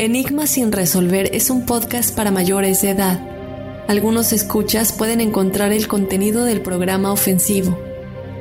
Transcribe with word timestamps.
Enigma 0.00 0.46
sin 0.46 0.70
resolver 0.70 1.28
es 1.32 1.50
un 1.50 1.66
podcast 1.66 2.14
para 2.14 2.30
mayores 2.30 2.82
de 2.82 2.90
edad. 2.90 3.20
Algunos 3.88 4.32
escuchas 4.32 4.92
pueden 4.92 5.20
encontrar 5.20 5.72
el 5.72 5.88
contenido 5.88 6.44
del 6.44 6.60
programa 6.60 7.10
ofensivo. 7.10 7.76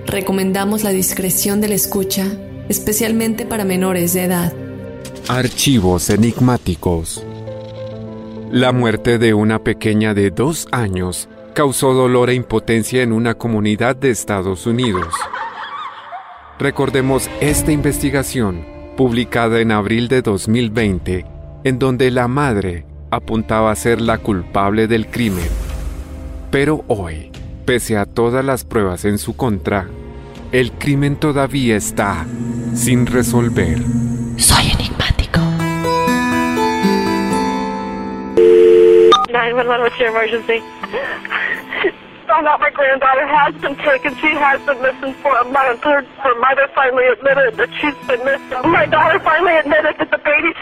Recomendamos 0.06 0.84
la 0.84 0.92
discreción 0.92 1.60
de 1.60 1.70
la 1.70 1.74
escucha, 1.74 2.28
especialmente 2.70 3.48
para 3.48 3.66
menores 3.66 4.14
de 4.14 4.26
edad. 4.26 4.54
Archivos 5.30 6.12
enigmáticos. 6.12 7.26
La 8.52 8.72
muerte 8.72 9.18
de 9.18 9.34
una 9.34 9.58
pequeña 9.64 10.14
de 10.14 10.30
dos 10.30 10.68
años 10.72 11.28
causó 11.56 11.96
dolor 11.96 12.30
e 12.30 12.36
impotencia 12.36 13.02
en 13.02 13.12
una 13.12 13.34
comunidad 13.34 13.96
de 13.96 14.12
Estados 14.12 14.68
Unidos. 14.68 15.12
Recordemos 16.60 17.28
esta 17.42 17.72
investigación, 17.72 18.64
publicada 18.96 19.60
en 19.60 19.72
abril 19.72 20.08
de 20.08 20.22
2020, 20.22 21.37
en 21.68 21.80
donde 21.80 22.12
la 22.12 22.30
madre 22.30 22.86
apuntaba 23.12 23.72
a 23.72 23.76
ser 23.76 24.00
la 24.00 24.20
culpable 24.20 24.88
del 24.88 25.08
crimen. 25.08 25.50
Pero 26.50 26.86
hoy, 26.88 27.30
pese 27.66 27.98
a 27.98 28.06
todas 28.06 28.46
las 28.46 28.64
pruebas 28.64 29.04
en 29.04 29.18
su 29.18 29.36
contra, 29.36 29.90
el 30.54 30.72
crimen 30.72 31.18
todavía 31.18 31.76
está 31.76 32.26
sin 32.74 33.06
resolver. 33.06 33.80
Soy 34.38 34.72
enigmático. 34.72 35.42
911, 39.30 39.82
what's 39.82 40.00
your 40.00 40.08
emergency? 40.08 40.64
My 42.28 42.70
granddaughter 42.74 43.28
has 43.28 43.56
been 43.62 43.76
taken. 43.78 44.16
She 44.20 44.36
has 44.36 44.60
been 44.66 44.82
missing 44.82 45.16
for 45.24 45.36
a 45.38 45.46
month. 45.46 45.84
Her, 45.84 46.04
her 46.24 46.36
mother 46.40 46.70
finally 46.76 47.08
admitted 47.08 47.56
that 47.58 47.70
she's 47.80 47.96
been 48.08 48.24
missing. 48.26 48.70
My 48.70 48.86
daughter 48.86 49.20
finally 49.22 49.56
admitted 49.58 49.96
that 49.98 50.12
the 50.12 50.18
baby's. 50.18 50.58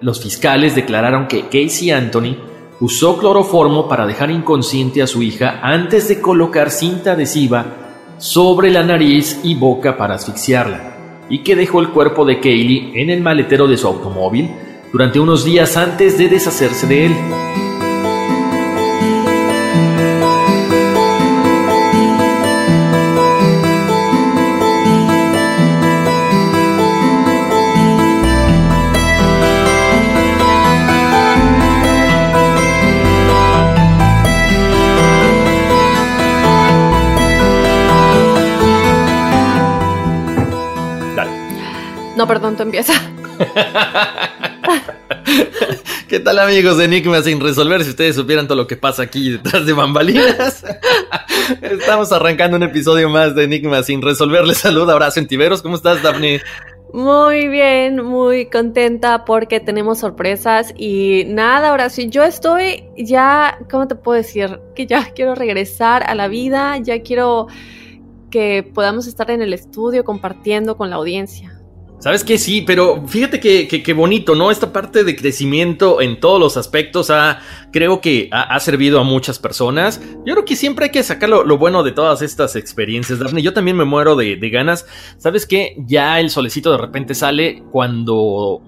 Los 0.00 0.20
fiscales 0.20 0.74
declararon 0.74 1.28
que 1.28 1.48
Casey 1.48 1.90
Anthony 1.92 2.36
usó 2.80 3.18
cloroformo 3.18 3.88
para 3.88 4.06
dejar 4.06 4.30
inconsciente 4.30 5.00
a 5.02 5.06
su 5.06 5.22
hija 5.22 5.60
antes 5.62 6.08
de 6.08 6.20
colocar 6.20 6.70
cinta 6.70 7.12
adhesiva 7.12 7.64
sobre 8.18 8.70
la 8.70 8.82
nariz 8.82 9.40
y 9.44 9.54
boca 9.54 9.96
para 9.96 10.14
asfixiarla, 10.14 11.26
y 11.28 11.44
que 11.44 11.54
dejó 11.54 11.80
el 11.80 11.90
cuerpo 11.90 12.24
de 12.24 12.40
Kaylee 12.40 13.00
en 13.00 13.10
el 13.10 13.20
maletero 13.20 13.68
de 13.68 13.76
su 13.76 13.86
automóvil 13.86 14.50
durante 14.92 15.20
unos 15.20 15.44
días 15.44 15.76
antes 15.76 16.18
de 16.18 16.28
deshacerse 16.28 16.86
de 16.88 17.06
él. 17.06 17.16
Empieza. 42.62 42.94
¿Qué 46.08 46.20
tal 46.20 46.38
amigos 46.38 46.76
de 46.76 46.84
Enigma 46.84 47.22
sin 47.22 47.40
resolver? 47.40 47.82
Si 47.84 47.90
ustedes 47.90 48.16
supieran 48.16 48.46
todo 48.46 48.56
lo 48.56 48.66
que 48.66 48.76
pasa 48.76 49.02
aquí 49.02 49.30
detrás 49.30 49.64
de 49.64 49.72
bambalinas. 49.72 50.64
Estamos 51.62 52.12
arrancando 52.12 52.56
un 52.56 52.62
episodio 52.62 53.08
más 53.08 53.34
de 53.34 53.44
Enigma 53.44 53.82
sin 53.82 54.02
resolver. 54.02 54.46
Les 54.46 54.58
saluda 54.58 54.94
Horacio 54.94 55.20
Entiveros. 55.20 55.62
¿Cómo 55.62 55.76
estás, 55.76 56.02
Daphne? 56.02 56.40
Muy 56.92 57.48
bien, 57.48 58.04
muy 58.04 58.46
contenta 58.50 59.24
porque 59.24 59.60
tenemos 59.60 60.00
sorpresas 60.00 60.74
y 60.76 61.24
nada, 61.28 61.72
Horacio, 61.72 62.04
yo 62.04 62.22
estoy 62.22 62.84
ya, 62.98 63.58
¿cómo 63.70 63.88
te 63.88 63.94
puedo 63.94 64.18
decir? 64.18 64.60
Que 64.74 64.86
ya 64.86 65.10
quiero 65.14 65.34
regresar 65.34 66.02
a 66.02 66.14
la 66.14 66.28
vida, 66.28 66.76
ya 66.76 67.00
quiero 67.00 67.46
que 68.30 68.62
podamos 68.74 69.06
estar 69.06 69.30
en 69.30 69.40
el 69.40 69.54
estudio 69.54 70.04
compartiendo 70.04 70.76
con 70.76 70.90
la 70.90 70.96
audiencia. 70.96 71.51
¿Sabes 72.02 72.24
qué? 72.24 72.36
Sí, 72.36 72.62
pero 72.62 73.06
fíjate 73.06 73.38
que, 73.38 73.68
que, 73.68 73.80
que, 73.80 73.92
bonito, 73.92 74.34
¿no? 74.34 74.50
Esta 74.50 74.72
parte 74.72 75.04
de 75.04 75.14
crecimiento 75.14 76.00
en 76.00 76.18
todos 76.18 76.40
los 76.40 76.56
aspectos 76.56 77.10
ha, 77.10 77.38
creo 77.70 78.00
que 78.00 78.28
ha, 78.32 78.42
ha 78.42 78.58
servido 78.58 78.98
a 78.98 79.04
muchas 79.04 79.38
personas. 79.38 80.00
Yo 80.26 80.34
creo 80.34 80.44
que 80.44 80.56
siempre 80.56 80.86
hay 80.86 80.90
que 80.90 81.04
sacar 81.04 81.28
lo, 81.28 81.44
lo 81.44 81.58
bueno 81.58 81.84
de 81.84 81.92
todas 81.92 82.20
estas 82.20 82.56
experiencias, 82.56 83.20
Daphne. 83.20 83.40
Yo 83.40 83.52
también 83.52 83.76
me 83.76 83.84
muero 83.84 84.16
de, 84.16 84.34
de 84.34 84.50
ganas. 84.50 84.84
¿Sabes 85.16 85.46
qué? 85.46 85.76
Ya 85.78 86.18
el 86.18 86.30
solecito 86.30 86.72
de 86.72 86.78
repente 86.78 87.14
sale 87.14 87.62
cuando 87.70 88.62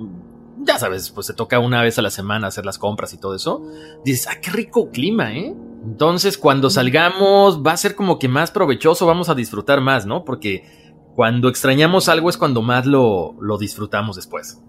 ya 0.59 0.79
sabes, 0.79 1.11
pues 1.11 1.27
se 1.27 1.35
toca 1.35 1.59
una 1.59 1.83
vez 1.83 1.99
a 1.99 2.03
la 2.03 2.11
semana 2.11 2.47
hacer 2.47 2.65
las 2.65 2.79
compras 2.79 3.13
y 3.15 3.19
todo 3.19 3.35
eso, 3.35 3.65
dices, 4.05 4.29
ah, 4.29 4.41
qué 4.41 4.53
rico 4.53 4.91
clima, 4.91 5.35
¿eh? 5.35 5.53
Entonces, 5.85 6.39
cuando 6.39 6.71
salgamos, 6.71 7.63
va 7.63 7.73
a 7.73 7.77
ser 7.77 7.95
como 7.95 8.19
que 8.19 8.29
más 8.29 8.51
provechoso, 8.51 9.07
vamos 9.07 9.29
a 9.29 9.35
disfrutar 9.35 9.83
más, 9.83 10.07
¿no? 10.07 10.25
Porque 10.25 10.65
cuando 11.15 11.49
extrañamos 11.49 12.09
algo 12.09 12.29
es 12.29 12.37
cuando 12.37 12.63
más 12.63 12.87
lo, 12.87 13.37
lo 13.41 13.59
disfrutamos 13.59 14.17
después. 14.17 14.61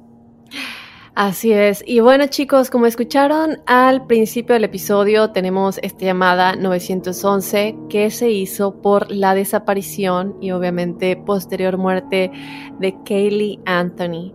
Así 1.16 1.54
es. 1.54 1.82
Y 1.88 2.02
bueno 2.02 2.28
chicos, 2.28 2.70
como 2.70 2.88
escucharon 2.88 3.60
al 3.68 4.06
principio 4.06 4.54
del 4.54 4.66
episodio, 4.66 5.32
tenemos 5.32 5.80
esta 5.82 6.04
llamada 6.04 6.58
911 6.58 7.78
que 7.90 8.12
se 8.12 8.32
hizo 8.32 8.82
por 8.82 9.10
la 9.10 9.34
desaparición 9.34 10.36
y 10.42 10.52
obviamente 10.52 11.16
posterior 11.16 11.78
muerte 11.78 12.32
de 12.80 12.98
Kaylee 13.06 13.62
Anthony. 13.66 14.34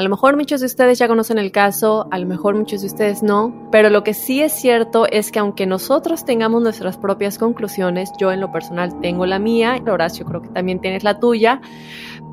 A 0.00 0.02
lo 0.02 0.08
mejor 0.08 0.34
muchos 0.34 0.60
de 0.60 0.66
ustedes 0.66 0.98
ya 0.98 1.08
conocen 1.08 1.36
el 1.36 1.52
caso, 1.52 2.08
a 2.10 2.18
lo 2.18 2.24
mejor 2.26 2.54
muchos 2.54 2.80
de 2.80 2.86
ustedes 2.86 3.22
no, 3.22 3.68
pero 3.70 3.90
lo 3.90 4.02
que 4.02 4.14
sí 4.14 4.40
es 4.40 4.50
cierto 4.50 5.06
es 5.06 5.30
que 5.30 5.40
aunque 5.40 5.66
nosotros 5.66 6.24
tengamos 6.24 6.62
nuestras 6.62 6.96
propias 6.96 7.36
conclusiones, 7.36 8.10
yo 8.18 8.32
en 8.32 8.40
lo 8.40 8.50
personal 8.50 8.98
tengo 9.02 9.26
la 9.26 9.38
mía, 9.38 9.78
Horacio 9.86 10.24
creo 10.24 10.40
que 10.40 10.48
también 10.48 10.80
tienes 10.80 11.04
la 11.04 11.20
tuya, 11.20 11.60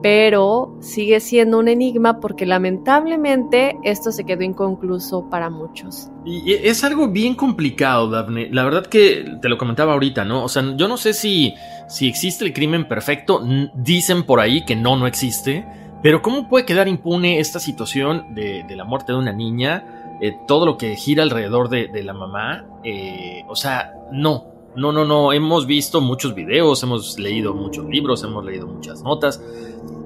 pero 0.02 0.78
sigue 0.80 1.20
siendo 1.20 1.60
un 1.60 1.68
enigma 1.68 2.22
porque 2.22 2.46
lamentablemente 2.46 3.76
esto 3.84 4.14
se 4.14 4.24
quedó 4.24 4.44
inconcluso 4.44 5.30
para 5.30 5.50
muchos. 5.50 6.10
Y 6.24 6.54
es 6.54 6.86
algo 6.86 7.10
bien 7.10 7.36
complicado, 7.36 8.10
Daphne. 8.10 8.48
La 8.50 8.64
verdad 8.64 8.86
que 8.86 9.26
te 9.42 9.50
lo 9.50 9.58
comentaba 9.58 9.92
ahorita, 9.92 10.24
¿no? 10.24 10.46
O 10.46 10.48
sea, 10.48 10.64
yo 10.78 10.88
no 10.88 10.96
sé 10.96 11.12
si, 11.14 11.54
si 11.90 12.08
existe 12.08 12.46
el 12.46 12.54
crimen 12.54 12.88
perfecto. 12.88 13.46
Dicen 13.76 14.24
por 14.24 14.40
ahí 14.40 14.64
que 14.64 14.78
no, 14.78 14.96
no 14.96 15.06
existe. 15.06 15.66
Pero 16.02 16.22
¿cómo 16.22 16.48
puede 16.48 16.66
quedar 16.66 16.88
impune 16.88 17.40
esta 17.40 17.60
situación 17.60 18.36
de, 18.36 18.64
la 18.76 18.86
muerte 18.86 19.14
de 19.14 19.18
una 19.18 19.34
niña? 19.34 20.18
Eh, 20.22 20.36
todo 20.48 20.66
lo 20.66 20.78
que 20.78 20.96
gira 20.96 21.24
alrededor 21.24 21.70
de, 21.70 22.04
la 22.04 22.14
mamá. 22.14 22.66
Eh, 22.84 23.44
o 23.48 23.56
sea, 23.56 23.94
no, 24.12 24.46
no, 24.76 24.92
no, 24.92 25.06
no. 25.06 25.34
Hemos 25.34 25.66
visto 25.66 26.02
muchos 26.02 26.36
videos, 26.36 26.82
hemos 26.84 27.18
leído 27.18 27.54
muchos 27.54 27.86
libros, 27.86 28.24
hemos 28.24 28.46
leído 28.46 28.68
muchas 28.68 29.02
notas. 29.02 29.42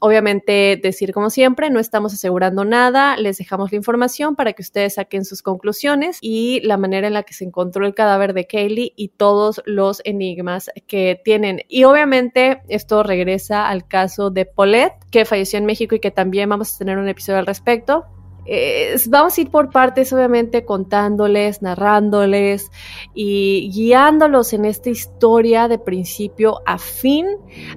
obviamente 0.02 0.78
decir 0.84 1.14
como 1.14 1.30
siempre, 1.30 1.70
no 1.70 1.80
estamos 1.80 2.14
asegurando 2.14 2.66
nada, 2.66 3.16
les 3.16 3.38
dejamos 3.38 3.72
la 3.72 3.78
información 3.78 4.36
para 4.36 4.52
que 4.52 4.62
ustedes 4.62 4.96
saquen 4.96 5.24
sus 5.24 5.42
conclusiones 5.42 6.18
y 6.20 6.60
la 6.66 6.76
manera 6.76 7.08
en 7.08 7.14
la 7.14 7.24
que 7.24 7.34
se 7.34 7.46
encontró 7.46 7.86
el 7.86 7.94
cadáver 7.94 8.34
de 8.34 8.48
Kaylee 8.48 8.92
y 8.98 9.08
todos 9.08 9.62
los 9.66 10.02
enigmas 10.04 10.70
que 10.88 11.22
tienen. 11.24 11.62
Y 11.70 11.86
obviamente 11.86 12.64
esto 12.68 13.02
regresa 13.02 13.70
al 13.70 13.88
caso 13.88 14.30
de 14.30 14.44
Paulette, 14.44 14.96
que 15.10 15.24
falleció 15.24 15.58
en 15.58 15.68
México 15.68 15.96
y 15.96 16.02
que 16.02 16.12
también 16.12 16.50
vamos 16.50 16.76
a 16.76 16.78
tener 16.78 16.98
un 16.98 17.08
episodio 17.08 17.40
al 17.40 17.46
respecto 17.46 18.04
vamos 19.08 19.38
a 19.38 19.42
ir 19.42 19.50
por 19.50 19.70
partes, 19.72 20.14
obviamente, 20.14 20.66
contándoles, 20.66 21.62
narrándoles 21.62 22.72
y 23.14 23.70
guiándolos 23.74 24.54
en 24.54 24.66
esta 24.66 24.90
historia 24.90 25.68
de 25.68 25.80
principio 25.80 26.62
a 26.66 26.78
fin 26.78 27.28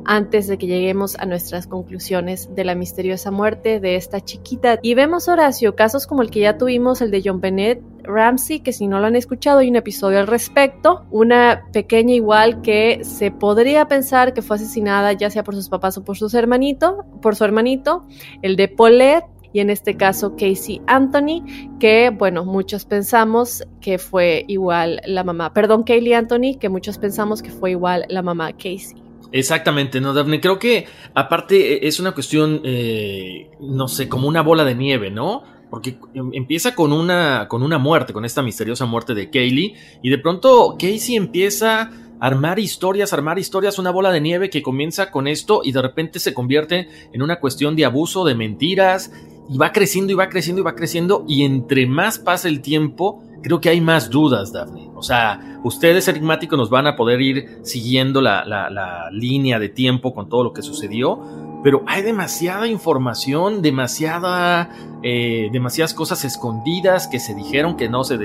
antes 0.04 0.46
de 0.46 0.58
que 0.58 0.66
lleguemos 0.66 1.16
a 1.16 1.26
nuestras 1.26 1.66
conclusiones 1.66 2.54
de 2.54 2.64
la 2.64 2.74
misteriosa 2.74 3.30
muerte 3.30 3.80
de 3.80 3.96
esta 3.96 4.20
chiquita. 4.20 4.78
Y 4.82 4.94
vemos, 4.94 5.28
Horacio, 5.28 5.74
casos 5.74 6.06
como 6.06 6.22
el 6.22 6.30
que 6.30 6.40
ya 6.40 6.56
tuvimos, 6.56 7.00
el 7.00 7.10
de 7.10 7.22
John 7.24 7.40
Bennett 7.40 7.82
Ramsey, 8.02 8.60
que 8.60 8.72
si 8.72 8.86
no 8.86 9.00
lo 9.00 9.06
han 9.06 9.16
escuchado 9.16 9.58
hay 9.58 9.68
un 9.68 9.76
episodio 9.76 10.18
al 10.20 10.26
respecto, 10.26 11.04
una 11.10 11.66
pequeña 11.72 12.14
igual 12.14 12.62
que 12.62 13.00
se 13.04 13.30
podría 13.30 13.86
pensar 13.88 14.34
que 14.34 14.42
fue 14.42 14.56
asesinada 14.56 15.12
ya 15.12 15.30
sea 15.30 15.44
por 15.44 15.54
sus 15.54 15.68
papás 15.68 15.98
o 15.98 16.04
por 16.04 16.16
sus 16.16 16.34
hermanitos, 16.34 16.94
por 17.20 17.36
su 17.36 17.44
hermanito, 17.44 18.06
el 18.42 18.56
de 18.56 18.68
Paulette 18.68 19.24
y 19.52 19.60
en 19.60 19.70
este 19.70 19.96
caso 19.96 20.36
Casey 20.36 20.80
Anthony, 20.86 21.44
que 21.78 22.10
bueno, 22.10 22.44
muchos 22.44 22.84
pensamos 22.84 23.64
que 23.80 23.98
fue 23.98 24.44
igual 24.48 25.00
la 25.06 25.24
mamá, 25.24 25.52
perdón, 25.52 25.82
Kaylee 25.84 26.14
Anthony, 26.14 26.58
que 26.58 26.68
muchos 26.68 26.98
pensamos 26.98 27.42
que 27.42 27.50
fue 27.50 27.72
igual 27.72 28.04
la 28.08 28.22
mamá 28.22 28.52
Casey. 28.52 29.02
Exactamente, 29.32 30.00
no, 30.00 30.12
Daphne. 30.12 30.40
Creo 30.40 30.58
que 30.58 30.86
aparte 31.14 31.84
e, 31.84 31.88
es 31.88 32.00
una 32.00 32.12
cuestión, 32.12 32.60
eh, 32.64 33.50
no 33.60 33.86
sé, 33.88 34.08
como 34.08 34.28
una 34.28 34.42
bola 34.42 34.64
de 34.64 34.74
nieve, 34.74 35.10
¿no? 35.10 35.42
Porque 35.70 35.98
em, 36.14 36.30
empieza 36.32 36.74
con 36.74 36.92
una, 36.92 37.46
con 37.48 37.62
una 37.62 37.78
muerte, 37.78 38.12
con 38.12 38.24
esta 38.24 38.42
misteriosa 38.42 38.86
muerte 38.86 39.14
de 39.14 39.30
Kaylee, 39.30 39.74
y 40.02 40.10
de 40.10 40.18
pronto 40.18 40.76
Casey 40.78 41.14
empieza 41.14 41.90
armar 42.20 42.58
historias, 42.58 43.12
armar 43.12 43.38
historias, 43.38 43.78
una 43.78 43.90
bola 43.90 44.12
de 44.12 44.20
nieve 44.20 44.50
que 44.50 44.62
comienza 44.62 45.10
con 45.10 45.26
esto 45.26 45.62
y 45.64 45.72
de 45.72 45.82
repente 45.82 46.20
se 46.20 46.34
convierte 46.34 46.88
en 47.12 47.22
una 47.22 47.40
cuestión 47.40 47.74
de 47.74 47.86
abuso, 47.86 48.24
de 48.24 48.34
mentiras, 48.34 49.10
y 49.50 49.58
va 49.58 49.72
creciendo 49.72 50.12
y 50.12 50.16
va 50.16 50.28
creciendo 50.28 50.62
y 50.62 50.64
va 50.64 50.76
creciendo 50.76 51.24
y 51.26 51.44
entre 51.44 51.86
más 51.86 52.20
pasa 52.20 52.48
el 52.48 52.60
tiempo, 52.60 53.24
creo 53.42 53.60
que 53.60 53.68
hay 53.68 53.80
más 53.80 54.08
dudas, 54.08 54.52
Daphne. 54.52 54.90
O 54.94 55.02
sea, 55.02 55.60
ustedes 55.64 56.06
enigmáticos 56.06 56.56
nos 56.56 56.70
van 56.70 56.86
a 56.86 56.94
poder 56.94 57.20
ir 57.20 57.58
siguiendo 57.62 58.20
la, 58.20 58.44
la, 58.44 59.10
línea 59.10 59.58
de 59.58 59.68
tiempo 59.68 60.14
con 60.14 60.28
todo 60.28 60.44
lo 60.44 60.52
que 60.52 60.62
sucedió, 60.62 61.18
pero 61.64 61.82
hay 61.88 62.02
demasiada 62.02 62.68
información, 62.68 63.60
demasiada, 63.60 64.70
eh, 65.02 65.48
demasiadas 65.52 65.94
cosas 65.94 66.24
escondidas 66.24 67.08
que 67.08 67.18
se 67.18 67.34
dijeron 67.34 67.76
que 67.76 67.88
no 67.88 68.04
se, 68.04 68.18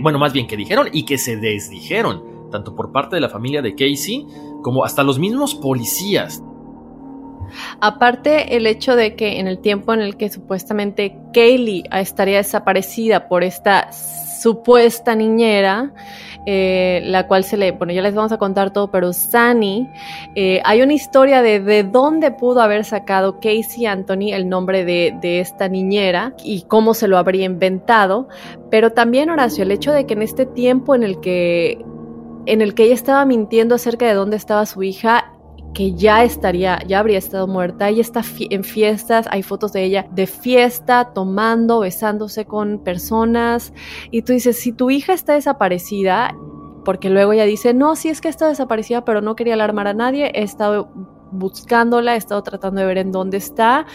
bueno, 0.00 0.20
más 0.20 0.32
bien 0.32 0.46
que 0.46 0.56
dijeron 0.56 0.86
y 0.92 1.04
que 1.04 1.18
se 1.18 1.36
desdijeron, 1.36 2.22
tanto 2.52 2.76
por 2.76 2.92
parte 2.92 3.16
de 3.16 3.20
la 3.20 3.28
familia 3.28 3.60
de 3.60 3.74
Casey 3.74 4.24
como 4.62 4.84
hasta 4.84 5.02
los 5.02 5.18
mismos 5.18 5.56
policías. 5.56 6.44
Aparte, 7.80 8.56
el 8.56 8.66
hecho 8.66 8.96
de 8.96 9.14
que 9.14 9.38
en 9.40 9.46
el 9.46 9.58
tiempo 9.58 9.92
en 9.92 10.00
el 10.00 10.16
que 10.16 10.28
supuestamente 10.30 11.16
Kaylee 11.32 11.84
estaría 11.92 12.38
desaparecida 12.38 13.28
por 13.28 13.44
esta 13.44 13.90
supuesta 13.92 15.14
niñera, 15.14 15.92
eh, 16.46 17.02
la 17.04 17.26
cual 17.26 17.44
se 17.44 17.58
le, 17.58 17.72
bueno, 17.72 17.92
ya 17.92 18.00
les 18.00 18.14
vamos 18.14 18.32
a 18.32 18.38
contar 18.38 18.72
todo, 18.72 18.90
pero 18.90 19.12
Sunny, 19.12 19.86
eh, 20.34 20.62
hay 20.64 20.80
una 20.80 20.94
historia 20.94 21.42
de 21.42 21.60
de 21.60 21.84
dónde 21.84 22.30
pudo 22.30 22.62
haber 22.62 22.84
sacado 22.84 23.40
Casey 23.40 23.84
Anthony 23.84 24.32
el 24.32 24.48
nombre 24.48 24.86
de, 24.86 25.14
de, 25.20 25.40
esta 25.40 25.68
niñera 25.68 26.32
y 26.42 26.62
cómo 26.62 26.94
se 26.94 27.08
lo 27.08 27.18
habría 27.18 27.44
inventado, 27.44 28.28
pero 28.70 28.92
también 28.92 29.28
Horacio, 29.28 29.64
el 29.64 29.72
hecho 29.72 29.92
de 29.92 30.06
que 30.06 30.14
en 30.14 30.22
este 30.22 30.46
tiempo 30.46 30.94
en 30.94 31.02
el 31.02 31.20
que 31.20 31.84
en 32.46 32.62
el 32.62 32.74
que 32.74 32.84
ella 32.84 32.94
estaba 32.94 33.26
mintiendo 33.26 33.74
acerca 33.74 34.06
de 34.06 34.14
dónde 34.14 34.36
estaba 34.36 34.64
su 34.64 34.82
hija, 34.82 35.34
que 35.74 35.92
ya 35.92 36.24
estaría, 36.24 36.80
ya 36.86 36.98
habría 36.98 37.18
estado 37.18 37.46
muerta. 37.46 37.88
Ella 37.88 38.00
está 38.00 38.22
en 38.38 38.64
fiestas, 38.64 39.26
hay 39.30 39.42
fotos 39.42 39.72
de 39.72 39.84
ella 39.84 40.06
de 40.12 40.26
fiesta, 40.26 41.12
tomando, 41.14 41.80
besándose 41.80 42.44
con 42.44 42.78
personas. 42.78 43.72
Y 44.10 44.22
tú 44.22 44.32
dices, 44.32 44.58
si 44.58 44.72
tu 44.72 44.90
hija 44.90 45.12
está 45.12 45.34
desaparecida, 45.34 46.34
porque 46.84 47.10
luego 47.10 47.32
ella 47.32 47.44
dice, 47.44 47.74
no, 47.74 47.94
sí 47.94 48.08
es 48.08 48.20
que 48.20 48.28
está 48.28 48.48
desaparecida, 48.48 49.04
pero 49.04 49.20
no 49.20 49.36
quería 49.36 49.54
alarmar 49.54 49.86
a 49.86 49.94
nadie, 49.94 50.32
he 50.34 50.42
estado 50.42 50.90
buscándola, 51.30 52.14
he 52.14 52.18
estado 52.18 52.42
tratando 52.42 52.80
de 52.80 52.86
ver 52.86 52.98
en 52.98 53.12
dónde 53.12 53.36
está. 53.36 53.86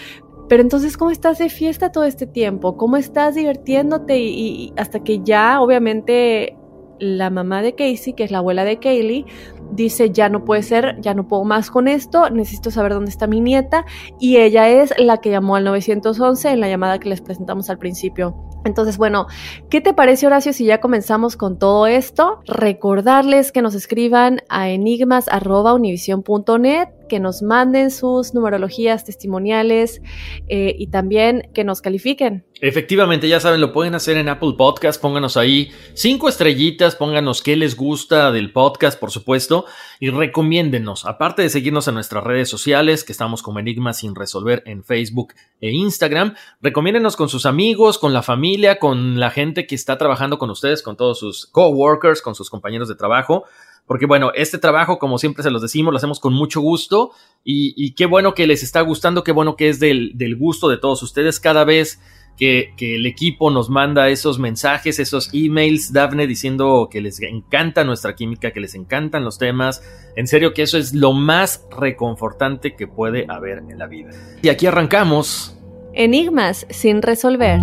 Pero 0.48 0.62
entonces, 0.62 0.96
¿cómo 0.96 1.10
estás 1.12 1.39
de 1.39 1.50
fiesta 1.50 1.91
todo 1.91 2.03
este 2.03 2.27
tiempo? 2.27 2.77
¿Cómo 2.77 2.98
estás 2.98 3.36
divirtiéndote? 3.36 4.20
y 4.20 4.74
hasta 4.77 5.03
que 5.03 5.20
ya, 5.24 5.60
obviamente, 5.60 6.55
la 7.00 7.29
mamá 7.29 7.62
de 7.62 7.74
Casey, 7.75 8.13
que 8.13 8.24
es 8.24 8.32
la 8.32 8.39
abuela 8.39 8.63
de 8.63 8.77
Kaylee, 8.77 9.25
dice, 9.72 10.12
ya 10.12 10.29
no 10.29 10.45
puede 10.45 10.63
ser, 10.63 11.00
ya 11.01 11.13
no 11.13 11.27
puedo 11.27 11.43
más 11.43 11.72
con 11.72 11.88
esto, 11.88 12.29
necesito 12.29 12.72
saber 12.72 12.93
dónde 12.93 13.12
está 13.12 13.27
mi 13.27 13.41
nieta, 13.41 13.86
y 14.19 14.38
ella 14.38 14.69
es 14.69 14.93
la 14.98 15.17
que 15.17 15.31
llamó 15.31 15.55
al 15.55 15.65
911 15.65 16.50
en 16.50 16.60
la 16.60 16.69
llamada 16.69 17.00
que 17.00 17.10
les 17.10 17.22
presentamos 17.22 17.69
al 17.69 17.77
principio. 17.77 18.36
Entonces, 18.65 18.98
bueno, 18.98 19.27
¿qué 19.69 19.79
te 19.79 19.93
parece 19.93 20.25
Horacio 20.25 20.51
si 20.51 20.65
ya 20.65 20.81
comenzamos 20.81 21.38
con 21.38 21.60
todo 21.60 21.86
esto? 21.86 22.39
Recordarles 22.45 23.51
que 23.51 23.62
nos 23.62 23.75
escriban 23.75 24.41
a 24.50 24.69
enigmas.univision.net 24.69 26.88
que 27.07 27.19
nos 27.19 27.41
manden 27.41 27.91
sus 27.91 28.33
numerologías 28.33 29.05
testimoniales 29.05 30.01
eh, 30.47 30.75
y 30.77 30.88
también 30.88 31.50
que 31.53 31.63
nos 31.63 31.81
califiquen. 31.81 32.45
Efectivamente, 32.62 33.27
ya 33.27 33.41
saben, 33.41 33.59
lo 33.59 33.74
pueden 33.74 33.95
hacer 33.95 34.15
en 34.15 34.29
Apple 34.29 34.53
Podcast, 34.57 35.01
pónganos 35.01 35.35
ahí 35.35 35.71
cinco 35.93 36.29
estrellitas, 36.29 36.95
pónganos 36.95 37.41
qué 37.41 37.57
les 37.57 37.75
gusta 37.75 38.31
del 38.31 38.53
podcast, 38.53 38.97
por 38.97 39.12
supuesto, 39.12 39.65
y 40.00 40.09
recomiéndenos, 40.09 41.05
aparte 41.05 41.41
de 41.41 41.50
seguirnos 41.50 41.89
en 41.89 41.95
nuestras 41.95 42.24
redes 42.24 42.47
sociales, 42.47 43.03
que 43.03 43.12
estamos 43.12 43.43
como 43.43 43.59
Enigmas 43.59 44.00
sin 44.00 44.15
resolver 44.15 44.63
en 44.65 44.85
Facebook 44.85 45.33
e 45.59 45.71
Instagram, 45.71 46.35
recomiéndenos 46.62 47.17
con 47.17 47.27
sus 47.27 47.45
amigos, 47.45 47.97
con 47.97 48.13
la 48.13 48.24
familia, 48.24 48.79
con 48.79 49.19
la 49.19 49.31
gente 49.31 49.67
que 49.67 49.75
está 49.75 49.97
trabajando 49.97 50.38
con 50.38 50.50
ustedes, 50.50 50.81
con 50.81 50.95
todos 50.95 51.19
sus 51.19 51.47
coworkers, 51.47 52.21
con 52.21 52.35
sus 52.35 52.50
compañeros 52.50 52.88
de 52.88 52.95
trabajo, 52.95 53.43
porque 53.88 54.06
bueno, 54.06 54.32
este 54.34 54.58
trabajo, 54.58 54.98
como 54.98 55.18
siempre 55.18 55.44
se 55.44 55.51
los 55.51 55.62
decimos, 55.62 55.92
lo 55.92 55.98
hacemos 55.98 56.20
con 56.20 56.34
mucho 56.34 56.62
gusto 56.62 57.12
y, 57.44 57.94
qué 57.94 58.06
bueno 58.06 58.34
que 58.34 58.48
les 58.48 58.63
está 58.63 58.82
gustando, 58.82 59.24
qué 59.24 59.32
bueno 59.32 59.56
que 59.56 59.70
es 59.70 59.80
del, 59.80 60.12
del 60.15 60.36
gusto 60.36 60.68
de 60.68 60.77
todos 60.77 61.04
ustedes 61.04 61.39
cada 61.39 61.63
vez 61.63 62.00
que, 62.38 62.74
el 62.96 63.06
equipo 63.06 63.50
nos 63.50 63.70
manda 63.70 64.10
esos 64.10 64.39
mensajes, 64.39 65.00
esos 65.00 65.30
emails, 65.34 65.94
Dafne, 65.94 66.27
diciendo 66.27 66.89
que 66.92 67.01
les 67.01 67.22
encanta 67.22 67.84
nuestra 67.84 68.15
química, 68.15 68.51
que 68.51 68.60
les 68.60 68.75
encantan 68.75 69.24
los 69.24 69.38
temas. 69.38 69.82
En 70.15 70.27
serio 70.27 70.54
que 70.54 70.63
eso 70.63 70.77
es 70.77 70.94
lo 70.94 71.13
más 71.13 71.65
reconfortante 71.77 72.75
que 72.75 72.88
puede 72.88 73.25
haber 73.30 73.60
en 73.70 73.77
la 73.77 73.88
vida. 73.88 74.12
Y 74.42 74.50
aquí 74.50 74.65
arrancamos. 74.65 75.58
Enigmas 75.94 76.68
sin 76.70 77.01
resolver. 77.01 77.60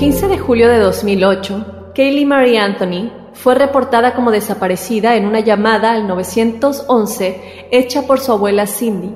15 0.00 0.28
de 0.28 0.38
julio 0.38 0.66
de 0.70 0.78
2008, 0.78 1.92
Kaylee 1.94 2.24
Marie 2.24 2.58
Anthony 2.58 3.12
fue 3.34 3.54
reportada 3.54 4.14
como 4.14 4.30
desaparecida 4.30 5.14
en 5.14 5.26
una 5.26 5.40
llamada 5.40 5.92
al 5.92 6.08
911 6.08 7.68
hecha 7.70 8.06
por 8.06 8.18
su 8.18 8.32
abuela 8.32 8.66
Cindy, 8.66 9.14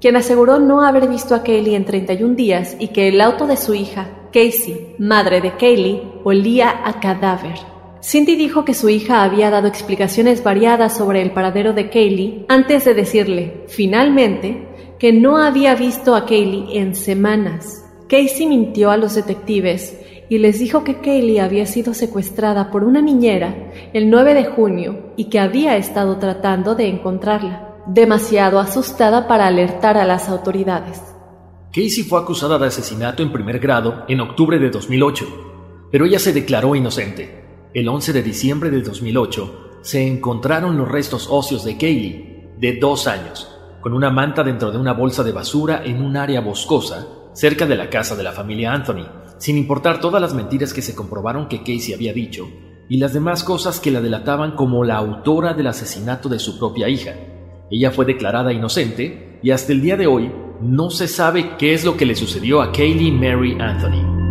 quien 0.00 0.16
aseguró 0.16 0.58
no 0.58 0.86
haber 0.86 1.06
visto 1.06 1.34
a 1.34 1.42
Kaylee 1.42 1.74
en 1.74 1.84
31 1.84 2.34
días 2.34 2.76
y 2.78 2.88
que 2.88 3.08
el 3.08 3.20
auto 3.20 3.46
de 3.46 3.58
su 3.58 3.74
hija, 3.74 4.30
Casey, 4.32 4.94
madre 4.98 5.42
de 5.42 5.54
Kaylee, 5.58 6.00
olía 6.24 6.80
a 6.82 6.98
cadáver. 6.98 7.58
Cindy 8.02 8.34
dijo 8.34 8.64
que 8.64 8.72
su 8.72 8.88
hija 8.88 9.24
había 9.24 9.50
dado 9.50 9.68
explicaciones 9.68 10.42
variadas 10.42 10.96
sobre 10.96 11.20
el 11.20 11.32
paradero 11.32 11.74
de 11.74 11.90
Kaylee 11.90 12.46
antes 12.48 12.86
de 12.86 12.94
decirle, 12.94 13.64
finalmente, 13.68 14.96
que 14.98 15.12
no 15.12 15.36
había 15.36 15.74
visto 15.74 16.14
a 16.14 16.24
Kaylee 16.24 16.78
en 16.78 16.94
semanas. 16.94 17.84
Casey 18.08 18.46
mintió 18.46 18.90
a 18.90 18.96
los 18.96 19.14
detectives 19.14 19.98
y 20.28 20.38
les 20.38 20.58
dijo 20.58 20.84
que 20.84 21.00
Kaylee 21.00 21.40
había 21.40 21.66
sido 21.66 21.94
secuestrada 21.94 22.70
por 22.70 22.84
una 22.84 23.02
niñera 23.02 23.70
el 23.92 24.10
9 24.10 24.34
de 24.34 24.44
junio 24.44 25.12
y 25.16 25.26
que 25.26 25.38
había 25.38 25.76
estado 25.76 26.18
tratando 26.18 26.74
de 26.74 26.88
encontrarla, 26.88 27.76
demasiado 27.86 28.58
asustada 28.58 29.28
para 29.28 29.46
alertar 29.46 29.96
a 29.96 30.04
las 30.04 30.28
autoridades. 30.28 31.02
Casey 31.72 32.02
fue 32.02 32.20
acusada 32.20 32.58
de 32.58 32.66
asesinato 32.66 33.22
en 33.22 33.32
primer 33.32 33.58
grado 33.58 34.04
en 34.08 34.20
octubre 34.20 34.58
de 34.58 34.70
2008, 34.70 35.88
pero 35.90 36.04
ella 36.04 36.18
se 36.18 36.32
declaró 36.32 36.74
inocente. 36.74 37.70
El 37.72 37.88
11 37.88 38.12
de 38.12 38.22
diciembre 38.22 38.70
de 38.70 38.82
2008 38.82 39.80
se 39.82 40.06
encontraron 40.06 40.76
los 40.76 40.88
restos 40.88 41.28
óseos 41.30 41.64
de 41.64 41.76
Kaylee, 41.76 42.52
de 42.58 42.78
dos 42.78 43.06
años, 43.06 43.48
con 43.80 43.94
una 43.94 44.10
manta 44.10 44.44
dentro 44.44 44.70
de 44.70 44.78
una 44.78 44.92
bolsa 44.92 45.24
de 45.24 45.32
basura 45.32 45.82
en 45.84 46.02
un 46.02 46.16
área 46.16 46.40
boscosa 46.40 47.06
cerca 47.32 47.66
de 47.66 47.76
la 47.76 47.88
casa 47.88 48.14
de 48.14 48.22
la 48.22 48.32
familia 48.32 48.72
Anthony, 48.72 49.06
sin 49.42 49.58
importar 49.58 49.98
todas 49.98 50.22
las 50.22 50.34
mentiras 50.34 50.72
que 50.72 50.82
se 50.82 50.94
comprobaron 50.94 51.48
que 51.48 51.64
Casey 51.64 51.94
había 51.94 52.12
dicho 52.12 52.48
y 52.88 52.98
las 52.98 53.12
demás 53.12 53.42
cosas 53.42 53.80
que 53.80 53.90
la 53.90 54.00
delataban 54.00 54.54
como 54.54 54.84
la 54.84 54.94
autora 54.94 55.52
del 55.52 55.66
asesinato 55.66 56.28
de 56.28 56.38
su 56.38 56.60
propia 56.60 56.88
hija. 56.88 57.16
Ella 57.68 57.90
fue 57.90 58.04
declarada 58.04 58.52
inocente 58.52 59.40
y 59.42 59.50
hasta 59.50 59.72
el 59.72 59.82
día 59.82 59.96
de 59.96 60.06
hoy 60.06 60.30
no 60.60 60.90
se 60.90 61.08
sabe 61.08 61.56
qué 61.58 61.74
es 61.74 61.84
lo 61.84 61.96
que 61.96 62.06
le 62.06 62.14
sucedió 62.14 62.62
a 62.62 62.70
Kaylee 62.70 63.10
Mary 63.10 63.56
Anthony. 63.58 64.21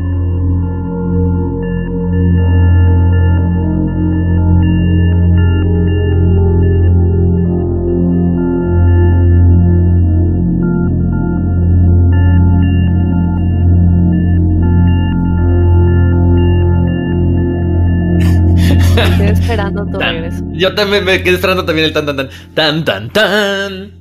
Yo 20.62 20.76
también 20.76 21.04
me 21.04 21.24
quedé 21.24 21.34
esperando 21.34 21.66
también 21.66 21.88
el 21.88 21.94
tan 21.94 22.06
tan 22.06 22.18
tan 22.18 22.30
tan 22.54 22.86
tan 22.86 23.10
tan. 23.12 23.92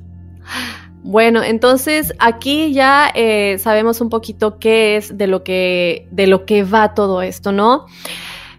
Bueno, 1.01 1.41
entonces 1.41 2.13
aquí 2.19 2.71
ya 2.71 3.11
eh, 3.15 3.57
sabemos 3.57 3.99
un 3.99 4.09
poquito 4.09 4.59
qué 4.59 4.95
es 4.95 5.17
de 5.17 5.25
lo 5.25 5.43
que 5.43 6.07
de 6.11 6.27
lo 6.27 6.45
que 6.45 6.61
va 6.63 6.93
todo 6.93 7.23
esto, 7.23 7.51
¿no? 7.51 7.87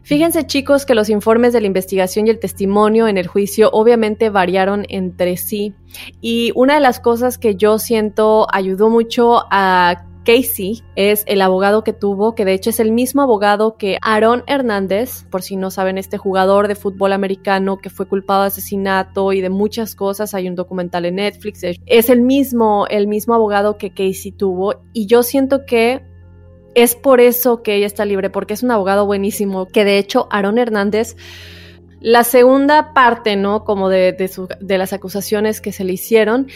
Fíjense 0.03 0.45
chicos 0.49 0.85
que 0.85 0.97
los 0.97 1.11
informes 1.11 1.53
de 1.53 1.61
la 1.61 1.69
investigación 1.69 2.27
y 2.27 2.31
el 2.31 2.41
testimonio 2.41 3.07
en 3.07 3.19
el 3.19 3.29
juicio 3.29 3.71
obviamente 3.73 4.31
variaron 4.31 4.85
entre 4.89 5.37
sí 5.37 5.73
y 6.21 6.51
una 6.57 6.75
de 6.75 6.81
las 6.81 6.99
cosas 6.99 7.39
que 7.39 7.55
yo 7.55 7.79
siento 7.79 8.49
ayudó 8.53 8.91
mucho 8.91 9.45
a 9.53 10.07
Casey 10.25 10.83
es 10.97 11.25
el 11.27 11.43
abogado 11.43 11.85
que 11.85 11.93
tuvo, 11.93 12.35
que 12.35 12.45
de 12.45 12.55
hecho 12.55 12.71
es 12.71 12.81
el 12.81 12.93
mismo 12.93 13.23
abogado 13.23 13.77
que 13.77 13.99
Aaron 14.03 14.45
Hernández, 14.47 15.25
por 15.31 15.43
si 15.43 15.57
no 15.57 15.71
saben, 15.71 15.99
este 15.99 16.19
jugador 16.19 16.69
de 16.69 16.75
fútbol 16.75 17.13
americano 17.13 17.79
que 17.79 17.91
fue 17.91 18.07
culpado 18.07 18.43
de 18.43 18.49
asesinato 18.49 19.33
y 19.33 19.41
de 19.41 19.51
muchas 19.51 19.95
cosas, 19.95 20.35
hay 20.35 20.49
un 20.49 20.55
documental 20.55 21.05
en 21.05 21.17
Netflix, 21.17 21.63
es 21.63 22.11
el 22.11 22.23
mismo, 22.23 22.87
el 22.89 23.07
mismo 23.07 23.35
abogado 23.35 23.79
que 23.79 23.91
Casey 23.91 24.33
tuvo 24.33 24.83
y 24.93 25.07
yo 25.07 25.23
siento 25.23 25.67
que 25.67 26.03
es 26.75 26.95
por 26.95 27.21
eso 27.21 27.63
que 27.63 27.75
ella 27.75 27.87
está 27.87 28.05
libre, 28.05 28.31
porque 28.31 28.55
es 28.55 28.63
un 28.63 28.71
abogado 28.71 29.07
buenísimo, 29.07 29.67
que 29.67 29.85
de 29.85 29.99
hecho 29.99 30.27
Aaron 30.31 30.59
Hernández 30.59 31.17
la 32.03 32.25
segunda 32.25 32.93
parte, 32.95 33.37
¿no? 33.37 33.65
Como 33.65 33.89
de, 33.89 34.13
de, 34.61 34.79
las 34.79 34.93
acusaciones 34.93 35.61
que 35.61 35.71
se 35.71 35.85
le 35.85 35.93
hicieron. 35.93 36.49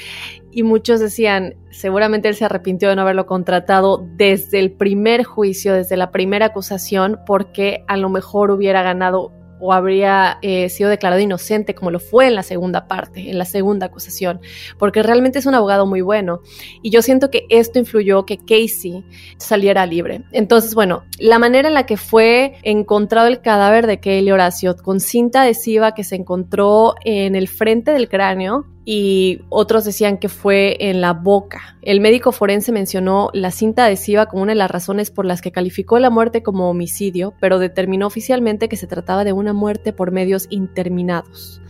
Y 0.57 0.63
muchos 0.63 1.01
decían, 1.01 1.55
seguramente 1.71 2.29
él 2.29 2.35
se 2.35 2.47
arrepintió 2.47 2.89
de 2.89 2.97
no 2.97 3.03
haberlo 3.03 3.27
contratado 3.27 4.03
desde 4.17 4.59
el 4.59 4.73
primer 4.73 5.23
juicio, 5.23 5.75
desde 5.75 5.99
la 5.99 6.11
primera 6.11 6.47
acusación, 6.47 7.21
porque 7.27 7.85
a 7.89 7.99
lo 7.99 8.09
mejor 8.09 8.51
hubiera 8.51 8.83
ganado 8.83 9.33
o 9.61 9.75
habría 9.75 10.39
eh, 10.41 10.71
sido 10.71 10.89
declarado 10.89 11.21
inocente 11.21 11.75
como 11.75 11.91
lo 11.91 12.01
fue 12.01 12.29
en 12.29 12.35
la 12.35 12.43
segunda 12.43 12.89
parte, 12.89 13.29
en 13.29 13.37
la 13.37 13.45
segunda 13.45 13.85
acusación, 13.85 14.41
porque 14.79 15.03
realmente 15.03 15.41
es 15.41 15.45
un 15.45 15.55
abogado 15.55 15.85
muy 15.85 16.01
bueno. 16.01 16.41
Y 16.81 16.89
yo 16.89 17.03
siento 17.03 17.31
que 17.31 17.45
esto 17.51 17.79
influyó 17.79 18.25
que 18.25 18.39
Casey 18.39 19.05
saliera 19.37 19.85
libre. 19.85 20.23
Entonces, 20.33 20.75
bueno, 20.75 21.05
la 21.19 21.39
manera 21.39 21.69
en 21.69 21.75
la 21.75 21.85
que 21.85 21.99
fue 21.99 22.55
encontrado 22.63 23.29
el 23.29 23.43
cadáver 23.43 23.87
de 23.87 24.01
Kaylee 24.01 24.33
Horacio 24.33 24.75
con 24.75 25.01
cinta 25.01 25.43
adhesiva 25.43 25.93
que 25.93 26.03
se 26.03 26.17
encontró 26.17 26.95
en 27.05 27.35
el 27.35 27.47
frente 27.47 27.91
del 27.91 28.09
cráneo, 28.09 28.65
y 28.88 29.40
otros 29.49 29.85
decían 29.85 30.16
que 30.16 30.28
fue 30.28 30.76
en 30.78 31.00
la 31.00 31.12
boca. 31.12 31.76
El 31.83 32.00
médico 32.00 32.31
forense 32.31 32.71
mencionó 32.71 33.31
la 33.35 33.50
cinta 33.50 33.85
adhesiva 33.85 34.26
como 34.26 34.45
una 34.45 34.52
de 34.52 34.59
las 34.59 34.71
razones 34.71 35.11
por 35.11 35.26
las 35.26 35.43
que 35.43 35.50
calificó 35.50 35.99
la 35.99 36.09
muerte 36.09 36.45
como 36.45 36.71
homicidio, 36.71 37.35
pero 37.40 37.59
determinó 37.59 38.07
oficialmente 38.07 38.69
que 38.69 38.76
se 38.76 38.87
trataba 38.87 39.25
de 39.25 39.33
una 39.33 39.52
muerte 39.52 39.93
por 39.93 40.12
medios 40.12 40.47
interminados. 40.50 41.61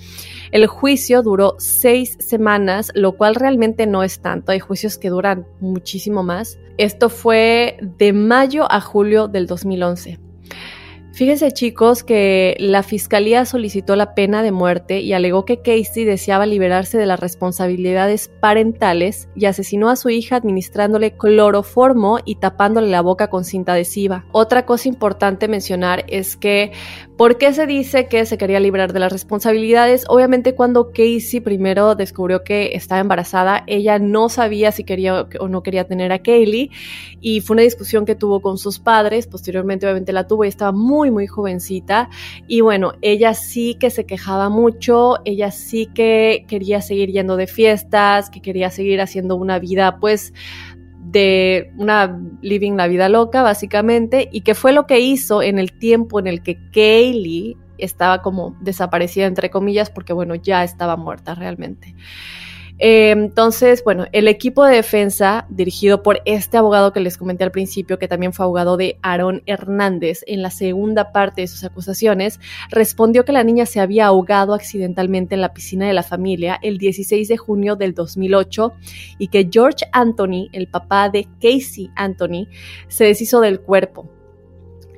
El 0.52 0.66
juicio 0.66 1.22
duró 1.22 1.56
seis 1.58 2.18
semanas, 2.20 2.92
lo 2.94 3.16
cual 3.16 3.34
realmente 3.34 3.86
no 3.86 4.02
es 4.02 4.20
tanto. 4.20 4.52
Hay 4.52 4.60
juicios 4.60 4.98
que 4.98 5.08
duran 5.08 5.46
muchísimo 5.58 6.22
más. 6.22 6.58
Esto 6.76 7.08
fue 7.08 7.78
de 7.80 8.12
mayo 8.12 8.70
a 8.70 8.82
julio 8.82 9.26
del 9.26 9.46
2011. 9.46 10.25
Fíjense 11.16 11.50
chicos 11.50 12.04
que 12.04 12.58
la 12.58 12.82
fiscalía 12.82 13.46
solicitó 13.46 13.96
la 13.96 14.14
pena 14.14 14.42
de 14.42 14.52
muerte 14.52 15.00
y 15.00 15.14
alegó 15.14 15.46
que 15.46 15.62
Casey 15.62 16.04
deseaba 16.04 16.44
liberarse 16.44 16.98
de 16.98 17.06
las 17.06 17.18
responsabilidades 17.18 18.28
parentales 18.28 19.26
y 19.34 19.46
asesinó 19.46 19.88
a 19.88 19.96
su 19.96 20.10
hija 20.10 20.36
administrándole 20.36 21.16
cloroformo 21.16 22.18
y 22.26 22.34
tapándole 22.34 22.88
la 22.88 23.00
boca 23.00 23.30
con 23.30 23.46
cinta 23.46 23.72
adhesiva. 23.72 24.26
Otra 24.32 24.66
cosa 24.66 24.90
importante 24.90 25.48
mencionar 25.48 26.04
es 26.08 26.36
que 26.36 26.72
¿por 27.16 27.38
qué 27.38 27.54
se 27.54 27.66
dice 27.66 28.08
que 28.08 28.26
se 28.26 28.36
quería 28.36 28.60
librar 28.60 28.92
de 28.92 29.00
las 29.00 29.10
responsabilidades? 29.10 30.04
Obviamente 30.10 30.54
cuando 30.54 30.92
Casey 30.92 31.40
primero 31.40 31.94
descubrió 31.94 32.44
que 32.44 32.72
estaba 32.74 33.00
embarazada, 33.00 33.64
ella 33.66 33.98
no 33.98 34.28
sabía 34.28 34.70
si 34.70 34.84
quería 34.84 35.26
o 35.40 35.48
no 35.48 35.62
quería 35.62 35.86
tener 35.86 36.12
a 36.12 36.18
Kaylee 36.18 36.70
y 37.22 37.40
fue 37.40 37.54
una 37.54 37.62
discusión 37.62 38.04
que 38.04 38.14
tuvo 38.14 38.42
con 38.42 38.58
sus 38.58 38.78
padres, 38.78 39.26
posteriormente 39.26 39.86
obviamente 39.86 40.12
la 40.12 40.26
tuvo 40.26 40.44
y 40.44 40.48
estaba 40.48 40.72
muy 40.72 41.05
muy, 41.10 41.26
jovencita. 41.26 42.08
Y 42.46 42.60
bueno, 42.60 42.92
ella 43.02 43.34
sí 43.34 43.76
que 43.78 43.90
se 43.90 44.06
quejaba 44.06 44.48
mucho, 44.48 45.16
ella 45.24 45.50
sí 45.50 45.86
que 45.94 46.44
quería 46.48 46.80
seguir 46.80 47.10
yendo 47.10 47.36
de 47.36 47.46
fiestas, 47.46 48.30
que 48.30 48.40
quería 48.40 48.70
seguir 48.70 49.00
haciendo 49.00 49.36
una 49.36 49.58
vida 49.58 49.98
pues 50.00 50.32
de 51.10 51.72
una 51.76 52.20
living 52.42 52.72
la 52.72 52.88
vida 52.88 53.08
loca, 53.08 53.42
básicamente, 53.42 54.28
y 54.32 54.40
que 54.40 54.54
fue 54.54 54.72
lo 54.72 54.86
que 54.86 55.00
hizo 55.00 55.42
en 55.42 55.58
el 55.58 55.78
tiempo 55.78 56.18
en 56.18 56.26
el 56.26 56.42
que 56.42 56.58
Kaylee 56.72 57.56
estaba 57.78 58.22
como 58.22 58.56
desaparecida, 58.60 59.26
entre 59.26 59.50
comillas, 59.50 59.90
porque 59.90 60.12
bueno, 60.12 60.34
ya 60.34 60.64
estaba 60.64 60.96
muerta 60.96 61.34
realmente. 61.34 61.94
Eh, 62.78 63.10
entonces, 63.10 63.82
bueno, 63.84 64.06
el 64.12 64.28
equipo 64.28 64.64
de 64.64 64.76
defensa, 64.76 65.46
dirigido 65.48 66.02
por 66.02 66.20
este 66.24 66.58
abogado 66.58 66.92
que 66.92 67.00
les 67.00 67.16
comenté 67.16 67.44
al 67.44 67.50
principio, 67.50 67.98
que 67.98 68.08
también 68.08 68.32
fue 68.32 68.44
abogado 68.44 68.76
de 68.76 68.98
Aaron 69.02 69.42
Hernández, 69.46 70.22
en 70.26 70.42
la 70.42 70.50
segunda 70.50 71.12
parte 71.12 71.40
de 71.40 71.48
sus 71.48 71.64
acusaciones, 71.64 72.38
respondió 72.70 73.24
que 73.24 73.32
la 73.32 73.44
niña 73.44 73.66
se 73.66 73.80
había 73.80 74.06
ahogado 74.06 74.52
accidentalmente 74.54 75.34
en 75.34 75.40
la 75.40 75.54
piscina 75.54 75.86
de 75.86 75.94
la 75.94 76.02
familia 76.02 76.58
el 76.62 76.78
16 76.78 77.28
de 77.28 77.36
junio 77.36 77.76
del 77.76 77.94
2008 77.94 78.74
y 79.18 79.28
que 79.28 79.48
George 79.50 79.86
Anthony, 79.92 80.48
el 80.52 80.68
papá 80.68 81.08
de 81.08 81.26
Casey 81.40 81.90
Anthony, 81.96 82.48
se 82.88 83.04
deshizo 83.04 83.40
del 83.40 83.60
cuerpo. 83.60 84.15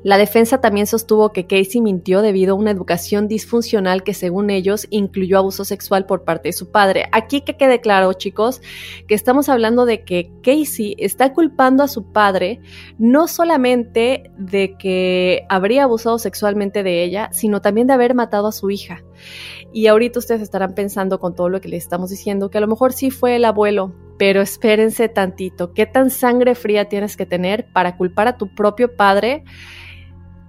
La 0.03 0.17
defensa 0.17 0.61
también 0.61 0.87
sostuvo 0.87 1.33
que 1.33 1.47
Casey 1.47 1.81
mintió 1.81 2.23
debido 2.23 2.55
a 2.55 2.59
una 2.59 2.71
educación 2.71 3.27
disfuncional 3.29 4.03
que 4.05 4.15
según 4.15 4.51
ellos 4.51 4.87
incluyó 4.91 5.39
abuso 5.39 5.65
sexual 5.65 6.07
por 6.07 6.25
parte 6.25 6.51
de 6.51 6.53
su 6.53 6.71
padre. 6.71 7.07
Aquí 7.13 7.41
que 7.41 7.57
quede 7.57 7.81
claro, 7.81 8.13
chicos, 8.13 8.61
que 9.07 9.15
estamos 9.15 9.49
hablando 9.49 9.87
de 9.87 10.05
que 10.05 10.31
Casey 10.43 10.95
está 10.99 11.33
culpando 11.33 11.83
a 11.83 11.89
su 11.89 12.13
padre 12.13 12.61
no 12.99 13.27
solamente 13.29 14.31
de 14.39 14.77
que 14.79 15.45
habría 15.49 15.85
abusado 15.85 16.19
sexualmente 16.19 16.83
de 16.83 17.03
ella, 17.03 17.29
sino 17.33 17.61
también 17.61 17.87
de 17.87 17.95
haber 17.95 18.15
matado 18.15 18.47
a 18.47 18.53
su 18.53 18.71
hija. 18.71 19.03
Y 19.73 19.89
ahorita 19.89 20.19
ustedes 20.19 20.43
estarán 20.43 20.75
pensando 20.75 21.19
con 21.19 21.35
todo 21.35 21.49
lo 21.49 21.61
que 21.61 21.69
les 21.69 21.83
estamos 21.83 22.11
diciendo 22.11 22.51
que 22.51 22.59
a 22.59 22.61
lo 22.61 22.69
mejor 22.69 22.93
sí 22.93 23.11
fue 23.11 23.37
el 23.37 23.45
abuelo, 23.45 23.93
pero 24.19 24.43
espérense 24.43 25.09
tantito, 25.09 25.73
¿qué 25.73 25.87
tan 25.87 26.11
sangre 26.11 26.55
fría 26.55 26.89
tienes 26.89 27.17
que 27.17 27.27
tener 27.27 27.67
para 27.73 27.97
culpar 27.97 28.29
a 28.29 28.37
tu 28.37 28.55
propio 28.55 28.97
padre? 28.97 29.45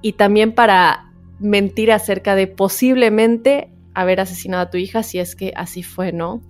y 0.01 0.13
también 0.13 0.53
para 0.53 1.11
mentir 1.39 1.91
acerca 1.91 2.35
de 2.35 2.47
posiblemente 2.47 3.71
haber 3.93 4.19
asesinado 4.19 4.63
a 4.63 4.69
tu 4.69 4.77
hija, 4.77 5.03
si 5.03 5.19
es 5.19 5.35
que 5.35 5.53
así 5.55 5.83
fue, 5.83 6.11
¿no? 6.11 6.41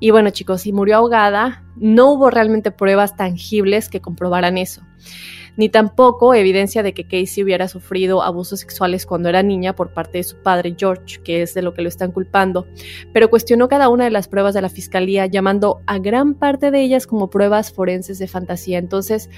Y 0.00 0.10
bueno, 0.10 0.30
chicos, 0.30 0.62
si 0.62 0.72
murió 0.72 0.96
ahogada, 0.96 1.64
no 1.76 2.12
hubo 2.12 2.30
realmente 2.30 2.70
pruebas 2.70 3.16
tangibles 3.16 3.88
que 3.88 4.00
comprobaran 4.00 4.56
eso. 4.58 4.82
Ni 5.58 5.68
tampoco 5.68 6.32
evidencia 6.32 6.82
de 6.82 6.94
que 6.94 7.04
Casey 7.04 7.42
hubiera 7.42 7.68
sufrido 7.68 8.22
abusos 8.22 8.60
sexuales 8.60 9.04
cuando 9.04 9.28
era 9.28 9.42
niña 9.42 9.74
por 9.74 9.92
parte 9.92 10.16
de 10.16 10.24
su 10.24 10.36
padre 10.38 10.74
George, 10.78 11.20
que 11.22 11.42
es 11.42 11.52
de 11.52 11.60
lo 11.60 11.74
que 11.74 11.82
lo 11.82 11.90
están 11.90 12.12
culpando, 12.12 12.66
pero 13.12 13.28
cuestionó 13.28 13.68
cada 13.68 13.90
una 13.90 14.04
de 14.04 14.10
las 14.10 14.28
pruebas 14.28 14.54
de 14.54 14.62
la 14.62 14.70
fiscalía, 14.70 15.26
llamando 15.26 15.82
a 15.86 15.98
gran 15.98 16.32
parte 16.32 16.70
de 16.70 16.80
ellas 16.80 17.06
como 17.06 17.28
pruebas 17.28 17.70
forenses 17.70 18.18
de 18.18 18.28
fantasía. 18.28 18.78
Entonces, 18.78 19.28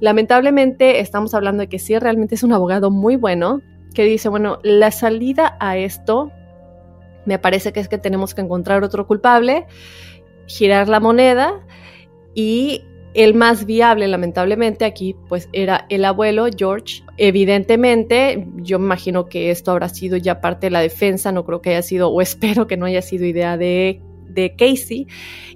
Lamentablemente 0.00 1.00
estamos 1.00 1.32
hablando 1.32 1.62
de 1.62 1.68
que 1.68 1.78
sí, 1.78 1.98
realmente 1.98 2.34
es 2.34 2.42
un 2.42 2.52
abogado 2.52 2.90
muy 2.90 3.16
bueno, 3.16 3.62
que 3.94 4.04
dice, 4.04 4.28
bueno, 4.28 4.58
la 4.62 4.90
salida 4.90 5.56
a 5.58 5.78
esto 5.78 6.30
me 7.24 7.38
parece 7.38 7.72
que 7.72 7.80
es 7.80 7.88
que 7.88 7.96
tenemos 7.96 8.34
que 8.34 8.42
encontrar 8.42 8.84
otro 8.84 9.06
culpable, 9.06 9.66
girar 10.46 10.88
la 10.88 11.00
moneda 11.00 11.66
y 12.34 12.84
el 13.16 13.32
más 13.32 13.64
viable, 13.64 14.06
lamentablemente, 14.08 14.84
aquí 14.84 15.16
pues 15.28 15.48
era 15.54 15.86
el 15.88 16.04
abuelo 16.04 16.46
George. 16.54 17.02
Evidentemente, 17.16 18.46
yo 18.56 18.76
imagino 18.76 19.26
que 19.30 19.50
esto 19.50 19.70
habrá 19.70 19.88
sido 19.88 20.18
ya 20.18 20.42
parte 20.42 20.66
de 20.66 20.70
la 20.70 20.80
defensa, 20.80 21.32
no 21.32 21.46
creo 21.46 21.62
que 21.62 21.70
haya 21.70 21.82
sido, 21.82 22.10
o 22.10 22.20
espero 22.22 22.66
que 22.66 22.76
no 22.76 22.84
haya 22.84 23.00
sido 23.00 23.24
idea 23.24 23.56
de, 23.56 24.02
de 24.28 24.54
Casey, 24.54 25.06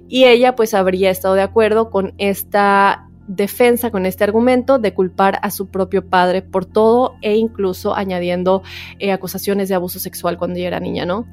y 0.07 0.25
ella 0.25 0.55
pues 0.55 0.73
habría 0.73 1.11
estado 1.11 1.35
de 1.35 1.43
acuerdo 1.43 1.91
con 1.91 2.13
esta 2.17 3.07
defensa 3.27 3.91
con 3.91 4.05
este 4.05 4.25
argumento 4.25 4.77
de 4.77 4.93
culpar 4.93 5.39
a 5.41 5.51
su 5.51 5.67
propio 5.69 6.09
padre 6.09 6.41
por 6.41 6.65
todo 6.65 7.15
e 7.21 7.37
incluso 7.37 7.95
añadiendo 7.95 8.61
eh, 8.99 9.13
acusaciones 9.13 9.69
de 9.69 9.75
abuso 9.75 9.99
sexual 9.99 10.37
cuando 10.37 10.57
ella 10.57 10.67
era 10.67 10.79
niña, 10.81 11.05
¿no? 11.05 11.27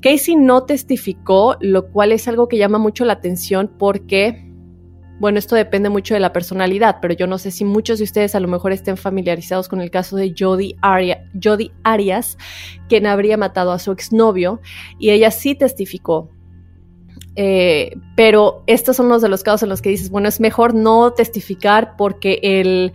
Casey 0.00 0.34
no 0.34 0.64
testificó, 0.64 1.56
lo 1.60 1.90
cual 1.90 2.10
es 2.10 2.26
algo 2.26 2.48
que 2.48 2.56
llama 2.56 2.78
mucho 2.78 3.04
la 3.04 3.12
atención 3.12 3.70
porque 3.78 4.47
bueno, 5.18 5.38
esto 5.38 5.56
depende 5.56 5.88
mucho 5.88 6.14
de 6.14 6.20
la 6.20 6.32
personalidad, 6.32 6.98
pero 7.02 7.14
yo 7.14 7.26
no 7.26 7.38
sé 7.38 7.50
si 7.50 7.64
muchos 7.64 7.98
de 7.98 8.04
ustedes 8.04 8.34
a 8.34 8.40
lo 8.40 8.48
mejor 8.48 8.72
estén 8.72 8.96
familiarizados 8.96 9.68
con 9.68 9.80
el 9.80 9.90
caso 9.90 10.16
de 10.16 10.34
Jodi, 10.38 10.76
Arias, 11.82 12.38
quien 12.88 13.06
habría 13.06 13.36
matado 13.36 13.72
a 13.72 13.78
su 13.78 13.90
exnovio, 13.90 14.60
y 14.98 15.10
ella 15.10 15.30
sí 15.30 15.54
testificó. 15.54 16.30
Eh, 17.34 17.96
pero 18.16 18.64
estos 18.66 18.96
son 18.96 19.08
los 19.08 19.22
de 19.22 19.28
los 19.28 19.42
casos 19.42 19.62
en 19.62 19.68
los 19.68 19.80
que 19.80 19.90
dices, 19.90 20.10
bueno, 20.10 20.28
es 20.28 20.40
mejor 20.40 20.74
no 20.74 21.12
testificar 21.12 21.96
porque 21.96 22.40
el, 22.42 22.92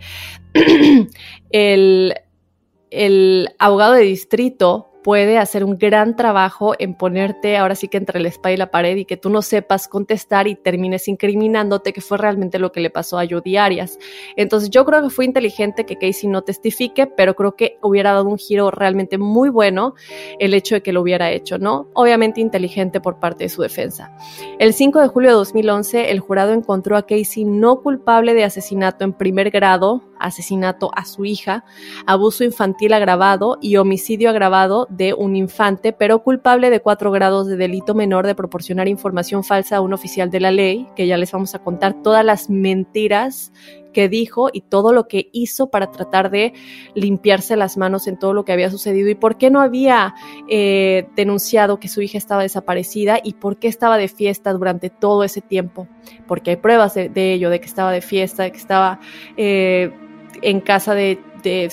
el 1.50 3.48
abogado 3.58 3.94
de 3.94 4.02
distrito 4.02 4.93
puede 5.04 5.36
hacer 5.36 5.64
un 5.64 5.76
gran 5.76 6.16
trabajo 6.16 6.74
en 6.78 6.94
ponerte 6.94 7.58
ahora 7.58 7.74
sí 7.74 7.88
que 7.88 7.98
entre 7.98 8.20
la 8.20 8.28
espalda 8.28 8.54
y 8.54 8.56
la 8.56 8.70
pared 8.70 8.96
y 8.96 9.04
que 9.04 9.18
tú 9.18 9.28
no 9.28 9.42
sepas 9.42 9.86
contestar 9.86 10.48
y 10.48 10.54
termines 10.54 11.08
incriminándote 11.08 11.92
que 11.92 12.00
fue 12.00 12.16
realmente 12.16 12.58
lo 12.58 12.72
que 12.72 12.80
le 12.80 12.88
pasó 12.88 13.18
a 13.18 13.26
Judy 13.26 13.58
Arias. 13.58 13.98
Entonces 14.34 14.70
yo 14.70 14.86
creo 14.86 15.02
que 15.02 15.10
fue 15.10 15.26
inteligente 15.26 15.84
que 15.84 15.96
Casey 15.96 16.30
no 16.30 16.40
testifique, 16.40 17.06
pero 17.06 17.34
creo 17.34 17.54
que 17.54 17.76
hubiera 17.82 18.14
dado 18.14 18.24
un 18.24 18.38
giro 18.38 18.70
realmente 18.70 19.18
muy 19.18 19.50
bueno 19.50 19.94
el 20.38 20.54
hecho 20.54 20.74
de 20.74 20.82
que 20.82 20.94
lo 20.94 21.02
hubiera 21.02 21.30
hecho, 21.30 21.58
¿no? 21.58 21.86
Obviamente 21.92 22.40
inteligente 22.40 23.02
por 23.02 23.20
parte 23.20 23.44
de 23.44 23.50
su 23.50 23.60
defensa. 23.60 24.16
El 24.58 24.72
5 24.72 25.00
de 25.00 25.08
julio 25.08 25.30
de 25.30 25.36
2011 25.36 26.12
el 26.12 26.20
jurado 26.20 26.54
encontró 26.54 26.96
a 26.96 27.06
Casey 27.06 27.44
no 27.44 27.82
culpable 27.82 28.32
de 28.32 28.44
asesinato 28.44 29.04
en 29.04 29.12
primer 29.12 29.50
grado, 29.50 30.02
asesinato 30.24 30.90
a 30.94 31.04
su 31.04 31.24
hija, 31.24 31.64
abuso 32.06 32.44
infantil 32.44 32.92
agravado 32.92 33.58
y 33.60 33.76
homicidio 33.76 34.30
agravado 34.30 34.86
de 34.90 35.14
un 35.14 35.36
infante, 35.36 35.92
pero 35.92 36.22
culpable 36.22 36.70
de 36.70 36.80
cuatro 36.80 37.10
grados 37.10 37.46
de 37.46 37.56
delito 37.56 37.94
menor 37.94 38.26
de 38.26 38.34
proporcionar 38.34 38.88
información 38.88 39.44
falsa 39.44 39.76
a 39.76 39.80
un 39.80 39.92
oficial 39.92 40.30
de 40.30 40.40
la 40.40 40.50
ley, 40.50 40.88
que 40.96 41.06
ya 41.06 41.16
les 41.16 41.32
vamos 41.32 41.54
a 41.54 41.58
contar 41.60 42.02
todas 42.02 42.24
las 42.24 42.50
mentiras 42.50 43.52
que 43.94 44.10
dijo 44.10 44.50
y 44.52 44.60
todo 44.60 44.92
lo 44.92 45.08
que 45.08 45.30
hizo 45.32 45.70
para 45.70 45.90
tratar 45.90 46.30
de 46.30 46.52
limpiarse 46.94 47.56
las 47.56 47.78
manos 47.78 48.06
en 48.06 48.18
todo 48.18 48.34
lo 48.34 48.44
que 48.44 48.52
había 48.52 48.70
sucedido 48.70 49.08
y 49.08 49.14
por 49.14 49.38
qué 49.38 49.50
no 49.50 49.62
había 49.62 50.14
eh, 50.48 51.08
denunciado 51.16 51.80
que 51.80 51.88
su 51.88 52.02
hija 52.02 52.18
estaba 52.18 52.42
desaparecida 52.42 53.20
y 53.24 53.34
por 53.34 53.56
qué 53.58 53.68
estaba 53.68 53.96
de 53.96 54.08
fiesta 54.08 54.52
durante 54.52 54.90
todo 54.90 55.24
ese 55.24 55.40
tiempo, 55.40 55.88
porque 56.26 56.50
hay 56.50 56.56
pruebas 56.56 56.94
de, 56.94 57.32
ello, 57.32 57.48
de 57.48 57.60
que 57.60 57.66
estaba 57.66 57.92
de 57.92 58.02
fiesta, 58.02 58.42
de 58.42 58.50
que 58.50 58.58
estaba 58.58 59.00
eh, 59.36 59.92
en 60.42 60.60
casa 60.60 60.94
de 60.94 61.18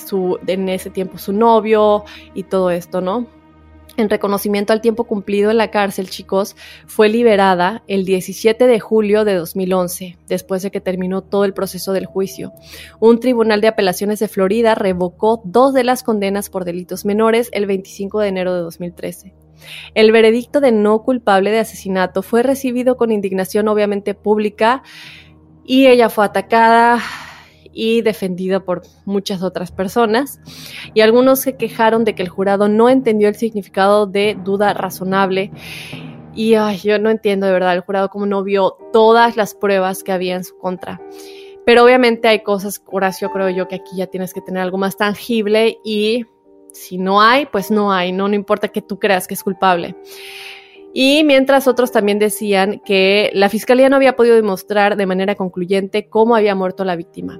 su, 0.06 0.39
en 0.47 0.69
ese 0.69 0.89
tiempo 0.89 1.17
su 1.17 1.34
novio 1.34 2.04
y 2.34 2.43
todo 2.43 2.71
esto, 2.71 3.02
¿no? 3.02 3.28
En 3.97 4.10
reconocimiento 4.10 4.71
al 4.71 4.80
tiempo 4.80 5.04
cumplido 5.04 5.52
en 5.52 5.58
la 5.58 5.69
cárcel, 5.69 6.10
chicos, 6.10 6.56
fue 6.88 7.10
liberada 7.10 7.84
el 7.88 8.06
17 8.06 8.65
de 8.65 8.80
julio 8.80 9.26
de 9.26 9.34
2011, 9.34 10.17
después 10.28 10.62
de 10.62 10.71
que 10.71 10.80
terminó 10.80 11.21
todo 11.21 11.43
el 11.43 11.54
proceso 11.54 11.91
del 11.91 12.06
juicio. 12.06 12.54
Un 13.00 13.19
tribunal 13.19 13.60
de 13.60 13.67
apelaciones 13.67 14.19
de 14.19 14.30
Florida 14.30 14.76
revocó 14.76 15.41
dos 15.43 15.74
de 15.74 15.84
las 15.84 16.04
condenas 16.04 16.50
por 16.50 16.63
delitos 16.63 17.04
menores 17.04 17.50
el 17.52 17.65
25 17.65 18.21
de 18.21 18.28
enero 18.30 18.56
de 18.56 18.62
2013. 18.62 19.34
El 19.93 20.12
veredicto 20.12 20.62
de 20.62 20.71
no 20.71 21.04
culpable 21.04 21.52
de 21.52 21.60
asesinato 21.60 22.24
fue 22.24 22.43
recibido 22.43 22.95
con 22.95 23.12
indignación 23.12 23.67
obviamente 23.67 24.13
pública 24.13 24.84
y 25.65 25.88
ella 25.88 26.10
fue 26.10 26.26
atacada, 26.26 27.00
y 27.74 28.02
defendido 28.02 28.64
por 28.66 28.82
muchas 29.06 29.44
otras 29.44 29.72
personas. 29.72 30.40
Y 30.94 31.02
algunos 31.02 31.40
se 31.40 31.56
quejaron 31.56 32.04
de 32.04 32.16
que 32.16 32.24
el 32.24 32.30
jurado 32.30 32.68
no 32.68 32.90
entendió 32.90 33.28
el 33.28 33.36
significado 33.36 34.06
de 34.06 34.38
duda 34.44 34.74
razonable. 34.74 35.52
Y 36.34 36.56
yo 36.84 37.00
no 37.00 37.10
entiendo 37.10 37.46
de 37.46 37.54
verdad 37.54 37.74
el 37.74 37.82
jurado 37.82 38.10
como 38.10 38.26
no 38.26 38.44
vio 38.44 38.78
todas 38.94 39.36
las 39.36 39.54
pruebas 39.54 40.04
que 40.04 40.12
había 40.12 40.36
en 40.36 40.44
su 40.44 40.58
contra. 40.58 41.02
Pero 41.66 41.84
obviamente 41.84 42.28
hay 42.28 42.42
cosas, 42.42 42.82
Horacio, 42.88 43.32
creo 43.32 43.50
yo 43.50 43.68
que 43.68 43.76
aquí 43.76 43.96
ya 43.96 44.08
tienes 44.08 44.34
que 44.34 44.42
tener 44.42 44.62
algo 44.62 44.78
más 44.78 44.98
tangible 44.98 45.78
y 45.84 46.26
si 46.74 46.98
no 46.98 47.22
hay, 47.22 47.46
pues 47.46 47.70
no 47.70 47.92
hay, 47.92 48.12
no, 48.12 48.28
no 48.28 48.36
importa 48.36 48.70
que 48.70 48.82
tú 48.82 48.98
creas 48.98 49.28
que 49.28 49.34
es 49.34 49.44
culpable. 49.44 49.96
Y 50.93 51.23
mientras 51.23 51.67
otros 51.67 51.91
también 51.91 52.19
decían 52.19 52.82
que 52.84 53.32
la 53.34 53.47
fiscalía 53.49 53.88
no 53.88 53.95
había 53.95 54.15
podido 54.15 54.36
demostrar 54.36 54.97
de 54.97 55.06
manera 55.06 55.36
concluyente 55.36 56.10
cómo 56.10 56.36
había 56.36 56.54
muerto 56.54 56.84
la 56.84 56.97
víctima. 56.97 57.39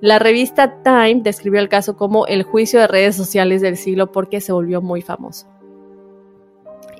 La 0.00 0.18
revista 0.18 0.82
Time 0.82 1.20
describió 1.22 1.60
el 1.60 1.68
caso 1.68 1.96
como 1.96 2.26
el 2.26 2.44
juicio 2.44 2.78
de 2.78 2.86
redes 2.86 3.16
sociales 3.16 3.62
del 3.62 3.76
siglo 3.76 4.12
porque 4.12 4.40
se 4.40 4.52
volvió 4.52 4.80
muy 4.80 5.02
famoso. 5.02 5.46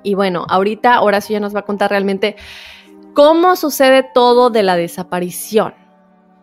Y 0.03 0.15
bueno, 0.15 0.45
ahorita 0.49 1.01
Horacio 1.01 1.35
ya 1.35 1.41
nos 1.41 1.55
va 1.55 1.61
a 1.61 1.65
contar 1.65 1.91
realmente 1.91 2.37
cómo 3.15 3.55
sucede 3.57 4.05
todo 4.15 4.51
de 4.51 4.63
la 4.63 4.77
desaparición. 4.77 5.75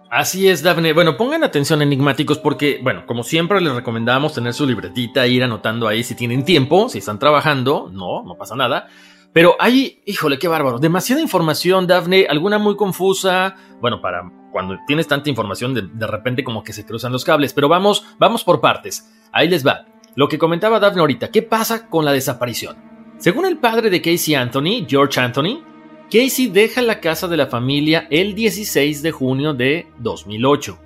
Así 0.09 0.49
es, 0.49 0.61
Daphne. 0.61 0.91
Bueno, 0.91 1.15
pongan 1.15 1.43
atención 1.43 1.81
enigmáticos 1.81 2.37
porque, 2.37 2.81
bueno, 2.83 3.05
como 3.05 3.23
siempre 3.23 3.61
les 3.61 3.73
recomendamos 3.73 4.33
tener 4.33 4.53
su 4.53 4.65
libretita, 4.65 5.25
ir 5.25 5.43
anotando 5.43 5.87
ahí 5.87 6.03
si 6.03 6.15
tienen 6.15 6.43
tiempo, 6.43 6.89
si 6.89 6.97
están 6.97 7.17
trabajando, 7.17 7.89
no, 7.93 8.21
no 8.23 8.35
pasa 8.35 8.55
nada. 8.55 8.87
Pero 9.33 9.55
hay, 9.59 10.01
híjole, 10.05 10.39
qué 10.39 10.47
bárbaro, 10.47 10.79
demasiada 10.79 11.21
información, 11.21 11.87
Daphne, 11.87 12.27
alguna 12.29 12.57
muy 12.57 12.75
confusa, 12.75 13.55
bueno, 13.79 14.01
para 14.01 14.29
cuando 14.51 14.77
tienes 14.85 15.07
tanta 15.07 15.29
información 15.29 15.73
de, 15.73 15.83
de 15.83 16.07
repente 16.07 16.43
como 16.43 16.63
que 16.63 16.73
se 16.73 16.85
cruzan 16.85 17.13
los 17.13 17.23
cables, 17.23 17.53
pero 17.53 17.69
vamos, 17.69 18.05
vamos 18.19 18.43
por 18.43 18.59
partes. 18.59 19.09
Ahí 19.31 19.47
les 19.47 19.65
va. 19.65 19.85
Lo 20.15 20.27
que 20.27 20.37
comentaba 20.37 20.79
Daphne 20.79 20.99
ahorita, 20.99 21.31
¿qué 21.31 21.41
pasa 21.41 21.87
con 21.87 22.03
la 22.03 22.11
desaparición? 22.11 22.75
Según 23.17 23.45
el 23.45 23.57
padre 23.57 23.89
de 23.89 24.01
Casey 24.01 24.35
Anthony, 24.35 24.85
George 24.85 25.19
Anthony, 25.19 25.63
Casey 26.11 26.47
deja 26.47 26.81
la 26.81 26.99
casa 26.99 27.29
de 27.29 27.37
la 27.37 27.47
familia 27.47 28.07
el 28.09 28.35
16 28.35 29.01
de 29.01 29.11
junio 29.11 29.53
de 29.53 29.87
2008, 29.99 30.77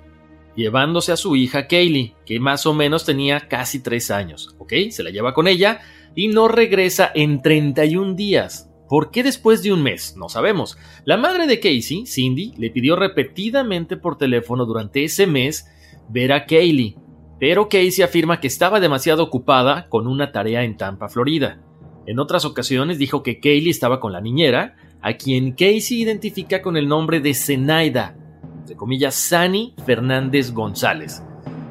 llevándose 0.54 1.10
a 1.10 1.16
su 1.16 1.34
hija 1.34 1.66
Kaylee, 1.66 2.14
que 2.24 2.38
más 2.38 2.64
o 2.66 2.74
menos 2.74 3.04
tenía 3.04 3.48
casi 3.48 3.82
3 3.82 4.12
años, 4.12 4.54
¿ok? 4.58 4.72
Se 4.90 5.02
la 5.02 5.10
lleva 5.10 5.34
con 5.34 5.48
ella 5.48 5.80
y 6.16 6.28
no 6.28 6.48
regresa 6.48 7.12
en 7.14 7.42
31 7.42 8.14
días. 8.14 8.68
¿Por 8.88 9.10
qué 9.10 9.22
después 9.22 9.62
de 9.62 9.72
un 9.72 9.82
mes? 9.82 10.16
No 10.16 10.28
sabemos. 10.28 10.78
La 11.04 11.16
madre 11.16 11.46
de 11.46 11.60
Casey, 11.60 12.06
Cindy, 12.06 12.54
le 12.56 12.70
pidió 12.70 12.96
repetidamente 12.96 13.96
por 13.96 14.16
teléfono 14.16 14.64
durante 14.64 15.04
ese 15.04 15.26
mes 15.26 15.68
ver 16.08 16.32
a 16.32 16.46
Kaylee, 16.46 16.96
pero 17.38 17.68
Casey 17.68 18.02
afirma 18.02 18.40
que 18.40 18.46
estaba 18.46 18.80
demasiado 18.80 19.22
ocupada 19.22 19.88
con 19.88 20.06
una 20.06 20.32
tarea 20.32 20.64
en 20.64 20.76
Tampa, 20.76 21.08
Florida. 21.08 21.60
En 22.06 22.18
otras 22.18 22.44
ocasiones 22.44 22.98
dijo 22.98 23.22
que 23.22 23.40
Kaylee 23.40 23.70
estaba 23.70 24.00
con 24.00 24.12
la 24.12 24.20
niñera, 24.20 24.76
a 25.02 25.14
quien 25.14 25.52
Casey 25.52 26.00
identifica 26.00 26.62
con 26.62 26.76
el 26.76 26.88
nombre 26.88 27.20
de 27.20 27.34
Zenaida, 27.34 28.16
de 28.66 28.76
comillas 28.76 29.16
Sani 29.16 29.74
Fernández 29.84 30.52
González, 30.52 31.22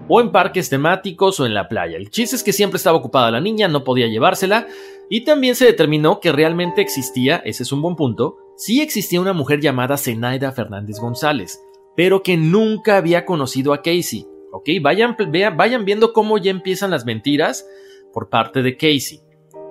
o 0.07 0.21
en 0.21 0.31
parques 0.31 0.69
temáticos 0.69 1.39
o 1.39 1.45
en 1.45 1.53
la 1.53 1.67
playa. 1.67 1.97
El 1.97 2.09
chiste 2.09 2.35
es 2.35 2.43
que 2.43 2.53
siempre 2.53 2.77
estaba 2.77 2.97
ocupada 2.97 3.31
la 3.31 3.41
niña, 3.41 3.67
no 3.67 3.83
podía 3.83 4.07
llevársela, 4.07 4.67
y 5.09 5.21
también 5.21 5.55
se 5.55 5.65
determinó 5.65 6.19
que 6.19 6.31
realmente 6.31 6.81
existía, 6.81 7.37
ese 7.45 7.63
es 7.63 7.71
un 7.71 7.81
buen 7.81 7.95
punto, 7.95 8.37
sí 8.57 8.81
existía 8.81 9.21
una 9.21 9.33
mujer 9.33 9.59
llamada 9.59 9.97
Zenaida 9.97 10.51
Fernández 10.51 10.99
González, 10.99 11.61
pero 11.95 12.23
que 12.23 12.37
nunca 12.37 12.97
había 12.97 13.25
conocido 13.25 13.73
a 13.73 13.81
Casey. 13.81 14.27
¿Ok? 14.51 14.69
Vayan, 14.81 15.17
vayan 15.57 15.83
viendo 15.83 16.13
cómo 16.13 16.37
ya 16.37 16.49
empiezan 16.49 16.91
las 16.91 17.05
mentiras 17.05 17.67
por 18.13 18.29
parte 18.29 18.61
de 18.61 18.77
Casey. 18.77 19.19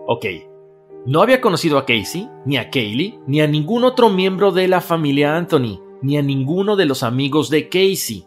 Ok, 0.07 0.27
no 1.07 1.20
había 1.20 1.40
conocido 1.40 1.77
a 1.77 1.85
Casey, 1.85 2.31
ni 2.47 2.57
a 2.57 2.70
Kaylee, 2.70 3.18
ni 3.27 3.42
a 3.42 3.47
ningún 3.47 3.85
otro 3.85 4.09
miembro 4.09 4.53
de 4.53 4.68
la 4.68 4.81
familia 4.81 5.37
Anthony, 5.37 5.81
ni 6.01 6.16
a 6.16 6.23
ninguno 6.23 6.77
de 6.77 6.87
los 6.87 7.03
amigos 7.03 7.51
de 7.51 7.68
Casey. 7.68 8.27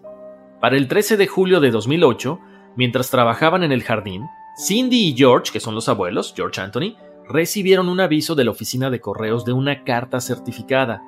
Para 0.60 0.76
el 0.76 0.88
13 0.88 1.18
de 1.18 1.28
julio 1.28 1.60
de 1.60 1.70
2008, 1.70 2.40
mientras 2.76 3.12
trabajaban 3.12 3.64
en 3.64 3.72
el 3.72 3.84
jardín, 3.84 4.26
Cindy 4.58 5.10
y 5.10 5.16
George, 5.16 5.52
que 5.54 5.60
son 5.60 5.76
los 5.76 5.88
abuelos, 5.88 6.34
George 6.36 6.60
Anthony, 6.60 6.96
recibieron 7.30 7.90
un 7.90 8.00
aviso 8.00 8.34
de 8.34 8.44
la 8.44 8.52
oficina 8.52 8.90
de 8.90 9.00
correos 9.00 9.46
de 9.46 9.54
una 9.54 9.84
carta 9.84 10.20
certificada. 10.20 11.04